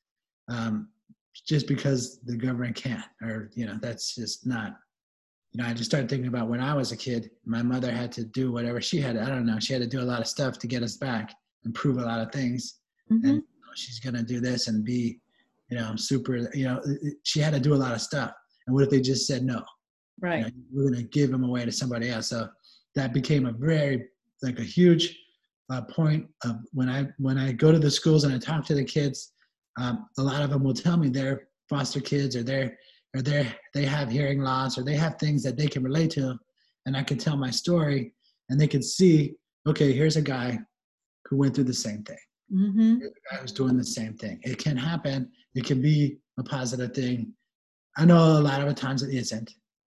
um, 0.49 0.89
just 1.47 1.67
because 1.67 2.21
the 2.25 2.37
government 2.37 2.77
can't, 2.77 3.05
or 3.23 3.51
you 3.55 3.67
know, 3.67 3.79
that's 3.81 4.15
just 4.15 4.47
not. 4.47 4.77
You 5.53 5.63
know, 5.63 5.69
I 5.69 5.73
just 5.73 5.91
started 5.91 6.11
thinking 6.11 6.29
about 6.29 6.49
when 6.49 6.61
I 6.61 6.75
was 6.75 6.93
a 6.93 6.97
kid. 6.97 7.31
My 7.47 7.63
mother 7.63 7.91
had 7.91 8.13
to 8.13 8.25
do 8.25 8.53
whatever 8.53 8.83
she 8.83 9.01
had. 9.01 9.17
I 9.17 9.27
don't 9.27 9.47
know. 9.47 9.59
She 9.59 9.73
had 9.73 9.81
to 9.81 9.89
do 9.89 10.01
a 10.01 10.03
lot 10.03 10.21
of 10.21 10.27
stuff 10.27 10.59
to 10.59 10.67
get 10.67 10.83
us 10.83 10.97
back 10.97 11.35
and 11.65 11.75
prove 11.75 11.97
a 11.97 12.03
lot 12.03 12.21
of 12.21 12.31
things. 12.33 12.81
Mm-hmm. 13.11 13.27
And 13.27 13.37
you 13.37 13.61
know, 13.61 13.73
she's 13.75 13.99
gonna 13.99 14.23
do 14.23 14.41
this 14.41 14.69
and 14.69 14.85
be, 14.85 15.21
you 15.71 15.79
know, 15.79 15.97
super. 15.97 16.37
You 16.55 16.65
know, 16.65 16.83
she 17.23 17.41
had 17.41 17.55
to 17.55 17.61
do 17.61 17.75
a 17.75 17.77
lot 17.77 17.95
of 17.95 18.01
stuff. 18.01 18.33
And 18.67 18.75
what 18.75 18.85
if 18.85 18.91
they 18.91 19.01
just 19.01 19.27
said 19.27 19.43
no? 19.45 19.63
Right. 20.21 20.39
You 20.39 20.45
know, 20.45 20.51
we're 20.73 20.91
gonna 20.91 21.03
give 21.05 21.31
them 21.31 21.45
away 21.45 21.65
to 21.65 21.73
somebody 21.73 22.11
else. 22.11 22.29
So 22.29 22.49
that 22.95 23.13
became 23.13 23.47
a 23.47 23.53
very 23.53 24.09
like 24.43 24.59
a 24.59 24.65
huge 24.65 25.19
uh, 25.71 25.83
point 25.83 26.27
of 26.45 26.57
when 26.73 26.89
I 26.89 27.09
when 27.19 27.39
I 27.39 27.53
go 27.53 27.73
to 27.73 27.79
the 27.79 27.91
schools 27.91 28.25
and 28.25 28.35
I 28.35 28.39
talk 28.39 28.65
to 28.67 28.75
the 28.75 28.85
kids, 28.85 29.33
um, 29.79 30.09
a 30.19 30.23
lot 30.23 30.43
of 30.43 30.51
them 30.51 30.65
will 30.65 30.75
tell 30.75 30.97
me 30.97 31.09
they're 31.09 31.49
foster 31.69 32.01
kids 32.01 32.35
or 32.37 32.43
they're 32.43 32.77
or 33.17 33.23
they 33.23 33.51
they 33.73 33.85
have 33.85 34.11
hearing 34.11 34.41
loss 34.41 34.77
or 34.77 34.83
they 34.83 34.97
have 34.97 35.17
things 35.17 35.43
that 35.45 35.57
they 35.57 35.67
can 35.67 35.83
relate 35.83 36.11
to, 36.11 36.39
and 36.87 36.97
I 36.97 37.03
can 37.03 37.17
tell 37.17 37.37
my 37.37 37.51
story 37.51 38.13
and 38.51 38.61
they 38.61 38.67
can 38.67 38.83
see, 38.83 39.35
okay, 39.67 39.93
here's 39.93 40.17
a 40.17 40.23
guy 40.23 40.59
who 41.27 41.37
went 41.37 41.55
through 41.55 41.65
the 41.65 41.75
same 41.75 42.03
thing. 42.03 42.19
Mm-hmm. 42.53 42.97
A 43.03 43.31
guy 43.31 43.41
who's 43.41 43.53
doing 43.53 43.77
the 43.77 43.85
same 43.85 44.15
thing. 44.15 44.41
It 44.43 44.59
can 44.59 44.77
happen. 44.77 45.31
It 45.55 45.65
can 45.65 45.81
be 45.83 46.19
a 46.39 46.43
positive 46.43 46.95
thing. 46.95 47.33
I 47.97 48.05
know 48.05 48.17
a 48.17 48.41
lot 48.41 48.61
of 48.61 48.69
the 48.69 48.75
times 48.75 49.03
it 49.03 49.15
isn't. 49.15 49.53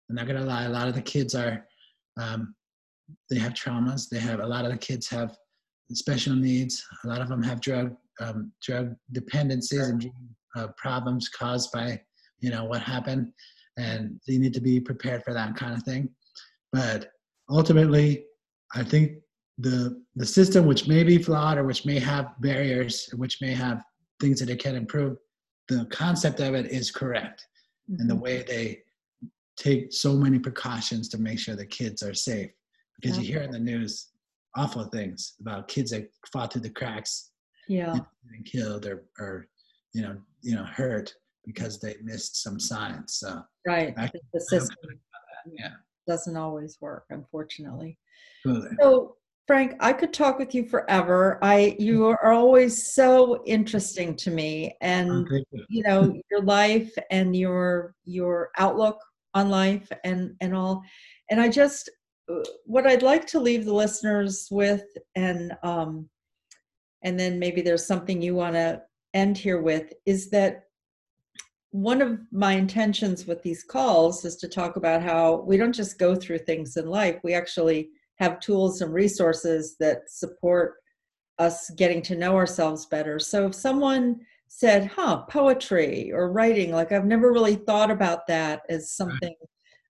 I'm 0.10 0.16
not 0.16 0.28
gonna 0.28 0.46
lie. 0.46 0.64
A 0.64 0.70
lot 0.70 0.88
of 0.88 0.96
the 0.96 1.02
kids 1.02 1.36
are, 1.36 1.66
um, 2.18 2.56
they 3.30 3.38
have 3.38 3.54
traumas. 3.54 4.10
They 4.10 4.20
have 4.20 4.40
a 4.40 4.48
lot 4.48 4.66
of 4.66 4.72
the 4.72 4.78
kids 4.78 5.08
have 5.10 5.36
special 5.92 6.36
needs. 6.36 6.84
A 7.04 7.08
lot 7.08 7.22
of 7.22 7.30
them 7.30 7.44
have 7.44 7.62
drug 7.62 7.96
um, 8.20 8.52
drug 8.62 8.96
dependencies 9.12 9.88
and 9.88 10.10
uh, 10.56 10.68
problems 10.78 11.30
caused 11.30 11.72
by 11.72 12.00
you 12.40 12.50
know 12.50 12.66
what 12.66 12.82
happened, 12.82 13.32
and 13.78 14.20
you 14.28 14.40
need 14.40 14.54
to 14.54 14.62
be 14.62 14.80
prepared 14.80 15.24
for 15.24 15.34
that 15.34 15.56
kind 15.56 15.74
of 15.74 15.84
thing. 15.84 16.10
But 16.72 17.12
ultimately, 17.50 18.26
I 18.74 18.84
think 18.84 19.20
the 19.58 20.04
the 20.16 20.26
system, 20.26 20.66
which 20.66 20.88
may 20.88 21.04
be 21.04 21.18
flawed 21.18 21.58
or 21.58 21.64
which 21.64 21.86
may 21.86 22.00
have 22.00 22.40
barriers, 22.40 23.10
which 23.16 23.42
may 23.42 23.54
have 23.54 23.82
things 24.20 24.40
that 24.40 24.50
it 24.50 24.60
can 24.60 24.76
improve, 24.76 25.18
the 25.68 25.86
concept 25.92 26.40
of 26.40 26.54
it 26.54 26.68
is 26.68 26.92
correct, 26.92 27.46
mm-hmm. 27.90 28.02
and 28.02 28.10
the 28.10 28.14
mm-hmm. 28.14 28.24
way 28.24 28.44
they 28.48 28.80
take 29.58 29.94
so 29.94 30.14
many 30.14 30.38
precautions 30.38 31.08
to 31.10 31.18
make 31.18 31.40
sure 31.40 31.56
the 31.56 31.66
kids 31.66 32.04
are 32.04 32.14
safe 32.14 32.52
because 33.02 33.18
you 33.18 33.26
hear 33.26 33.42
in 33.42 33.52
the 33.52 33.60
news 33.60 34.10
awful 34.56 34.86
things 34.86 35.36
about 35.40 35.68
kids 35.68 35.92
that 35.92 36.10
fall 36.32 36.48
through 36.48 36.62
the 36.62 36.70
cracks 36.70 37.32
yeah. 37.68 37.94
And 37.94 38.46
killed 38.46 38.86
or 38.86 39.06
or 39.20 39.48
you 39.94 40.02
know 40.02 40.18
you 40.42 40.56
know 40.56 40.64
hurt 40.64 41.14
because 41.46 41.80
they 41.80 41.96
missed 42.04 42.42
some 42.42 42.60
signs 42.60 43.16
so. 43.18 43.42
Right. 43.68 43.94
I, 43.98 44.12
the 44.34 44.42
system 44.42 44.76
yeah. 45.58 45.74
doesn't 46.08 46.38
always 46.38 46.78
work 46.82 47.06
unfortunately. 47.10 47.98
Absolutely. 48.46 48.78
so 48.80 49.16
frank 49.48 49.76
i 49.80 49.92
could 49.92 50.14
talk 50.14 50.38
with 50.40 50.54
you 50.54 50.66
forever. 50.68 51.40
I 51.42 51.76
you 51.80 52.00
mm-hmm. 52.00 52.26
are 52.26 52.32
always 52.32 52.94
so 52.94 53.44
interesting 53.46 54.16
to 54.18 54.32
me 54.32 54.76
and 54.82 55.28
oh, 55.32 55.36
you. 55.52 55.66
you 55.70 55.84
know 55.84 56.14
your 56.32 56.42
life 56.42 56.92
and 57.12 57.36
your 57.36 57.96
your 58.04 58.50
outlook 58.58 59.00
on 59.34 59.50
life 59.50 59.92
and 60.04 60.36
and 60.42 60.56
all. 60.56 60.84
And 61.30 61.42
i 61.42 61.50
just 61.50 61.90
what 62.66 62.88
I'd 62.88 63.04
like 63.04 63.26
to 63.28 63.40
leave 63.40 63.66
the 63.66 63.74
listeners 63.74 64.48
with, 64.52 64.84
and 65.16 65.54
um, 65.64 66.10
and 67.06 67.18
then 67.18 67.40
maybe 67.40 67.62
there's 67.62 67.86
something 67.86 68.22
you 68.22 68.36
want 68.36 68.56
to 68.56 68.82
end 69.14 69.38
here 69.38 69.62
with, 69.62 69.94
is 70.06 70.30
that 70.32 70.64
one 71.72 72.02
of 72.02 72.20
my 72.32 72.54
intentions 72.54 73.28
with 73.28 73.42
these 73.44 73.64
calls 73.64 74.26
is 74.26 74.36
to 74.38 74.48
talk 74.50 74.76
about 74.76 75.04
how 75.04 75.44
we 75.48 75.56
don't 75.56 75.74
just 75.74 76.00
go 76.00 76.16
through 76.16 76.40
things 76.40 76.76
in 76.76 76.88
life; 76.88 77.18
we 77.24 77.34
actually 77.34 77.90
have 78.18 78.40
tools 78.40 78.82
and 78.82 78.94
resources 78.94 79.76
that 79.80 80.10
support 80.10 80.76
us 81.38 81.70
getting 81.72 82.02
to 82.02 82.16
know 82.16 82.36
ourselves 82.36 82.86
better. 82.88 83.20
So 83.20 83.48
if 83.48 83.56
someone 83.56 84.22
said, 84.48 84.88
huh, 84.88 85.24
poetry 85.24 86.12
or 86.14 86.32
writing, 86.32 86.72
like 86.72 86.92
I've 86.92 87.06
never 87.06 87.32
really 87.32 87.56
thought 87.56 87.92
about 87.92 88.26
that 88.28 88.62
as 88.70 88.84
mm. 88.84 88.88
something 88.88 89.36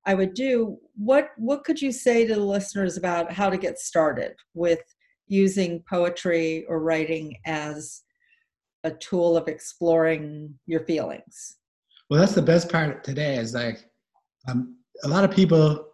I 0.05 0.15
would 0.15 0.33
do. 0.33 0.77
What 0.95 1.29
what 1.37 1.63
could 1.63 1.81
you 1.81 1.91
say 1.91 2.25
to 2.25 2.35
the 2.35 2.41
listeners 2.41 2.97
about 2.97 3.31
how 3.31 3.49
to 3.49 3.57
get 3.57 3.79
started 3.79 4.33
with 4.53 4.81
using 5.27 5.83
poetry 5.89 6.65
or 6.67 6.79
writing 6.79 7.37
as 7.45 8.01
a 8.83 8.91
tool 8.91 9.35
of 9.35 9.47
exploring 9.47 10.53
your 10.65 10.81
feelings? 10.81 11.57
Well, 12.09 12.19
that's 12.19 12.35
the 12.35 12.41
best 12.41 12.71
part 12.71 13.03
today. 13.03 13.37
Is 13.37 13.53
like 13.53 13.89
um, 14.47 14.77
a 15.03 15.07
lot 15.07 15.23
of 15.23 15.31
people 15.31 15.87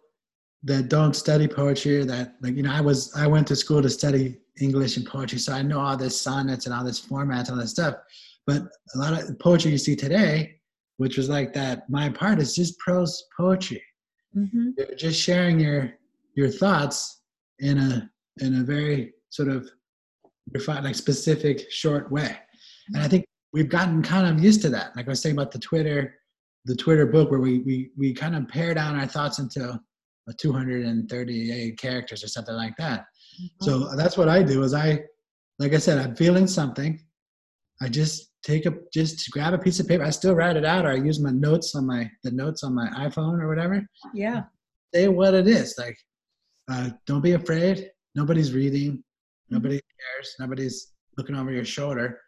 that 0.63 0.89
don't 0.89 1.15
study 1.15 1.47
poetry. 1.47 2.03
That 2.03 2.36
like 2.41 2.55
you 2.55 2.63
know, 2.63 2.73
I 2.73 2.82
was 2.82 3.15
I 3.15 3.27
went 3.27 3.47
to 3.47 3.55
school 3.55 3.82
to 3.82 3.89
study 3.89 4.39
English 4.59 4.97
and 4.97 5.05
poetry, 5.05 5.39
so 5.39 5.53
I 5.53 5.61
know 5.61 5.79
all 5.79 5.97
this 5.97 6.19
sonnets 6.19 6.65
and 6.65 6.75
all 6.75 6.84
this 6.84 6.99
formats 6.99 7.47
and 7.47 7.51
all 7.51 7.57
this 7.57 7.71
stuff. 7.71 7.95
But 8.45 8.63
a 8.95 8.97
lot 8.97 9.13
of 9.13 9.39
poetry 9.39 9.71
you 9.71 9.77
see 9.77 9.95
today, 9.95 10.55
which 10.97 11.15
was 11.15 11.29
like 11.29 11.53
that, 11.53 11.89
my 11.89 12.09
part 12.09 12.39
is 12.39 12.55
just 12.55 12.77
prose 12.79 13.25
poetry 13.38 13.82
Mm-hmm. 14.36 14.69
You're 14.77 14.95
just 14.95 15.21
sharing 15.21 15.59
your 15.59 15.93
your 16.36 16.49
thoughts 16.49 17.21
in 17.59 17.77
a 17.77 18.09
in 18.39 18.61
a 18.61 18.63
very 18.63 19.13
sort 19.32 19.49
of 19.49 19.67
refined, 20.53 20.86
like 20.86 20.95
specific, 20.95 21.71
short 21.71 22.11
way. 22.11 22.38
And 22.93 23.03
I 23.03 23.07
think 23.07 23.25
we've 23.53 23.69
gotten 23.69 24.03
kind 24.03 24.27
of 24.27 24.43
used 24.43 24.61
to 24.61 24.69
that. 24.69 24.95
Like 24.95 25.07
I 25.07 25.09
was 25.09 25.21
saying 25.21 25.36
about 25.36 25.51
the 25.51 25.59
Twitter, 25.59 26.15
the 26.65 26.75
Twitter 26.75 27.05
book, 27.05 27.32
where 27.32 27.39
we 27.39 27.59
we 27.59 27.89
we 27.97 28.13
kind 28.13 28.36
of 28.36 28.47
pare 28.47 28.73
down 28.73 28.99
our 28.99 29.07
thoughts 29.07 29.39
into 29.39 29.79
a 30.29 30.34
238 30.34 31.77
characters 31.79 32.23
or 32.23 32.27
something 32.27 32.55
like 32.55 32.75
that. 32.77 33.05
Mm-hmm. 33.41 33.65
So 33.65 33.95
that's 33.95 34.17
what 34.17 34.29
I 34.29 34.43
do. 34.43 34.61
Is 34.63 34.73
I, 34.73 35.03
like 35.59 35.73
I 35.73 35.77
said, 35.77 35.97
I'm 35.97 36.15
feeling 36.15 36.47
something. 36.47 36.99
I 37.82 37.88
just 37.89 38.32
take 38.43 38.65
a 38.65 38.73
just 38.93 39.29
grab 39.32 39.53
a 39.53 39.57
piece 39.57 39.79
of 39.79 39.88
paper. 39.88 40.03
I 40.03 40.11
still 40.11 40.36
write 40.36 40.57
it 40.57 40.65
out, 40.65 40.86
or 40.86 40.89
I 40.89 40.95
use 40.95 41.19
my 41.19 41.32
notes 41.32 41.75
on 41.75 41.88
my 41.88 42.09
the 42.23 42.32
notes 42.32 42.63
on 42.63 42.75
my 42.75 42.88
iPhone 42.89 43.41
or 43.41 43.47
whatever. 43.47 43.86
Yeah. 44.13 44.43
Say 44.93 45.07
what 45.07 45.34
it 45.34 45.47
is. 45.47 45.75
Like, 45.77 45.97
uh, 46.69 46.89
don't 47.07 47.21
be 47.21 47.32
afraid. 47.34 47.89
Nobody's 48.13 48.53
reading. 48.53 49.03
Nobody 49.52 49.76
cares. 49.80 50.36
Nobody's 50.39 50.93
looking 51.18 51.36
over 51.36 51.52
your 51.52 51.66
shoulder, 51.66 52.20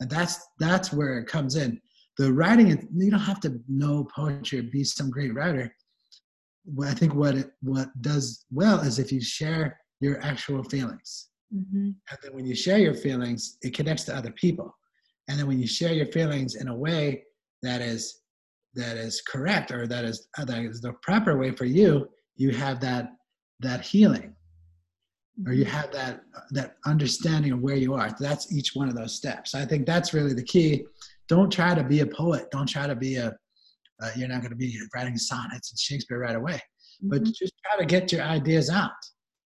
and 0.00 0.10
that's 0.10 0.44
that's 0.58 0.92
where 0.92 1.18
it 1.18 1.26
comes 1.26 1.56
in. 1.56 1.80
The 2.18 2.32
writing, 2.32 2.88
you 2.94 3.10
don't 3.10 3.20
have 3.20 3.40
to 3.40 3.58
know 3.68 4.06
poetry 4.14 4.58
or 4.58 4.64
be 4.64 4.84
some 4.84 5.10
great 5.10 5.34
writer. 5.34 5.74
Well, 6.66 6.90
I 6.90 6.94
think 6.94 7.14
what 7.14 7.34
it 7.36 7.50
what 7.62 7.88
does 8.02 8.44
well 8.50 8.80
is 8.80 8.98
if 8.98 9.10
you 9.12 9.20
share 9.20 9.78
your 10.00 10.20
actual 10.22 10.62
feelings, 10.64 11.28
Mm-hmm. 11.54 11.90
and 12.10 12.18
then 12.22 12.32
when 12.32 12.46
you 12.46 12.54
share 12.54 12.78
your 12.78 12.94
feelings, 12.94 13.58
it 13.60 13.74
connects 13.74 14.04
to 14.04 14.16
other 14.16 14.30
people. 14.32 14.74
And 15.28 15.38
then 15.38 15.46
when 15.46 15.58
you 15.60 15.66
share 15.66 15.92
your 15.92 16.06
feelings 16.06 16.54
in 16.54 16.68
a 16.68 16.74
way 16.74 17.24
that 17.62 17.82
is 17.82 18.20
that 18.74 18.96
is 18.96 19.20
correct 19.28 19.70
or 19.70 19.86
that 19.86 20.04
is 20.06 20.28
that 20.38 20.64
is 20.64 20.80
the 20.80 20.94
proper 21.02 21.36
way 21.38 21.50
for 21.50 21.66
you, 21.66 22.08
you 22.36 22.52
have 22.52 22.80
that 22.80 23.10
that 23.60 23.82
healing 23.82 24.34
or 25.46 25.52
you 25.52 25.64
have 25.64 25.90
that 25.92 26.22
that 26.50 26.76
understanding 26.86 27.52
of 27.52 27.60
where 27.60 27.76
you 27.76 27.94
are. 27.94 28.10
That's 28.20 28.52
each 28.52 28.74
one 28.74 28.88
of 28.88 28.94
those 28.94 29.14
steps. 29.14 29.54
I 29.54 29.64
think 29.64 29.86
that's 29.86 30.12
really 30.14 30.34
the 30.34 30.42
key. 30.44 30.84
Don't 31.28 31.50
try 31.50 31.74
to 31.74 31.82
be 31.82 32.00
a 32.00 32.06
poet. 32.06 32.50
Don't 32.50 32.68
try 32.68 32.86
to 32.86 32.94
be 32.96 33.16
a 33.16 33.34
uh, 34.02 34.10
you're 34.16 34.28
not 34.28 34.40
going 34.40 34.50
to 34.50 34.56
be 34.56 34.76
writing 34.94 35.16
sonnets 35.16 35.70
and 35.70 35.78
shakespeare 35.78 36.18
right 36.18 36.34
away 36.34 36.60
but 37.04 37.22
Mhm. 37.22 37.34
just 37.34 37.52
try 37.64 37.78
to 37.78 37.84
get 37.86 38.12
your 38.12 38.22
ideas 38.22 38.70
out. 38.70 38.90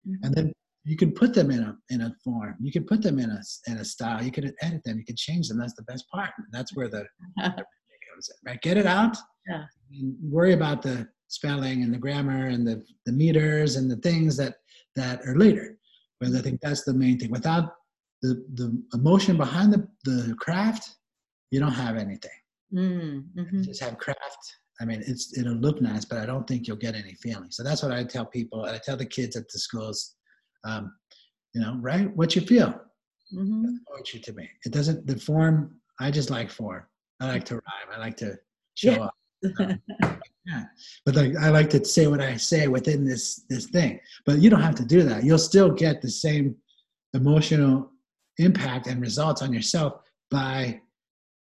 Mhm. 0.08 0.16
and 0.24 0.34
then 0.36 0.54
you 0.86 0.96
can 0.98 1.12
put 1.12 1.34
them 1.34 1.52
in 1.52 1.62
a 1.64 1.78
in 1.90 2.02
a 2.02 2.16
form. 2.24 2.56
You 2.60 2.72
can 2.72 2.86
put 2.86 3.02
them 3.02 3.20
in 3.20 3.30
a 3.30 3.42
in 3.68 3.78
a 3.78 3.86
style. 3.86 4.24
You 4.24 4.32
can 4.32 4.52
edit 4.62 4.82
them. 4.84 4.98
You 4.98 5.06
can 5.06 5.16
change 5.16 5.48
them. 5.48 5.58
That's 5.60 5.76
the 5.76 5.84
best 5.84 6.06
part. 6.10 6.32
That's 6.52 6.76
where 6.76 6.90
the 6.90 7.06
comes 7.42 8.30
in 8.30 8.36
right? 8.46 8.62
Get 8.62 8.78
it 8.78 8.86
out. 8.86 9.18
Yeah. 9.50 9.66
and 10.00 10.16
worry 10.22 10.54
about 10.54 10.82
the 10.82 11.08
spelling 11.28 11.84
and 11.84 11.94
the 11.94 11.98
grammar 11.98 12.48
and 12.48 12.66
the 12.68 12.84
the 13.06 13.12
meters 13.12 13.76
and 13.76 13.90
the 13.92 13.98
things 13.98 14.38
that 14.38 14.56
that 14.96 15.22
are 15.28 15.36
later 15.38 15.78
but 16.20 16.30
i 16.36 16.42
think 16.42 16.60
that's 16.62 16.84
the 16.84 16.94
main 16.94 17.18
thing. 17.20 17.32
Without 17.32 17.66
the 18.22 18.46
the 18.60 18.68
emotion 18.94 19.36
behind 19.38 19.74
the 19.74 19.88
the 20.06 20.36
craft 20.40 20.84
you 21.52 21.60
don't 21.60 21.74
have 21.86 21.98
anything. 21.98 22.40
Mm, 22.74 23.26
you 23.36 23.64
just 23.66 23.82
have 23.84 23.98
craft 23.98 24.44
i 24.80 24.86
mean 24.86 25.02
it's 25.06 25.38
it'll 25.38 25.56
look 25.66 25.82
nice 25.82 26.06
but 26.06 26.18
i 26.20 26.26
don't 26.26 26.48
think 26.48 26.66
you'll 26.68 26.78
get 26.88 26.96
any 26.96 27.14
feeling 27.16 27.52
so 27.52 27.62
that's 27.64 27.82
what 27.84 27.92
i 27.92 28.04
tell 28.04 28.26
people. 28.26 28.60
And 28.66 28.76
i 28.76 28.80
tell 28.80 28.96
the 28.98 29.06
kids 29.18 29.36
at 29.36 29.48
the 29.50 29.60
schools 29.60 30.16
um, 30.64 30.94
you 31.54 31.62
know 31.62 31.78
right? 31.82 32.08
what 32.16 32.36
you 32.36 32.42
feel. 32.42 32.72
Mhm. 33.34 33.64
That's 33.64 33.80
poetry 33.90 34.20
to 34.28 34.34
me. 34.34 34.46
It 34.66 34.72
doesn't 34.78 35.06
the 35.08 35.18
form 35.18 35.56
i 36.00 36.10
just 36.12 36.30
like 36.30 36.50
form. 36.50 36.84
I 37.22 37.28
like 37.28 37.46
to 37.46 37.56
rhyme. 37.56 37.90
I 37.96 37.98
like 38.06 38.18
to 38.18 38.30
show 38.76 38.92
Yeah. 38.92 39.06
up 39.06 39.14
yeah 40.46 40.64
but 41.06 41.16
like 41.16 41.36
i 41.38 41.50
like 41.50 41.70
to 41.70 41.84
say 41.84 42.08
what 42.08 42.22
i 42.22 42.36
say 42.36 42.68
within 42.68 43.04
this 43.06 43.44
this 43.50 43.68
thing 43.68 44.00
but 44.26 44.40
you 44.40 44.50
don't 44.50 44.62
have 44.62 44.76
to 44.76 44.86
do 44.86 45.04
that 45.04 45.24
you'll 45.24 45.38
still 45.38 45.72
get 45.72 46.02
the 46.02 46.10
same 46.10 46.56
emotional 47.14 47.90
impact 48.38 48.88
and 48.88 49.02
results 49.02 49.42
on 49.42 49.52
yourself 49.52 49.94
by 50.30 50.80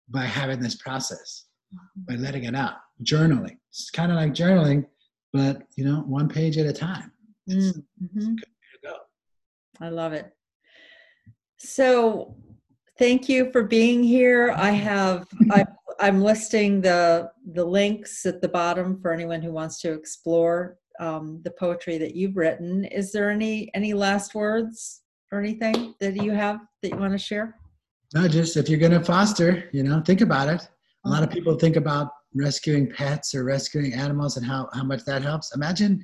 by 0.09 0.23
having 0.23 0.61
this 0.61 0.77
process 0.77 1.47
by 2.09 2.15
letting 2.15 2.45
it 2.45 2.55
out 2.55 2.75
journaling 3.03 3.57
it's 3.71 3.91
kind 3.91 4.11
of 4.11 4.17
like 4.17 4.33
journaling 4.33 4.87
but 5.33 5.63
you 5.77 5.85
know 5.85 6.01
one 6.07 6.29
page 6.29 6.57
at 6.57 6.67
a 6.67 6.73
time 6.73 7.13
it's 7.47 7.79
mm-hmm. 7.79 8.19
a 8.19 8.35
good 8.35 8.37
to 8.37 8.79
go 8.83 8.95
I 9.81 9.91
love 9.91 10.13
it. 10.13 10.33
So, 11.59 12.37
thank 12.99 13.29
you 13.29 13.51
for 13.53 13.63
being 13.65 14.03
here. 14.03 14.53
I 14.57 14.71
have 14.71 15.27
I, 15.51 15.65
I'm 16.01 16.23
listing 16.23 16.81
the 16.81 17.31
the 17.53 17.65
links 17.65 18.25
at 18.27 18.41
the 18.41 18.49
bottom 18.49 19.01
for 19.01 19.13
anyone 19.13 19.43
who 19.43 19.53
wants 19.53 19.81
to 19.81 19.93
explore 19.93 20.79
um, 21.01 21.41
the 21.45 21.51
poetry 21.53 21.99
that 21.99 22.15
you've 22.15 22.37
written. 22.37 22.85
Is 22.87 23.13
there 23.13 23.31
any 23.31 23.71
any 23.75 23.93
last 23.95 24.35
words 24.35 25.03
or 25.33 25.39
anything 25.39 25.95
that 26.01 26.17
you 26.17 26.33
have 26.33 26.61
that 26.83 26.91
you 26.91 26.97
want 26.97 27.13
to 27.13 27.19
share? 27.19 27.55
no 28.15 28.27
just 28.27 28.57
if 28.57 28.71
you're 28.71 28.79
going 28.79 28.91
to 28.99 29.05
foster 29.05 29.69
you 29.71 29.83
know 29.83 30.01
think 30.01 30.23
about 30.23 30.49
it 30.49 30.67
a 31.05 31.09
lot 31.11 31.23
of 31.23 31.29
people 31.29 31.55
think 31.59 31.77
about 31.77 32.09
rescuing 32.35 32.91
pets 32.91 33.35
or 33.35 33.45
rescuing 33.45 33.93
animals 33.93 34.39
and 34.39 34.47
how, 34.47 34.67
how 34.73 34.83
much 34.83 35.05
that 35.05 35.21
helps 35.21 35.55
imagine 35.55 36.03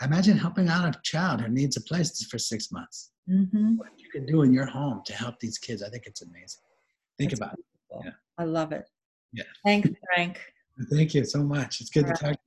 imagine 0.00 0.38
helping 0.38 0.68
out 0.70 0.88
a 0.96 0.98
child 1.02 1.42
who 1.42 1.48
needs 1.50 1.76
a 1.76 1.82
place 1.82 2.24
for 2.30 2.38
six 2.38 2.72
months 2.72 3.10
Mm-hmm. 3.30 3.76
what 3.76 3.90
you 3.98 4.08
can 4.10 4.24
do 4.26 4.42
in 4.42 4.52
your 4.52 4.64
home 4.66 5.02
to 5.04 5.12
help 5.12 5.38
these 5.40 5.58
kids 5.58 5.82
i 5.82 5.88
think 5.90 6.04
it's 6.06 6.22
amazing 6.22 6.62
think 7.18 7.34
about 7.34 7.52
it 7.52 8.14
I 8.38 8.44
love 8.44 8.72
it. 8.72 8.88
Yeah. 9.32 9.44
Thanks, 9.64 9.90
Frank. 10.14 10.40
thank 10.90 11.14
you 11.14 11.24
so 11.24 11.42
much 11.42 11.80
it's 11.80 11.90
good 11.90 12.06
to 12.06 12.10
All 12.10 12.16
talk 12.16 12.32
to 12.32 12.38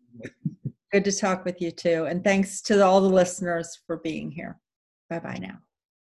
you 0.63 0.71
Good 0.91 1.03
to 1.05 1.11
talk 1.11 1.43
with 1.43 1.61
you 1.61 1.71
too. 1.71 2.05
And 2.05 2.23
thanks 2.23 2.61
to 2.61 2.85
all 2.85 3.01
the 3.01 3.09
listeners 3.09 3.81
for 3.85 3.97
being 3.97 4.31
here. 4.31 4.59
Bye 5.09 5.19
bye 5.19 5.39
now. 5.41 5.57